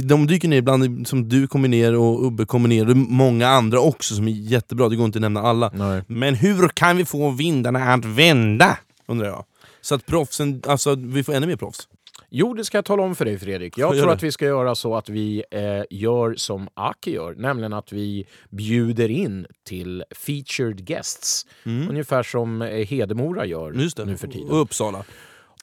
de 0.03 0.27
dyker 0.27 0.47
ner 0.47 0.57
ibland 0.57 1.07
som 1.07 1.29
du 1.29 1.47
kommer 1.47 1.67
ner 1.67 1.95
och 1.95 2.25
Ubbe 2.25 2.45
kommer 2.45 2.69
ner 2.69 2.89
och 2.89 2.97
många 2.97 3.47
andra 3.47 3.79
också 3.79 4.15
som 4.15 4.27
är 4.27 4.31
jättebra, 4.31 4.89
det 4.89 4.95
går 4.95 5.05
inte 5.05 5.17
att 5.17 5.21
nämna 5.21 5.41
alla. 5.41 5.71
Nej. 5.73 6.03
Men 6.07 6.35
hur 6.35 6.67
kan 6.67 6.97
vi 6.97 7.05
få 7.05 7.29
vindarna 7.29 7.93
att 7.93 8.05
vända? 8.05 8.77
Undrar 9.07 9.27
jag. 9.27 9.45
Så 9.81 9.95
att 9.95 10.05
proffsen, 10.05 10.61
alltså 10.67 10.95
vi 10.95 11.23
får 11.23 11.33
ännu 11.33 11.47
mer 11.47 11.55
proffs. 11.55 11.87
Jo, 12.29 12.53
det 12.53 12.65
ska 12.65 12.77
jag 12.77 12.85
tala 12.85 13.03
om 13.03 13.15
för 13.15 13.25
dig 13.25 13.39
Fredrik. 13.39 13.77
Jag 13.77 13.97
tror 13.97 14.11
att 14.11 14.23
vi 14.23 14.31
ska 14.31 14.45
göra 14.45 14.75
så 14.75 14.95
att 14.95 15.09
vi 15.09 15.43
eh, 15.51 15.61
gör 15.89 16.35
som 16.35 16.69
Aki 16.73 17.11
gör, 17.11 17.35
nämligen 17.35 17.73
att 17.73 17.91
vi 17.91 18.27
bjuder 18.49 19.09
in 19.11 19.45
till 19.63 20.03
featured 20.15 20.85
guests. 20.85 21.45
Ungefär 21.65 22.23
som 22.23 22.61
eh, 22.61 22.67
Hedemora 22.69 23.45
gör 23.45 23.69
Mm. 23.69 23.89
Nu 24.05 24.17
för 24.17 24.27
tiden. 24.27 24.49
Och 24.49 24.61
Uppsala. 24.61 25.03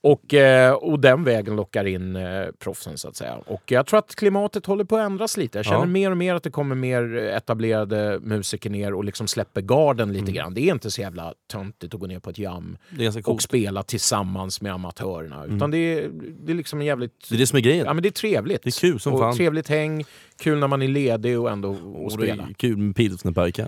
Och, 0.07 0.35
eh, 0.35 0.73
och 0.73 1.01
den 1.01 1.25
vägen 1.25 1.57
lockar 1.57 1.85
in 1.85 2.17
eh, 2.17 2.47
proffsen 2.59 2.99
så 2.99 3.09
att 3.09 3.17
säga. 3.17 3.37
Och 3.47 3.63
jag 3.73 3.87
tror 3.87 3.99
att 3.99 4.15
klimatet 4.15 4.67
håller 4.67 4.85
på 4.85 4.97
att 4.97 5.07
ändras 5.07 5.37
lite. 5.37 5.59
Jag 5.59 5.65
känner 5.65 5.79
Ja. 5.79 5.85
mer 5.87 6.11
och 6.11 6.17
mer 6.17 6.35
att 6.35 6.43
det 6.43 6.51
kommer 6.51 6.75
mer 6.75 7.17
etablerade 7.17 8.19
musiker 8.23 8.71
ner 8.71 8.95
och 8.95 9.05
liksom 9.05 9.27
släpper 9.29 9.61
garden 9.61 10.09
lite 10.13 10.23
Mm. 10.23 10.35
grann. 10.35 10.55
Det 10.55 10.61
är 10.61 10.73
inte 10.73 10.91
så 10.91 11.01
jävla 11.01 11.35
töntigt 11.53 11.95
att 11.95 12.01
gå 12.01 12.07
ner 12.07 12.19
på 12.19 12.31
ett 12.31 12.39
jam 12.39 12.77
och 13.25 13.43
spela 13.43 13.83
tillsammans 13.83 14.61
med 14.61 14.73
amatörerna. 14.73 15.45
Utan 15.45 15.71
det, 15.71 15.79
är, 15.79 16.11
det 16.45 16.53
är 16.53 16.57
liksom 16.57 16.81
en 16.81 16.87
jävligt... 16.87 17.27
Det 17.29 17.35
är 17.35 17.39
det 17.39 17.47
som 17.47 17.57
är 17.57 17.61
grejen. 17.63 17.87
Ja 17.87 17.93
men 17.95 18.03
det 18.03 18.09
är 18.09 18.11
trevligt. 18.11 18.63
Det 18.63 18.69
är 18.69 18.81
kul 18.81 19.01
som 19.01 19.13
och 19.13 19.19
fan. 19.21 19.37
Trevligt 19.37 19.69
häng, 19.69 20.05
kul 20.39 20.59
när 20.59 20.69
man 20.69 20.83
är 20.83 20.89
ledig 20.89 21.41
och 21.41 21.51
ändå 21.51 21.71
och 21.71 22.05
Och 22.05 22.13
spela. 22.13 22.49
kul 22.57 22.77
med 22.77 22.97
pilsnerpajka. 22.97 23.67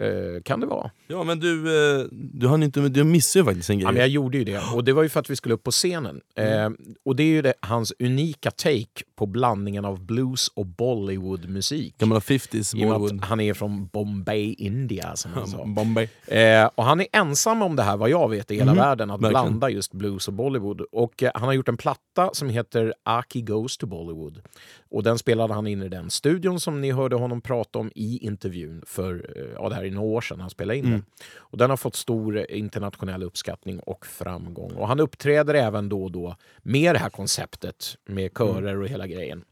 Eh, 0.00 0.42
kan 0.42 0.60
det 0.60 0.66
vara. 0.66 0.90
Ja 1.06 1.24
men 1.24 1.40
du, 1.40 1.58
eh, 2.00 2.06
du, 2.10 2.48
hann 2.48 2.62
inte, 2.62 2.80
du 2.80 3.04
missade 3.04 3.40
ju 3.40 3.44
faktiskt 3.44 3.70
en 3.70 3.78
grej. 3.78 3.86
Ja, 3.86 3.92
men 3.92 4.00
jag 4.00 4.08
gjorde 4.08 4.38
ju 4.38 4.44
det. 4.44 4.60
Och 4.74 4.84
det 4.84 4.92
var 4.92 5.02
ju 5.02 5.08
för 5.08 5.20
att 5.20 5.30
vi 5.30 5.36
skulle 5.36 5.54
upp 5.54 5.62
på 5.62 5.70
scenen. 5.70 6.20
Eh, 6.34 6.70
och 7.04 7.16
det 7.16 7.22
är 7.22 7.26
ju 7.26 7.42
det, 7.42 7.54
hans 7.60 7.92
unika 7.98 8.50
take 8.50 9.04
på 9.16 9.26
blandningen 9.26 9.84
av 9.84 10.00
blues 10.00 10.48
och 10.48 10.66
Bollywood-musik. 10.66 11.98
Gamla 11.98 12.18
50s 12.18 12.76
I 12.76 12.84
och 12.84 12.88
med 12.88 13.00
Bollywood. 13.00 13.24
han 13.24 13.40
är 13.40 13.54
från 13.54 13.86
Bombay, 13.86 14.54
India 14.58 15.16
som 15.16 15.32
han 15.32 15.46
sa. 15.46 15.64
Bombay. 15.64 16.08
Eh, 16.26 16.70
och 16.74 16.84
han 16.84 17.00
är 17.00 17.06
ensam 17.12 17.62
om 17.62 17.76
det 17.76 17.82
här, 17.82 17.96
vad 17.96 18.10
jag 18.10 18.28
vet, 18.28 18.50
i 18.50 18.54
hela 18.54 18.74
världen, 18.74 19.10
att. 19.10 19.20
Verkligen. 19.20 19.44
blanda 19.44 19.70
just 19.70 19.92
blues 19.92 20.28
och 20.28 20.34
Bollywood. 20.34 20.80
Och 20.80 21.22
eh, 21.22 21.30
han 21.34 21.42
har 21.44 21.52
gjort 21.52 21.68
en 21.68 21.76
platta 21.76 22.30
som 22.32 22.48
heter 22.48 22.94
Aki 23.02 23.42
Goes 23.42 23.76
to 23.76 23.86
Bollywood. 23.86 24.42
Och 24.90 25.02
den 25.02 25.18
spelade 25.18 25.54
han 25.54 25.66
in 25.66 25.82
i 25.82 25.88
den 25.88 26.10
studion 26.10 26.60
som 26.60 26.80
ni 26.80 26.90
hörde 26.90 27.16
honom 27.16 27.40
prata 27.40 27.78
om 27.78 27.90
i 27.94 28.18
intervjun 28.26 28.82
för, 28.86 29.30
eh, 29.36 29.42
ja 29.54 29.68
här 29.78 29.84
är 29.84 29.90
några 29.90 30.08
år 30.08 30.20
sedan 30.20 30.40
han 30.40 30.50
spelade 30.50 30.78
in 30.78 30.84
Mm. 30.84 30.92
den. 30.98 31.04
Och 31.36 31.58
den 31.58 31.70
har 31.70 31.76
fått 31.76 31.96
stor 31.96 32.50
internationell 32.50 33.22
uppskattning 33.22 33.80
och 33.80 34.06
framgång. 34.06 34.72
Och 34.72 34.88
han 34.88 35.00
uppträder 35.00 35.54
även 35.54 35.88
då 35.88 36.04
och 36.04 36.12
då 36.12 36.36
med 36.62 36.94
det 36.94 36.98
här 36.98 37.10
konceptet 37.10 37.96
med 38.04 38.30
körer 38.38 38.80
och 38.82 38.88
hela 38.88 39.06
grejen. 39.06 39.44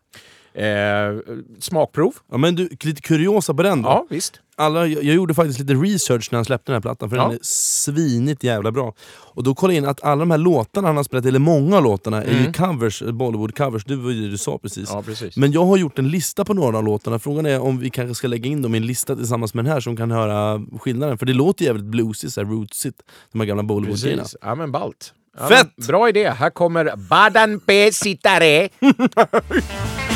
Eh, 0.56 1.18
smakprov? 1.60 2.14
Ja, 2.30 2.36
men 2.38 2.54
du, 2.54 2.68
lite 2.80 3.02
kuriosa 3.02 3.54
på 3.54 3.62
den 3.62 3.82
då. 3.82 3.88
Ja, 3.88 4.06
visst. 4.10 4.40
Alla, 4.58 4.86
jag, 4.86 5.04
jag 5.04 5.14
gjorde 5.14 5.34
faktiskt 5.34 5.58
lite 5.60 5.74
research 5.74 6.28
när 6.32 6.36
han 6.36 6.44
släppte 6.44 6.72
den 6.72 6.76
här 6.76 6.80
plattan, 6.80 7.10
för 7.10 7.16
Ja. 7.16 7.22
den 7.22 7.32
är 7.32 7.38
svinigt 7.42 8.44
jävla 8.44 8.72
bra. 8.72 8.94
Och 9.08 9.42
då 9.42 9.54
kollade 9.54 9.74
jag 9.74 9.82
in 9.82 9.88
att 9.88 10.02
alla 10.04 10.20
de 10.20 10.30
här 10.30 10.38
låtarna 10.38 10.86
han 10.88 10.96
har 10.96 11.04
spelat, 11.04 11.26
eller 11.26 11.38
många 11.38 11.76
av 11.76 11.82
låtarna, 11.84 12.22
är 12.24 12.38
ju 12.46 12.52
covers, 12.52 13.02
Bollywood-covers. 13.02 13.82
Det 13.86 13.96
var 13.96 14.10
ju 14.10 14.22
det 14.22 14.30
du 14.30 14.38
sa 14.38 14.58
precis. 14.58 14.90
Mm. 14.90 14.98
Ja, 14.98 15.02
precis. 15.02 15.36
Men 15.36 15.52
jag 15.52 15.64
har 15.64 15.76
gjort 15.76 15.98
en 15.98 16.08
lista 16.08 16.44
på 16.44 16.54
några 16.54 16.78
av 16.78 16.84
låtarna, 16.84 17.18
frågan 17.18 17.46
är 17.46 17.60
om 17.60 17.78
vi 17.78 17.90
kanske 17.90 18.14
ska 18.14 18.28
lägga 18.28 18.50
in 18.50 18.62
dem 18.62 18.74
i 18.74 18.78
en 18.78 18.86
lista 18.86 19.16
tillsammans 19.16 19.54
med 19.54 19.64
den 19.64 19.72
här 19.72 19.80
som 19.80 19.96
kan 19.96 20.10
höra 20.10 20.62
skillnaden. 20.80 21.18
För 21.18 21.26
det 21.26 21.32
låter 21.32 21.64
jävligt 21.64 21.84
bluesigt, 21.86 22.38
rootsigt, 22.38 23.02
de 23.32 23.40
här 23.40 23.46
gamla 23.46 23.62
Bollywood-grejerna. 23.62 24.24
Ja 24.42 24.54
men 24.54 24.72
ballt. 24.72 25.12
Ja, 25.38 25.48
Fett! 25.48 25.68
men 25.76 25.86
bra 25.86 26.08
idé. 26.08 26.30
Här 26.30 26.50
kommer 26.50 26.96
Badan 26.96 27.60
Pe 27.60 27.92
Sitare. 27.92 28.68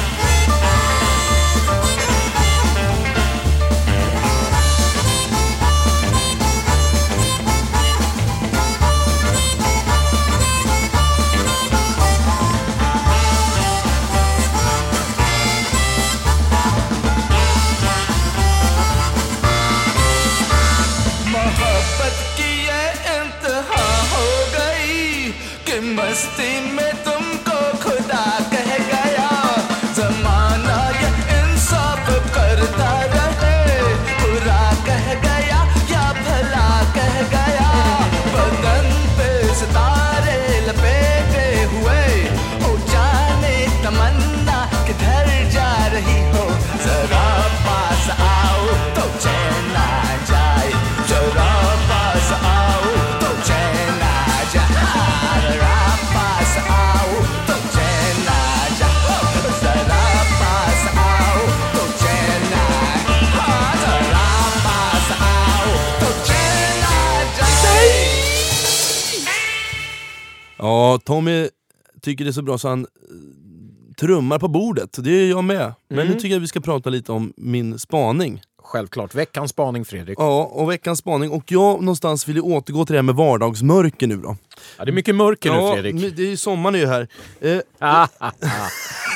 Ja, 70.90 70.98
Tommy 70.98 71.48
tycker 72.02 72.24
det 72.24 72.30
är 72.30 72.32
så 72.32 72.42
bra 72.42 72.58
så 72.58 72.68
han 72.68 72.80
eh, 72.80 72.86
trummar 74.00 74.38
på 74.38 74.48
bordet. 74.48 74.96
Det 74.98 75.10
är 75.10 75.30
jag 75.30 75.44
med. 75.44 75.72
Men 75.88 75.98
Mm. 75.98 76.08
nu 76.12 76.14
tycker 76.14 76.28
jag 76.28 76.36
att 76.36 76.42
vi 76.42 76.46
ska 76.48 76.60
prata 76.60 76.90
lite 76.90 77.12
om 77.12 77.32
min 77.36 77.78
spaning. 77.78 78.42
Självklart. 78.62 79.14
Veckans 79.14 79.50
spaning 79.50 79.84
Fredrik. 79.84 80.18
Ja, 80.20 80.44
och 80.52 80.70
veckans 80.70 80.98
spaning. 80.98 81.30
Och 81.30 81.52
jag 81.52 81.80
någonstans 81.82 82.28
vill 82.28 82.40
återgå 82.40 82.86
till 82.86 82.92
det 82.92 82.98
här 82.98 83.02
med 83.02 83.14
vardagsmörker 83.14 84.06
nu 84.06 84.16
då. 84.16 84.36
Ja, 84.78 84.84
det 84.84 84.90
är 84.90 84.92
mycket 84.92 85.14
mörker 85.14 85.50
nu 85.50 85.56
Ja, 85.56 85.72
Fredrik. 85.72 86.16
det 86.16 86.22
är 86.22 86.26
ju 86.30 86.36
sommaren 86.36 86.74
är 86.74 86.78
ju 86.78 86.86
här. 86.86 87.08
Eh, 87.40 87.50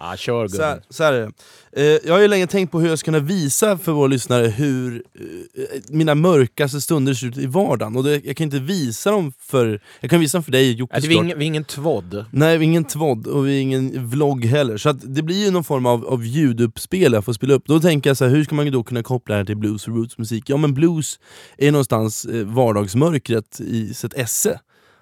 Ah, 0.00 0.16
kör 0.16 0.48
så, 0.48 0.62
här, 0.62 0.80
så 0.90 1.04
här 1.04 1.12
är 1.12 1.20
det. 1.20 1.32
Eh, 1.72 1.98
jag 2.04 2.14
har 2.14 2.20
ju 2.20 2.28
länge 2.28 2.46
tänkt 2.46 2.72
på 2.72 2.80
hur 2.80 2.88
jag 2.88 2.98
ska 2.98 3.04
kunna 3.04 3.18
visa 3.18 3.78
för 3.78 3.92
våra 3.92 4.06
lyssnare 4.06 4.46
hur 4.46 5.02
eh, 5.14 5.80
mina 5.88 6.14
mörkaste 6.14 6.80
stunder 6.80 7.14
ser 7.14 7.26
ut 7.26 7.36
i 7.36 7.46
vardagen. 7.46 7.96
Och 7.96 8.04
det, 8.04 8.26
jag 8.26 8.36
kan 8.36 8.44
inte 8.44 8.58
visa 8.58 9.10
dem 9.10 9.32
för... 9.38 9.80
Jag 10.00 10.10
kan 10.10 10.20
visa 10.20 10.38
dem 10.38 10.42
för 10.44 10.52
dig 10.52 10.72
Jocke 10.72 10.96
Ja, 10.96 11.00
det 11.00 11.06
är 11.06 11.08
såklart. 11.10 11.24
ingen, 11.24 11.38
vi 11.38 11.44
är 11.44 11.46
ingen 11.46 11.64
tvådd. 11.64 12.24
Nej, 12.30 12.58
vi 12.58 12.64
är 12.64 12.68
ingen 12.68 12.84
tvodd 12.84 13.26
och 13.26 13.46
vi 13.46 13.56
är 13.56 13.62
ingen 13.62 14.08
vlogg 14.08 14.44
heller. 14.44 14.76
Så 14.76 14.92
det 14.92 15.22
blir 15.22 15.44
ju 15.44 15.50
någon 15.50 15.64
form 15.64 15.86
av, 15.86 16.06
av 16.06 16.24
ljuduppspel 16.24 17.12
jag 17.12 17.24
får 17.24 17.32
spela 17.32 17.54
upp. 17.54 17.66
Då 17.66 17.80
tänker 17.80 18.10
jag 18.10 18.16
så 18.16 18.24
här, 18.24 18.32
hur 18.32 18.44
ska 18.44 18.54
man 18.54 18.70
då 18.70 18.82
kunna 18.82 19.02
koppla 19.02 19.34
det 19.34 19.38
här 19.40 19.44
till 19.44 19.56
blues 19.56 19.88
och 19.88 19.94
rootsmusik? 19.96 20.44
Ja 20.50 20.56
men 20.56 20.74
blues 20.74 21.18
är 21.58 21.72
någonstans 21.72 22.24
eh, 22.24 22.46
vardagsmörkret 22.46 23.60
i 23.60 23.94
sitt 23.94 24.14
esse. 24.14 24.60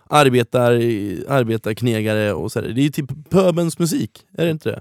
Arbetar, 0.08 0.72
arbetarknegare 1.28 2.32
och 2.32 2.52
så 2.52 2.60
här. 2.60 2.68
Det 2.68 2.80
är 2.80 2.82
ju 2.82 2.90
typ 2.90 3.30
pöbens 3.30 3.78
musik, 3.78 4.26
är 4.38 4.44
det 4.44 4.50
inte 4.50 4.70
det? 4.70 4.80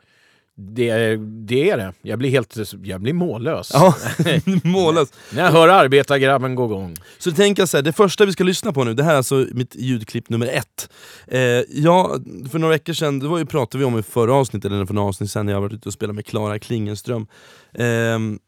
Det, 0.58 1.16
det 1.18 1.70
är 1.70 1.78
det. 1.78 1.94
Jag 2.02 2.20
blir 2.20 2.30
helt 2.30 2.58
jag 2.84 3.02
blir 3.02 3.14
mållös. 3.14 3.72
Ja, 3.74 3.96
målas. 4.64 5.14
När 5.34 5.44
jag 5.44 5.52
hör 5.52 5.68
arbetargrabben 5.68 6.56
gå 6.56 6.66
igång. 6.66 6.96
Så 7.18 7.32
tänker 7.32 7.62
jag 7.62 7.70
så 7.70 7.78
här, 7.78 7.82
det 7.82 7.94
första 7.94 8.26
vi 8.26 8.32
ska 8.32 8.44
lyssna 8.44 8.74
på 8.74 8.84
nu, 8.84 8.94
det 8.94 9.04
här 9.04 9.14
är 9.14 9.18
alltså 9.18 9.48
mitt 9.52 9.76
ljudklipp 9.76 10.30
nummer 10.30 10.48
ett. 10.48 10.90
Eh, 11.28 11.40
ja, 11.70 12.18
för 12.52 12.60
några 12.60 12.74
veckor 12.74 12.94
sedan, 12.94 13.20
det 13.20 13.28
var 13.28 13.38
ju, 13.38 13.46
pratade 13.46 13.78
vi 13.78 13.86
om 13.86 14.00
i 14.00 14.04
förra 14.04 14.34
avsnittet, 14.34 14.72
eller 14.72 14.86
för 14.86 14.94
några 14.94 15.10
avsnitt 15.10 15.32
sedan, 15.32 15.46
när 15.46 15.54
jag 15.54 15.62
varit 15.62 15.74
ute 15.74 15.90
och 15.90 15.94
spelat 15.94 16.16
med 16.16 16.26
Klara 16.26 16.60
Klingenström. 16.60 17.28
Ehm, 17.74 18.40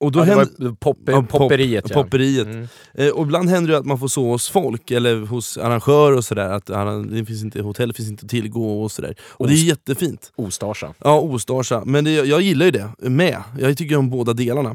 och 0.00 0.12
då 0.12 0.18
Ja, 0.18 0.22
händer- 0.24 0.48
var 0.58 0.72
pop, 0.72 0.98
Ja, 1.06 1.12
pop- 1.22 1.28
popperiet 1.28 1.84
ja. 1.90 2.02
popperiet. 2.02 2.46
Mm. 2.46 2.68
Eh, 2.94 3.08
och 3.08 3.22
ibland 3.24 3.48
händer 3.50 3.72
det 3.72 3.78
att 3.78 3.86
man 3.86 3.98
får 3.98 4.08
sova 4.08 4.30
hos 4.32 4.48
folk, 4.48 4.90
eller 4.90 5.20
hos 5.26 5.58
arrangörer 5.58 6.16
och 6.16 6.24
sådär, 6.24 6.48
att 6.50 6.66
det 7.10 7.24
finns 7.24 7.42
inte, 7.44 7.62
hotell 7.62 7.92
finns 7.92 8.08
inte 8.08 8.24
att 8.24 8.30
tillgå 8.30 8.82
och 8.82 8.92
sådär. 8.92 9.16
Och 9.22 9.46
det 9.46 9.52
är 9.52 9.56
Ost. 9.56 9.64
jättefint. 9.64 10.32
Ostarsa. 10.36 10.94
Ja, 11.04 11.20
ostarsa. 11.20 11.82
Men 11.86 12.04
det, 12.04 12.10
jag 12.12 12.40
gillar 12.40 12.66
ju 12.66 12.70
det 12.72 12.90
med. 12.98 13.42
Jag 13.60 13.76
tycker 13.78 13.96
om 13.96 14.10
båda 14.10 14.32
delarna. 14.32 14.70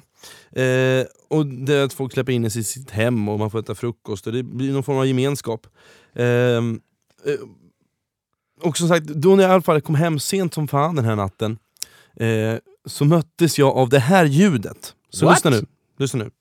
Eh, 0.52 1.06
och 1.30 1.46
det 1.46 1.74
är 1.76 1.84
att 1.84 1.94
folk 1.94 2.14
släpper 2.14 2.32
in 2.34 2.46
i 2.46 2.50
sitt 2.50 2.92
hem 2.92 3.30
och 3.30 3.40
man 3.40 3.52
får 3.52 3.60
äta 3.60 3.76
frukost 3.76 4.28
och 4.28 4.34
det 4.34 4.44
blir 4.44 4.74
någon 4.74 4.84
form 4.84 4.98
av 4.98 5.08
gemenskap. 5.08 5.68
Ehm, 6.16 6.80
eh, 7.26 7.34
och 8.68 8.78
som 8.78 8.88
sagt, 8.88 9.06
då 9.08 9.36
när 9.36 9.44
jag 9.44 9.50
i 9.50 9.54
alla 9.54 9.62
fall 9.62 9.82
kom 9.82 9.96
hem 9.96 10.20
sent 10.20 10.54
som 10.54 10.68
fan 10.68 10.96
den 10.96 11.06
här 11.06 11.16
natten 11.16 11.58
eh, 12.20 12.56
så 12.86 13.06
möttes 13.06 13.60
jag 13.60 13.78
av 13.78 13.90
det 13.90 14.00
här 14.00 14.26
ljudet. 14.26 14.94
Så 15.14 15.26
What? 15.26 15.36
lyssna 15.36 15.50
nu. 15.50 15.66
Lyssna 15.98 16.24
nu. 16.24 16.32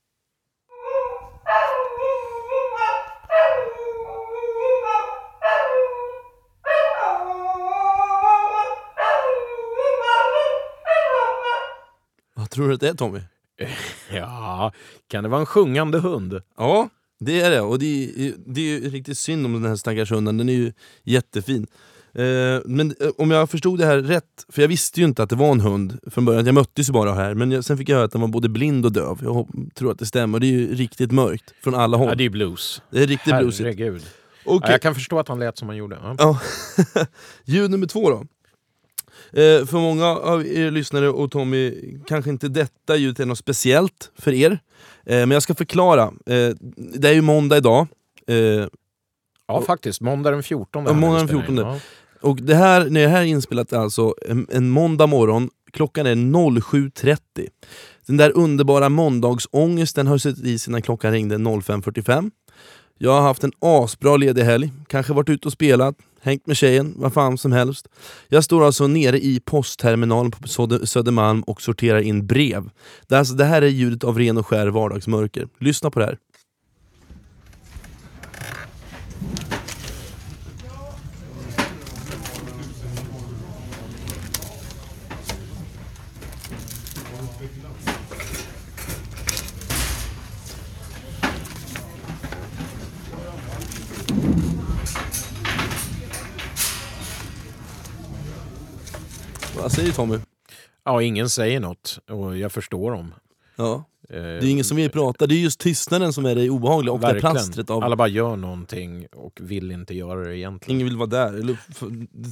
Vad 12.35 12.51
tror 12.51 12.69
du 12.69 12.75
att 12.75 12.81
det 12.81 12.89
är 12.89 12.95
Tommy? 12.95 13.21
Ja, 14.13 14.73
kan 15.09 15.23
det 15.23 15.29
vara 15.31 15.41
en 15.41 15.47
sjungande 15.47 15.99
hund? 15.99 16.43
Ja, 16.57 16.89
det 17.21 17.41
är 17.41 17.51
det. 17.51 17.61
Och 17.61 17.79
det 17.79 17.87
är, 17.87 18.35
det 18.47 18.61
är 18.61 18.65
ju 18.65 18.91
riktigt 18.91 19.19
synd 19.19 19.47
om 19.47 19.53
den 19.53 19.65
här 19.65 19.77
stackars 19.77 20.11
hunden, 20.11 20.39
den 20.39 20.49
är 20.49 20.53
ju 20.53 20.73
jättefin. 21.03 21.67
Eh, 22.15 22.61
men 22.65 22.95
eh, 23.01 23.09
om 23.19 23.31
jag 23.31 23.51
förstod 23.51 23.79
det 23.79 23.87
här 23.87 23.99
rätt, 23.99 24.47
för 24.49 24.63
jag 24.63 24.69
visste 24.69 25.01
ju 25.01 25.07
inte 25.07 25.23
att 25.23 25.31
det 25.31 25.37
var 25.37 25.51
en 25.53 25.61
hund 25.61 25.99
från 26.11 26.25
början, 26.25 26.47
jag 26.47 26.55
möttes 26.55 26.89
ju 26.89 26.93
bara 26.93 27.13
här, 27.13 27.35
men 27.35 27.51
jag, 27.51 27.65
sen 27.65 27.79
fick 27.79 27.89
jag 27.89 27.97
höra 27.97 28.05
att 28.05 28.13
den 28.13 28.21
var 28.21 28.29
både 28.29 28.49
blind 28.49 28.87
och 28.87 28.93
döv. 28.93 29.19
Jag 29.23 29.49
tror 29.75 29.93
att 29.93 29.99
det 29.99 30.07
stämmer, 30.07 30.39
det 30.39 30.47
är 30.47 30.49
ju 30.49 30.75
riktigt 30.75 31.13
mörkt 31.13 31.55
från 31.65 31.75
alla 31.75 31.97
håll. 31.97 32.09
Ja, 32.09 32.15
det 32.15 32.25
är 32.25 32.31
blues. 32.31 32.83
det 32.91 33.03
är 33.03 33.07
riktigt 33.07 33.39
bluesigt. 33.39 33.65
Herregud. 33.65 34.03
Okej. 34.45 34.67
Ja, 34.69 34.73
jag 34.73 34.83
kan 34.83 34.95
förstå 34.95 35.19
att 35.19 35.29
han 35.29 35.39
lät 35.39 35.59
som 35.59 35.69
han 35.69 35.77
gjorde. 35.77 35.99
Ja. 36.03 36.15
Ja. 36.19 36.39
Ljud 37.45 37.71
nummer 37.71 37.87
två 37.87 38.11
då. 38.11 38.27
Eh, 39.41 39.67
för 39.67 39.79
många 39.79 40.07
av 40.07 40.47
er 40.47 40.71
lyssnare 40.71 41.09
och 41.09 41.31
Tommy, 41.31 41.75
kanske 42.07 42.31
inte 42.31 42.49
detta 42.49 42.97
ljudet 42.97 43.21
är 43.21 43.27
något 43.27 43.39
speciellt 43.39 44.11
för 44.19 44.33
er. 44.33 44.51
Eh, 44.51 44.59
men 45.19 45.31
jag 45.31 45.43
ska 45.43 45.55
förklara. 45.55 46.03
Eh, 46.03 46.51
det 46.77 47.09
är 47.09 47.13
ju 47.13 47.21
måndag 47.21 47.57
idag. 47.57 47.87
Ja, 49.47 49.63
faktiskt. 49.63 50.01
Måndag 50.01 50.31
den 50.31 50.43
14. 50.43 50.85
Ja, 50.87 50.93
måndag 50.93 51.19
den 51.19 51.27
vi 51.27 51.33
spelar 51.33 51.49
in. 51.51 51.57
14 51.57 51.81
och 52.23 52.37
det 52.43 52.55
här, 52.55 52.91
när 52.91 53.01
det 53.01 53.09
här 53.09 53.21
är 53.21 53.25
inspelat 53.27 53.73
är 53.73 53.79
alltså 53.79 54.15
en, 54.29 54.47
en 54.51 54.71
måndag 54.71 55.07
morgon. 55.07 55.51
Klockan 55.73 56.07
är 56.07 56.15
07.30. 56.15 57.19
Den 58.07 58.17
där 58.17 58.37
underbara 58.37 58.89
måndagsångesten 58.89 60.07
har 60.07 60.19
suttit 60.19 60.45
i 60.45 60.59
sig 60.59 60.73
när 60.73 60.81
klockan 60.81 61.13
ringde 61.13 61.37
05.45. 61.37 62.31
Jag 62.99 63.13
har 63.13 63.21
haft 63.21 63.45
en 63.45 63.53
asbra 63.59 64.17
ledig 64.17 64.43
helg, 64.43 64.73
kanske 64.87 65.13
varit 65.13 65.29
ute 65.29 65.49
och 65.49 65.53
spelat, 65.53 65.97
hängt 66.21 66.47
med 66.47 66.57
tjejen, 66.57 66.95
vad 66.97 67.13
fan 67.13 67.39
som 67.39 67.53
helst. 67.53 67.89
Jag 68.29 68.45
står 68.45 68.65
alltså 68.65 68.87
nere 68.87 69.19
i 69.19 69.41
postterminalen 69.45 70.31
på 70.31 70.49
Södermalm 70.87 71.43
och 71.43 71.63
sorterar 71.63 72.01
in 72.01 72.27
brev. 72.27 72.71
Det, 73.09 73.19
alltså, 73.19 73.35
det 73.35 73.45
här 73.45 73.63
är 73.63 73.67
ljudet 73.67 74.05
av 74.05 74.19
ren 74.19 74.39
och 74.39 74.47
skär 74.47 74.67
vardagsmörker. 74.67 75.49
Lyssna 75.59 75.91
på 75.91 75.99
det 75.99 76.05
här. 76.05 76.19
Vad 99.63 99.73
säger 99.73 99.93
Tommy? 99.93 100.19
Ja, 100.85 101.03
ingen 101.03 101.29
säger 101.29 101.61
något 101.61 101.99
och 102.11 102.39
jag 102.39 102.53
förstår 102.53 102.91
dem. 102.93 103.15
Ja. 103.57 103.85
Eh, 104.09 104.17
Det 104.17 104.21
är 104.23 104.45
ingen 104.51 104.65
som 104.65 104.77
vill 104.77 104.91
prata, 104.91 105.27
det 105.27 105.35
är 105.35 105.39
just 105.39 105.61
tystnaden 105.61 106.13
som 106.13 106.27
är 106.27 106.35
det 106.35 106.51
obehagliga 106.51 106.93
och 106.93 107.01
det 107.01 107.07
verkligen. 107.07 107.35
plastret 107.35 107.71
av 107.71 107.85
Alla 107.85 107.97
bara 107.97 108.09
gör 108.09 108.37
någonting 108.37 109.07
och 109.13 109.39
vill 109.43 109.71
inte 109.71 109.95
göra 109.95 110.25
det 110.25 110.39
egentligen. 110.39 110.77
Ingen 110.77 110.87
vill 110.89 110.97
vara 110.97 111.07
där. 111.07 111.57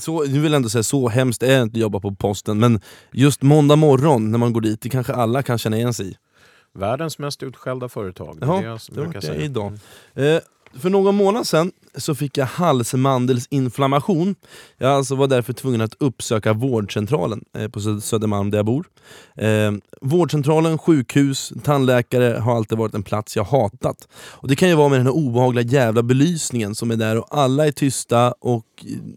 Så, 0.00 0.22
nu 0.24 0.40
vill 0.40 0.52
jag 0.52 0.56
ändå 0.56 0.68
säga 0.68 0.82
så 0.82 1.08
hemskt 1.08 1.42
är 1.42 1.56
det 1.56 1.62
inte 1.62 1.76
att 1.76 1.80
jobba 1.80 2.00
på 2.00 2.14
posten, 2.14 2.58
men 2.58 2.80
just 3.12 3.42
måndag 3.42 3.76
morgon 3.76 4.30
när 4.30 4.38
man 4.38 4.52
går 4.52 4.60
dit, 4.60 4.80
det 4.80 4.88
kanske 4.88 5.12
alla 5.14 5.42
kan 5.42 5.58
känna 5.58 5.76
igen 5.76 5.94
sig 5.94 6.08
i. 6.10 6.16
Världens 6.74 7.18
mest 7.18 7.42
utskällda 7.42 7.88
företag. 7.88 8.36
Det 8.40 8.46
är 8.46 8.48
Ja, 8.48 8.56
det 8.60 8.64
jag 8.66 8.80
det 8.88 8.94
brukar 8.94 9.20
det 9.20 9.26
säga. 9.26 9.40
idag. 9.42 9.78
Eh, 10.14 10.38
för 10.78 10.90
någon 10.90 11.14
månad 11.14 11.46
sedan 11.46 11.72
så 11.94 12.14
fick 12.14 12.38
jag 12.38 12.46
halsmandelsinflammation. 12.46 14.34
Jag 14.78 14.90
alltså 14.90 15.14
var 15.14 15.26
därför 15.26 15.52
tvungen 15.52 15.80
att 15.80 15.94
uppsöka 15.98 16.52
vårdcentralen 16.52 17.44
eh, 17.58 17.68
på 17.68 17.80
Södermalm 18.00 18.50
där 18.50 18.58
jag 18.58 18.66
bor. 18.66 18.86
Eh, 19.36 19.72
vårdcentralen, 20.00 20.78
sjukhus, 20.78 21.52
tandläkare 21.62 22.38
har 22.38 22.56
alltid 22.56 22.78
varit 22.78 22.94
en 22.94 23.02
plats 23.02 23.36
jag 23.36 23.44
hatat. 23.44 24.08
Och 24.12 24.48
Det 24.48 24.56
kan 24.56 24.68
ju 24.68 24.74
vara 24.74 24.88
med 24.88 24.98
den 24.98 25.06
här 25.06 25.14
obehagliga 25.14 25.64
jävla 25.64 26.02
belysningen 26.02 26.74
som 26.74 26.90
är 26.90 26.96
där 26.96 27.18
och 27.18 27.26
alla 27.30 27.66
är 27.66 27.72
tysta 27.72 28.34
och 28.40 28.66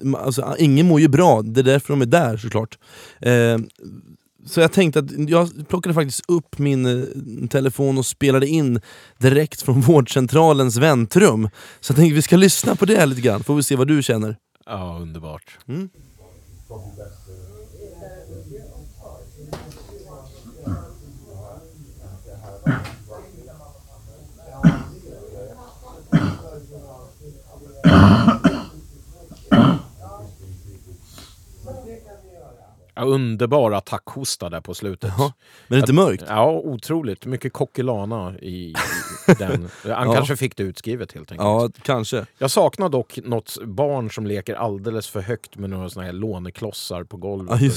eh, 0.03 0.25
alltså, 0.25 0.55
ingen 0.59 0.87
mår 0.87 0.99
ju 0.99 1.07
bra, 1.07 1.41
det 1.41 1.61
är 1.61 1.63
därför 1.63 1.93
de 1.93 2.01
är 2.01 2.05
där 2.05 2.37
såklart. 2.37 2.77
Eh, 3.19 3.57
så 4.45 4.59
jag 4.59 4.71
tänkte 4.71 4.99
att 4.99 5.29
jag 5.29 5.67
plockade 5.67 5.93
faktiskt 5.93 6.21
upp 6.27 6.57
min 6.57 6.85
eh, 6.85 7.47
telefon 7.49 7.97
och 7.97 8.05
spelade 8.05 8.47
in 8.47 8.81
direkt 9.17 9.61
från 9.61 9.81
vårdcentralens 9.87 10.77
väntrum. 10.77 11.49
Så 11.79 11.91
jag 11.91 11.97
tänkte 11.97 12.15
vi 12.15 12.21
ska 12.21 12.37
lyssna 12.37 12.75
på 12.75 12.85
det 12.85 12.97
här 12.97 13.05
lite 13.05 13.21
grann, 13.21 13.43
får 13.43 13.55
vi 13.55 13.63
se 13.63 13.75
vad 13.75 13.87
du 13.87 14.03
känner. 14.03 14.37
Ja, 14.65 14.97
underbart. 15.01 15.57
Mm. 15.67 15.89
Ja, 32.95 33.01
underbar 33.03 33.71
attackhosta 33.71 34.49
där 34.49 34.61
på 34.61 34.73
slutet. 34.73 35.13
Ja, 35.17 35.33
Men 35.67 35.79
inte 35.79 35.93
mörkt? 35.93 36.23
Ja, 36.27 36.51
otroligt. 36.51 37.25
Mycket 37.25 37.53
Coquelana 37.53 38.35
i, 38.41 38.49
i 38.51 38.73
den. 39.39 39.69
Han 39.83 40.07
Ja. 40.07 40.13
kanske 40.13 40.35
fick 40.37 40.55
det 40.57 40.63
utskrivet 40.63 41.11
helt 41.11 41.31
enkelt. 41.31 41.45
Ja, 41.45 41.69
kanske. 41.81 42.25
Jag 42.37 42.51
saknar 42.51 42.89
dock 42.89 43.19
något 43.23 43.57
barn 43.65 44.11
som 44.11 44.27
leker 44.27 44.55
alldeles 44.55 45.07
för 45.07 45.21
högt 45.21 45.55
med 45.57 45.69
några 45.69 45.89
såna 45.89 46.05
här 46.05 46.13
låneklossar 46.13 47.03
på 47.03 47.17
golvet. 47.17 47.61
Ja. 47.61 47.69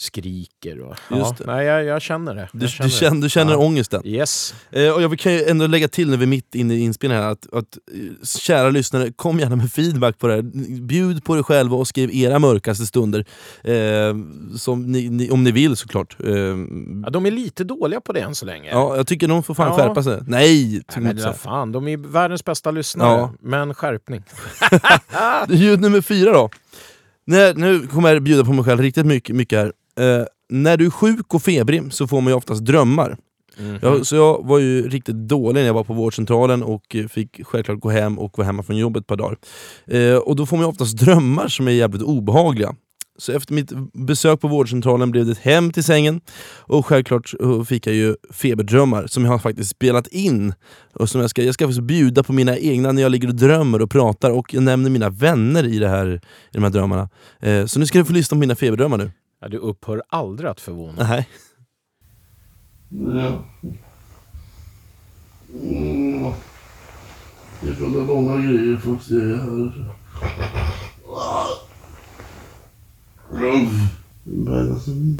Skriker 0.00 0.80
och... 0.80 0.96
Just 1.10 1.20
ja, 1.30 1.34
det. 1.38 1.46
Nej, 1.46 1.66
jag, 1.66 1.84
jag 1.84 2.02
känner 2.02 2.34
det. 2.34 2.48
Du, 2.52 2.66
Jag 2.78 2.86
du 2.86 2.90
känner, 2.90 3.22
du 3.22 3.28
känner 3.28 3.52
ja. 3.52 3.58
ångesten? 3.58 4.02
Yes. 4.06 4.54
Eh, 4.70 4.90
och 4.90 5.02
jag 5.02 5.18
kan 5.18 5.32
ju 5.32 5.44
ändå 5.44 5.66
lägga 5.66 5.88
till 5.88 6.10
när 6.10 6.16
vi 6.16 6.22
är 6.22 6.26
mitt 6.26 6.54
inne 6.54 6.74
i 6.74 6.80
inspelningen 6.80 7.24
här 7.24 7.30
att, 7.30 7.46
att 7.54 7.78
eh, 7.94 8.26
kära 8.38 8.70
lyssnare, 8.70 9.12
kom 9.12 9.38
gärna 9.40 9.56
med 9.56 9.72
feedback 9.72 10.18
på 10.18 10.26
det 10.26 10.34
här. 10.34 10.42
Bjud 10.80 11.24
på 11.24 11.38
er 11.38 11.42
själva 11.42 11.76
och 11.76 11.88
skriv 11.88 12.10
era 12.14 12.38
mörkaste 12.38 12.86
stunder. 12.86 13.24
Eh, 13.64 14.14
som 14.56 14.82
ni, 14.92 15.08
ni, 15.08 15.30
om 15.30 15.44
ni 15.44 15.50
vill 15.52 15.76
såklart. 15.76 16.16
Eh, 16.24 16.30
Ja, 17.04 17.10
de 17.10 17.26
är 17.26 17.30
lite 17.30 17.64
dåliga 17.64 18.00
på 18.00 18.12
det 18.12 18.20
än 18.20 18.34
så 18.34 18.46
länge. 18.46 18.70
ja, 18.70 18.96
jag 18.96 19.06
tycker 19.06 19.28
de 19.28 19.42
får 19.42 19.54
fan 19.54 19.66
Ja. 19.68 19.76
skärpa 19.76 20.02
sig. 20.02 20.18
Nej! 20.26 20.70
Nej, 20.72 20.82
jag 20.94 21.02
men 21.02 21.18
så. 21.18 21.32
fan, 21.32 21.72
de 21.72 21.88
är 21.88 21.96
världens 21.96 22.44
bästa 22.44 22.70
lyssnare. 22.70 23.18
Ja. 23.18 23.34
Men 23.40 23.74
skärpning. 23.74 24.22
Ljud 25.48 25.80
nummer 25.80 26.00
fyra 26.00 26.32
då. 26.32 26.50
När, 27.26 27.54
nu 27.54 27.86
kommer 27.86 28.08
jag 28.14 28.22
bjuda 28.22 28.44
på 28.44 28.52
mig 28.52 28.64
själv 28.64 28.80
riktigt 28.80 29.06
mycket, 29.06 29.36
mycket 29.36 29.58
här. 29.58 29.72
Eh, 30.00 30.24
när 30.48 30.76
du 30.76 30.86
är 30.86 30.90
sjuk 30.90 31.34
och 31.34 31.42
febrig 31.42 31.92
så 31.92 32.06
får 32.06 32.20
man 32.20 32.32
ju 32.32 32.36
oftast 32.36 32.64
drömmar. 32.64 33.16
Mhm. 33.58 33.78
Jag, 33.82 34.06
så 34.06 34.16
jag 34.16 34.46
var 34.46 34.58
ju 34.58 34.88
riktigt 34.88 35.16
dålig 35.16 35.60
när 35.60 35.66
jag 35.66 35.74
var 35.74 35.84
på 35.84 35.94
vårdcentralen 35.94 36.62
och 36.62 36.96
fick 37.08 37.46
självklart 37.46 37.80
gå 37.80 37.90
hem 37.90 38.18
och 38.18 38.38
vara 38.38 38.46
hemma 38.46 38.62
från 38.62 38.76
jobbet 38.76 39.00
ett 39.00 39.06
par 39.06 39.16
dagar. 39.16 39.36
Eh, 39.86 40.16
och 40.16 40.36
då 40.36 40.46
får 40.46 40.56
man 40.56 40.64
ju 40.64 40.68
oftast 40.68 40.96
drömmar 40.96 41.48
som 41.48 41.68
är 41.68 41.72
jävligt 41.72 42.02
obehagliga. 42.02 42.74
Så 43.18 43.32
efter 43.32 43.54
mitt 43.54 43.72
besök 43.92 44.40
på 44.40 44.48
vårdcentralen 44.48 45.10
blev 45.10 45.26
det 45.26 45.32
ett 45.32 45.38
hem 45.38 45.72
till 45.72 45.84
sängen 45.84 46.20
och 46.58 46.86
självklart 46.86 47.34
fick 47.68 47.86
jag 47.86 47.94
ju 47.94 48.16
feberdrömmar 48.30 49.06
som 49.06 49.24
jag 49.24 49.32
har 49.32 49.38
faktiskt 49.38 49.70
spelat 49.70 50.06
in. 50.06 50.54
Och 50.94 51.08
som 51.08 51.20
jag 51.20 51.30
ska, 51.30 51.42
jag 51.42 51.54
ska 51.54 51.64
faktiskt 51.64 51.82
bjuda 51.82 52.22
på 52.22 52.32
mina 52.32 52.58
egna 52.58 52.92
när 52.92 53.02
jag 53.02 53.12
ligger 53.12 53.28
och 53.28 53.34
drömmer 53.34 53.82
och 53.82 53.90
pratar 53.90 54.30
och 54.30 54.54
jag 54.54 54.62
nämner 54.62 54.90
mina 54.90 55.10
vänner 55.10 55.66
i, 55.66 55.78
det 55.78 55.88
här, 55.88 56.08
i 56.14 56.20
de 56.52 56.62
här 56.62 56.70
drömmarna. 56.70 57.08
Eh, 57.40 57.66
så 57.66 57.78
nu 57.78 57.86
ska 57.86 57.98
du 57.98 58.04
få 58.04 58.12
lyssna 58.12 58.34
på 58.34 58.38
mina 58.38 58.56
feberdrömmar 58.56 58.98
nu. 58.98 59.10
Ja, 59.40 59.48
du 59.48 59.56
upphör 59.58 60.02
aldrig 60.08 60.50
att 60.50 60.60
förvåna. 60.60 61.02
Nej. 61.08 61.28
Ja. 62.90 63.44
Mm. 65.54 66.32
Det 67.62 67.74
kommer 67.76 68.00
många 68.04 68.36
grejer 68.36 68.76
får 68.76 68.98
se 68.98 69.36
här. 69.36 69.94
Bergnason, 74.24 75.18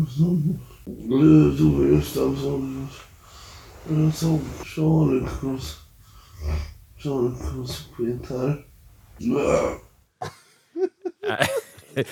Tove 1.59 1.89
Gustafsson, 1.89 2.89
sång 4.14 4.41
Charlie 4.64 5.27
Cross, 5.41 5.79
Charlie 6.99 7.35
Cross 7.41 7.89
på 7.97 8.03
gitarr. 8.05 8.66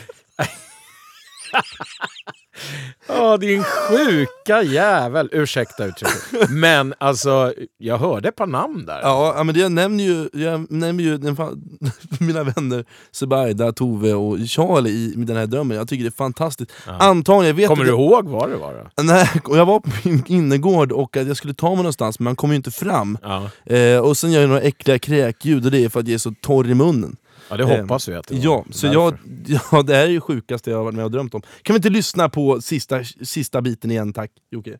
Ja, 3.06 3.36
din 3.36 3.64
sjuka 3.64 4.62
jävel! 4.62 5.28
Ursäkta 5.32 5.84
uttrycket. 5.84 6.50
Men 6.50 6.94
alltså, 6.98 7.52
jag 7.78 7.98
hörde 7.98 8.28
ett 8.28 8.36
par 8.36 8.46
namn 8.46 8.86
där. 8.86 9.00
Ja, 9.02 9.34
ja, 9.36 9.44
men 9.44 9.58
jag 9.58 9.72
nämner 9.72 10.04
ju, 10.04 10.28
jag 10.32 10.70
nämner 10.70 11.04
ju 11.04 11.18
den, 11.18 11.36
mina 12.20 12.44
vänner 12.44 12.84
Zubaida, 13.10 13.72
Tove 13.72 14.14
och 14.14 14.38
Charlie 14.38 14.90
i 14.90 15.14
den 15.16 15.36
här 15.36 15.46
drömmen. 15.46 15.76
Jag 15.76 15.88
tycker 15.88 16.04
det 16.04 16.08
är 16.08 16.10
fantastiskt. 16.10 16.72
Antagligen, 16.86 17.46
jag 17.46 17.54
vet 17.54 17.68
Kommer 17.68 17.84
du 17.84 17.90
jag, 17.90 18.00
ihåg 18.00 18.28
vad 18.28 18.50
det 18.50 18.56
var? 18.56 18.90
Då? 18.96 19.02
Nej, 19.02 19.28
och 19.44 19.58
jag 19.58 19.66
var 19.66 19.80
på 19.80 19.90
min 20.04 20.24
innergård 20.26 20.92
och 20.92 21.16
jag 21.16 21.36
skulle 21.36 21.54
ta 21.54 21.68
mig 21.68 21.76
någonstans 21.76 22.18
men 22.18 22.24
man 22.24 22.36
kom 22.36 22.50
ju 22.50 22.56
inte 22.56 22.70
fram. 22.70 23.18
Ja. 23.22 23.50
Eh, 23.74 23.98
och 23.98 24.16
sen 24.16 24.32
gör 24.32 24.40
jag 24.40 24.48
några 24.48 24.62
äckliga 24.62 24.98
kräkljud 24.98 25.64
och 25.64 25.70
det 25.70 25.84
är 25.84 25.88
för 25.88 26.00
att 26.00 26.08
jag 26.08 26.14
är 26.14 26.18
så 26.18 26.34
torr 26.40 26.70
i 26.70 26.74
munnen. 26.74 27.16
Ja, 27.50 27.56
det 27.56 27.64
hoppas 27.64 28.08
vi 28.08 28.14
att 28.14 28.26
det 28.26 28.34
var. 28.34 28.42
Ja, 28.44 28.64
så 28.70 28.86
jag, 28.86 29.18
ja, 29.72 29.82
det 29.82 29.94
här 29.94 30.06
är 30.06 30.12
det 30.12 30.20
sjukaste 30.20 30.70
jag 30.70 30.76
har 30.76 30.84
varit 30.84 30.94
med 30.94 31.04
och 31.04 31.10
drömt 31.10 31.34
om. 31.34 31.42
Kan 31.62 31.74
vi 31.74 31.76
inte 31.76 31.90
lyssna 31.90 32.28
på 32.28 32.60
sista, 32.60 33.04
sista 33.04 33.62
biten 33.62 33.90
igen 33.90 34.12
tack, 34.12 34.30
Jocke? 34.50 34.78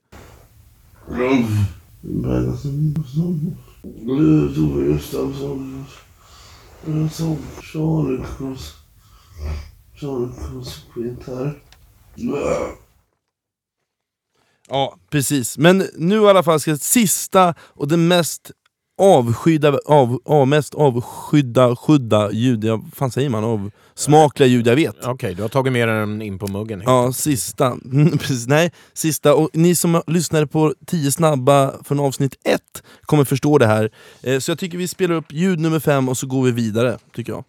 Ja, 14.68 14.98
precis. 15.10 15.58
Men 15.58 15.84
nu 15.96 16.22
i 16.22 16.26
alla 16.28 16.42
fall 16.42 16.60
ska 16.60 16.76
sista 16.76 17.54
och 17.60 17.88
det 17.88 17.96
mest 17.96 18.50
avskydda, 18.98 19.78
av, 19.86 20.20
av, 20.24 20.48
mest 20.48 20.74
avskydda, 20.74 21.76
skydda 21.76 22.32
ljud, 22.32 22.64
jag, 22.64 22.84
fan 22.94 23.10
säger 23.10 23.30
man, 23.30 23.44
av 23.44 23.70
smakliga 23.94 24.46
ljud 24.48 24.66
jag 24.66 24.76
vet. 24.76 25.04
Okej, 25.04 25.34
du 25.34 25.42
har 25.42 25.48
tagit 25.48 25.72
med 25.72 25.88
den 25.88 26.22
in 26.22 26.38
på 26.38 26.46
muggen. 26.46 26.82
Ja, 26.86 27.12
sista. 27.12 27.76
Precis, 28.18 28.46
nej, 28.46 28.72
sista. 28.94 29.34
Och 29.34 29.50
ni 29.52 29.74
som 29.74 30.02
lyssnade 30.06 30.46
på 30.46 30.74
10 30.86 31.12
snabba 31.12 31.74
från 31.84 32.00
avsnitt 32.00 32.34
1 32.44 32.60
kommer 33.02 33.24
förstå 33.24 33.58
det 33.58 33.66
här. 33.66 33.90
Eh, 34.22 34.38
så 34.38 34.50
jag 34.50 34.58
tycker 34.58 34.78
vi 34.78 34.88
spelar 34.88 35.14
upp 35.14 35.32
ljud 35.32 35.60
nummer 35.60 35.80
5 35.80 36.08
och 36.08 36.18
så 36.18 36.26
går 36.26 36.42
vi 36.42 36.50
vidare, 36.50 36.98
tycker 37.14 37.32
jag. 37.32 37.44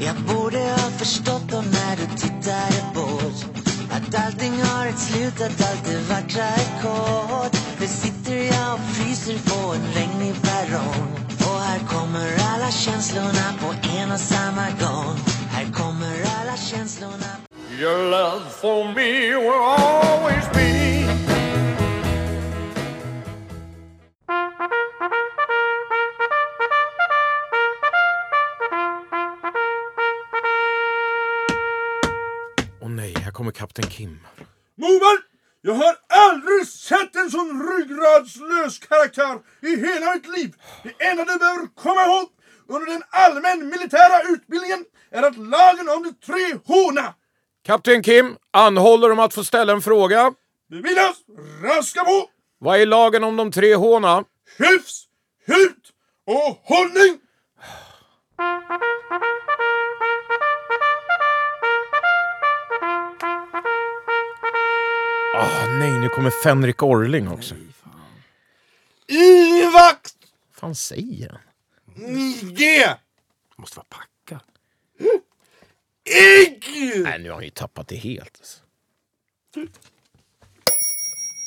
Jag 0.00 0.16
borde 0.16 0.58
ha 0.58 0.90
förstått 0.90 1.42
då 1.50 1.56
när 1.56 1.96
du 1.96 2.16
tittade 2.16 2.84
bort 2.94 3.44
Att 3.90 4.26
allting 4.26 4.52
har 4.52 4.86
ett 4.86 4.98
slut, 4.98 5.34
att 5.40 5.70
allt 5.70 5.84
det 5.84 6.00
vackra 6.08 6.42
är 6.42 6.82
kort 6.82 7.63
Och 8.72 8.80
fryser 8.80 9.38
på 9.50 9.74
en 9.74 9.86
regnig 9.94 10.34
perrong 10.42 11.08
Och 11.38 11.60
här 11.60 11.78
kommer 11.78 12.28
alla 12.54 12.70
känslorna 12.70 13.46
på 13.60 13.88
en 13.98 14.12
och 14.12 14.20
samma 14.20 14.66
gång 14.70 15.16
Här 15.50 15.72
kommer 15.72 16.14
alla 16.40 16.56
känslorna 16.56 17.26
Your 17.80 18.10
love 18.10 18.50
for 18.50 18.84
me 18.94 19.34
will 19.34 19.50
always 19.50 20.48
be. 20.52 21.04
Åh 32.80 32.88
nej, 32.90 33.14
här 33.24 33.30
kommer 33.32 33.52
Kapten 33.52 33.84
Kim. 33.90 34.20
Moberg! 34.76 35.33
Jag 35.66 35.74
har 35.74 35.96
aldrig 36.08 36.68
sett 36.68 37.16
en 37.16 37.30
sån 37.30 37.68
ryggradslös 37.72 38.78
karaktär 38.78 39.38
i 39.62 39.76
hela 39.76 40.14
mitt 40.14 40.28
liv. 40.36 40.54
Det 40.82 41.04
enda 41.04 41.24
du 41.24 41.38
behöver 41.38 41.66
komma 41.74 42.02
ihåg 42.04 42.28
under 42.68 42.92
den 42.92 43.02
allmän 43.10 43.68
militära 43.68 44.22
utbildningen 44.28 44.84
är 45.10 45.22
att 45.22 45.36
lagen 45.36 45.88
om 45.88 46.02
de 46.02 46.14
tre 46.26 46.58
Hna 46.66 47.14
Kapten 47.66 48.02
Kim 48.02 48.36
anhåller 48.50 49.10
om 49.12 49.18
att 49.18 49.34
få 49.34 49.44
ställa 49.44 49.72
en 49.72 49.82
fråga. 49.82 50.32
beviljas 50.70 51.16
raska 51.62 52.04
på 52.04 52.28
Vad 52.58 52.80
är 52.80 52.86
lagen 52.86 53.24
om 53.24 53.36
de 53.36 53.52
tre 53.52 53.74
håna? 53.74 54.24
hyfs, 54.58 55.04
hut 55.46 55.92
och 56.26 56.60
hållning. 56.64 57.18
Ah, 65.36 65.66
nej, 65.66 65.98
nu 66.00 66.08
kommer 66.08 66.30
Fenrik 66.30 66.82
Orling 66.82 67.28
också. 67.28 67.54
I 69.06 69.62
vakt! 69.72 70.14
fan 70.52 70.74
säger 70.74 71.28
han? 71.30 71.40
Nige! 72.14 72.98
Måste 73.56 73.76
vara 73.76 73.86
packad. 73.88 74.40
Igg! 76.04 76.64
Nej, 77.02 77.18
nu 77.18 77.28
har 77.28 77.34
han 77.34 77.44
ju 77.44 77.50
tappat 77.50 77.88
det 77.88 77.96
helt. 77.96 78.36
alltså. 78.38 78.60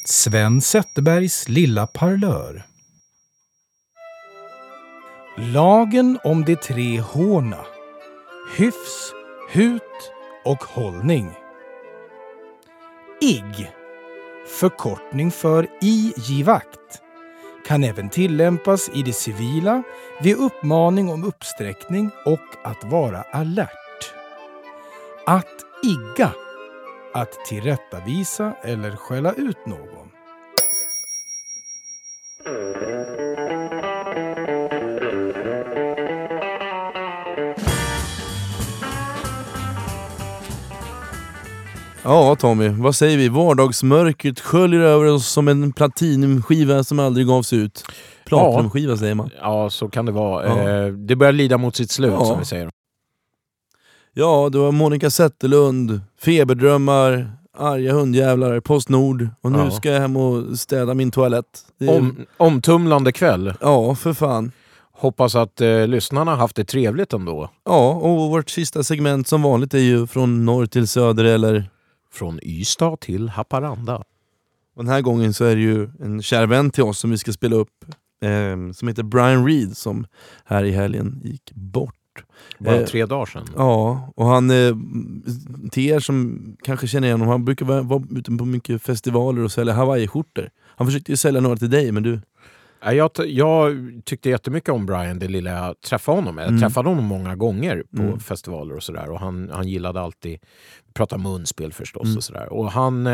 Sven 0.05 0.61
Zetterbergs 0.61 1.49
lilla 1.49 1.87
parlör. 1.87 2.63
Lagen 5.37 6.19
om 6.23 6.45
de 6.45 6.55
tre 6.55 6.99
håna. 6.99 7.65
Hyfs, 8.57 9.13
hut 9.49 10.11
och 10.45 10.63
hållning. 10.63 11.31
IG. 13.21 13.71
Förkortning 14.47 15.31
för 15.31 15.67
i-givakt. 15.81 17.01
Kan 17.65 17.83
även 17.83 18.09
tillämpas 18.09 18.89
i 18.89 19.03
det 19.03 19.13
civila 19.13 19.83
vid 20.21 20.37
uppmaning 20.37 21.09
om 21.09 21.23
uppsträckning 21.23 22.11
och 22.25 22.39
att 22.63 22.83
vara 22.91 23.21
alert. 23.21 24.13
Att 25.25 25.55
igga. 25.83 26.31
Att 27.13 27.45
tillrättavisa 27.45 28.53
eller 28.63 28.91
skälla 28.95 29.33
ut 29.33 29.65
någon. 29.65 30.07
Ja 42.09 42.35
Tommy, 42.35 42.67
vad 42.69 42.95
säger 42.95 43.17
vi? 43.17 43.29
Vardagsmörkret 43.29 44.39
sköljer 44.39 44.79
över 44.81 45.05
oss 45.05 45.27
som 45.27 45.47
en 45.47 45.73
platinumskiva 45.73 46.83
som 46.83 46.99
aldrig 46.99 47.27
gavs 47.27 47.53
ut. 47.53 47.83
Platinumskiva 48.25 48.97
säger 48.97 49.15
man. 49.15 49.29
Ja, 49.41 49.69
så 49.69 49.89
kan 49.89 50.05
det 50.05 50.11
vara. 50.11 50.47
Ja. 50.47 50.69
Eh, 50.69 50.93
det 50.93 51.15
börjar 51.15 51.33
lida 51.33 51.57
mot 51.57 51.75
sitt 51.75 51.91
slut, 51.91 52.11
Ja. 52.13 52.25
som 52.25 52.39
vi 52.39 52.45
säger. 52.45 52.69
Ja, 54.13 54.49
det 54.51 54.57
var 54.57 54.71
Monica 54.71 55.09
Zetterlund, 55.09 56.01
Feberdrömmar, 56.21 57.31
Arga 57.57 57.93
hundjävlar, 57.93 58.59
Postnord 58.59 59.29
och 59.41 59.51
nu 59.51 59.59
Ja. 59.59 59.71
ska 59.71 59.89
jag 59.91 59.99
hem 60.01 60.17
och 60.17 60.59
städa 60.59 60.93
min 60.93 61.11
toalett. 61.11 61.45
Är- 61.79 61.97
Om, 61.97 62.15
omtumlande 62.37 63.11
kväll. 63.11 63.53
Ja, 63.61 63.95
för 63.95 64.13
fan. 64.13 64.51
Hoppas 64.93 65.35
att 65.35 65.61
eh, 65.61 65.87
lyssnarna 65.87 66.35
haft 66.35 66.55
det 66.55 66.63
trevligt 66.65 67.13
ändå. 67.13 67.49
Ja, 67.65 67.89
och 67.91 68.29
vårt 68.29 68.49
sista 68.49 68.83
segment 68.83 69.27
som 69.27 69.41
vanligt 69.41 69.73
är 69.73 69.77
ju 69.79 70.07
från 70.07 70.45
norr 70.45 70.65
till 70.65 70.87
söder 70.87 71.23
eller... 71.25 71.69
Från 72.11 72.39
Ystad 72.43 72.99
till 72.99 73.29
Haparanda. 73.29 74.03
Och 74.75 74.83
den 74.83 74.93
här 74.93 75.01
gången 75.01 75.33
så 75.33 75.45
är 75.45 75.55
det 75.55 75.61
ju 75.61 75.89
en 76.01 76.21
kär 76.21 76.45
vän 76.45 76.71
till 76.71 76.83
oss 76.83 76.99
som 76.99 77.09
vi 77.09 77.17
ska 77.17 77.31
spela 77.31 77.55
upp 77.55 77.85
eh, 78.21 78.71
som 78.73 78.87
heter 78.87 79.03
Brian 79.03 79.45
Reed 79.45 79.77
som 79.77 80.05
här 80.45 80.63
i 80.63 80.71
helgen 80.71 81.21
gick 81.23 81.51
bort. 81.51 81.93
Bara 82.59 82.75
Eh, 82.75 82.85
tre 82.85 83.05
dagar 83.05 83.25
sedan. 83.25 83.47
Ja, 83.55 84.09
och 84.15 84.25
han, 84.25 84.49
eh, 84.49 84.75
till 85.71 85.85
er 85.85 85.99
som 85.99 86.41
kanske 86.63 86.87
känner 86.87 87.07
igen 87.07 87.19
honom, 87.19 87.31
han 87.31 87.45
brukar 87.45 87.65
vara, 87.65 87.81
vara 87.81 88.03
ute 88.11 88.31
på 88.31 88.45
mycket 88.45 88.81
festivaler 88.81 89.43
och 89.43 89.51
sälja 89.51 89.73
hawaiiskjortor. 89.73 90.49
Han 90.65 90.87
försökte 90.87 91.11
ju 91.11 91.17
sälja 91.17 91.41
några 91.41 91.57
till 91.57 91.69
dig, 91.69 91.91
men 91.91 92.03
du... 92.03 92.21
Ja, 92.93 93.09
Jag, 93.15 93.27
jag 93.27 93.75
tyckte 94.05 94.29
jättemycket 94.29 94.69
om 94.69 94.85
Brian 94.85 95.19
det 95.19 95.27
lilla 95.27 95.51
jag 95.51 95.81
träffade 95.81 96.17
honom. 96.17 96.37
Jag 96.37 96.47
Mm. 96.47 96.61
träffade 96.61 96.89
honom 96.89 97.05
många 97.05 97.35
gånger 97.35 97.83
på 97.95 98.01
Mm. 98.01 98.19
festivaler 98.19 98.75
och 98.75 98.83
sådär. 98.83 99.09
Och 99.09 99.19
han, 99.19 99.49
han 99.53 99.67
gillade 99.67 100.01
alltid 100.01 100.39
prata 100.93 101.17
munspel 101.17 101.73
förstås. 101.73 102.03
Mm. 102.03 102.17
Och 102.17 102.23
sådär. 102.23 102.53
Och 102.53 102.71
han, 102.71 103.07
eh, 103.07 103.13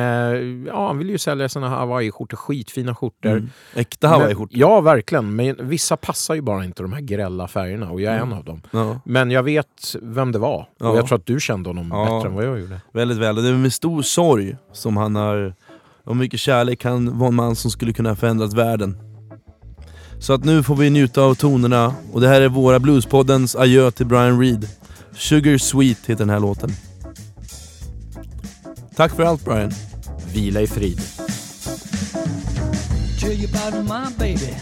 ja, 0.67 0.87
han 0.87 0.97
ville 0.97 1.11
ju 1.11 1.17
sälja 1.17 1.49
sina 1.49 1.69
hawaii-skjortor, 1.69 2.37
skitfina 2.37 2.95
skjortor. 2.95 3.29
Mm. 3.31 3.49
Äkta 3.75 4.07
hawaiiskjortor. 4.07 4.59
Ja, 4.59 4.81
verkligen. 4.81 5.35
Men 5.35 5.55
vissa 5.59 5.97
passar 5.97 6.35
ju 6.35 6.41
bara 6.41 6.65
inte 6.65 6.83
de 6.83 6.93
här 6.93 7.01
grälla 7.01 7.47
färgerna 7.47 7.91
och 7.91 8.01
jag 8.01 8.13
är 8.13 8.17
Mm. 8.17 8.31
en 8.31 8.37
av 8.37 8.43
dem. 8.45 8.61
Ja, 8.71 8.99
Men 9.05 9.31
jag 9.31 9.43
vet 9.43 9.95
vem 10.01 10.31
det 10.31 10.39
var. 10.39 10.67
Ja. 10.79 10.89
Och 10.89 10.97
jag 10.97 11.07
tror 11.07 11.17
att 11.17 11.25
du 11.25 11.39
kände 11.39 11.69
honom 11.69 11.87
Ja. 11.91 12.03
bättre 12.15 12.29
än 12.29 12.35
vad 12.35 12.45
jag 12.45 12.59
gjorde. 12.59 12.81
väldigt 12.93 13.17
väl. 13.17 13.35
Det 13.35 13.49
är 13.49 13.53
med 13.53 13.73
stor 13.73 14.01
sorg 14.01 14.55
som 14.71 14.97
han 14.97 15.15
har... 15.15 15.53
Och 16.05 16.15
mycket 16.15 16.39
kärlek 16.39 16.83
han 16.83 17.19
var 17.19 17.27
en 17.27 17.33
man 17.35 17.55
som 17.55 17.71
skulle 17.71 17.93
kunna 17.93 18.09
ha 18.09 18.15
förändrat 18.15 18.53
världen. 18.53 18.97
Så 20.23 20.33
att 20.33 20.43
nu 20.43 20.63
får 20.63 20.75
vi 20.75 20.89
njuta 20.89 21.21
av 21.21 21.35
tonerna, 21.35 21.95
och 22.13 22.21
det 22.21 22.27
här 22.27 22.41
är 22.41 22.49
våra 22.49 22.79
Bluespoddens 22.79 23.55
adjö 23.55 23.91
till 23.91 24.05
Brian 24.05 24.39
Reed. 24.39 24.67
Sugar 25.15 25.57
Sweet 25.57 25.97
heter 26.05 26.15
den 26.15 26.29
här 26.29 26.39
låten. 26.39 26.71
Tack 28.95 29.15
för 29.15 29.23
allt 29.23 29.45
Brian. 29.45 29.71
Vila 30.33 30.61
i 30.61 30.67
frid. 30.67 31.01
Tell 33.19 33.31
you 33.31 33.47
about 33.53 33.83
my 33.83 34.17
baby. 34.17 34.53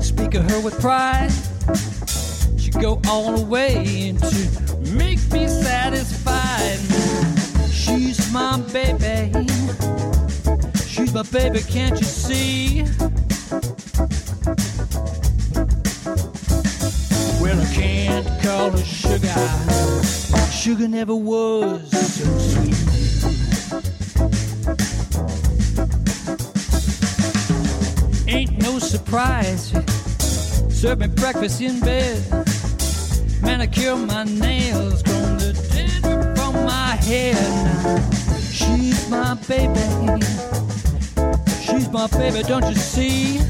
Speak 0.00 0.34
of 0.34 0.50
her 0.50 0.62
with 0.64 0.80
pride. 0.80 1.32
She 2.58 2.70
go 2.70 3.00
all 3.08 3.36
the 3.36 3.44
way 3.44 4.08
and 4.08 4.20
to 4.20 4.36
make 4.96 5.20
me 5.32 5.48
satisfied. 5.48 6.78
She's 7.72 8.32
my 8.32 8.62
baby. 8.72 9.46
She's 10.86 11.14
my 11.14 11.24
baby, 11.32 11.62
can't 11.62 12.00
you 12.00 12.06
see? 12.06 12.84
Well, 17.40 17.60
I 17.60 17.66
can't 17.72 18.26
call 18.42 18.70
her 18.72 18.78
sugar. 18.78 19.28
Sugar 20.50 20.88
never 20.88 21.14
was 21.14 21.88
so 21.90 22.24
sweet. 22.38 22.74
Ain't 28.26 28.58
no 28.60 28.80
surprise. 28.80 29.72
Serve 30.70 30.98
me 30.98 31.06
breakfast 31.06 31.60
in 31.60 31.78
bed. 31.78 32.20
Manicure 33.42 33.96
my 33.96 34.24
nails. 34.24 35.02
Comb 35.04 35.38
the 35.38 35.52
dandruff 35.72 36.36
from 36.36 36.54
my 36.64 36.96
head. 36.96 37.36
She's 38.50 39.08
my 39.08 39.34
baby. 39.46 39.80
She's 41.62 41.88
my 41.90 42.08
baby, 42.08 42.42
don't 42.42 42.68
you 42.68 42.74
see? 42.74 43.40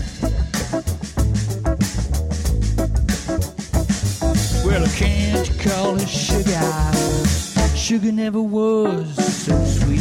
Well, 4.73 4.87
can't 4.97 5.47
you 5.47 5.55
call 5.71 5.99
her 5.99 6.07
sugar. 6.07 7.77
Sugar 7.77 8.11
never 8.11 8.41
was 8.41 9.15
so 9.45 9.63
sweet. 9.67 10.01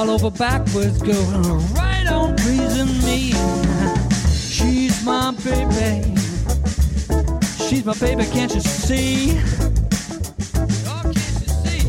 Fall 0.00 0.12
over 0.12 0.30
backwards, 0.30 0.96
go 1.02 1.12
right 1.76 2.06
on 2.06 2.34
pleasing 2.36 2.86
me. 3.04 3.32
She's 4.32 5.04
my 5.04 5.30
baby. 5.44 6.14
She's 7.68 7.84
my 7.84 7.92
baby, 8.00 8.24
can't 8.32 8.54
you 8.54 8.62
see? 8.62 9.38
Oh, 10.86 11.02
can't 11.02 11.16
you 11.16 11.52
see? 11.60 11.84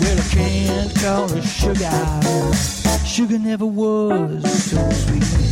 Well, 0.00 0.16
I 0.16 0.28
can't 0.30 0.94
call 0.94 1.28
her 1.28 1.42
sugar. 1.42 3.04
Sugar 3.04 3.40
never 3.40 3.66
was 3.66 4.70
so 4.70 4.88
sweet. 4.90 5.45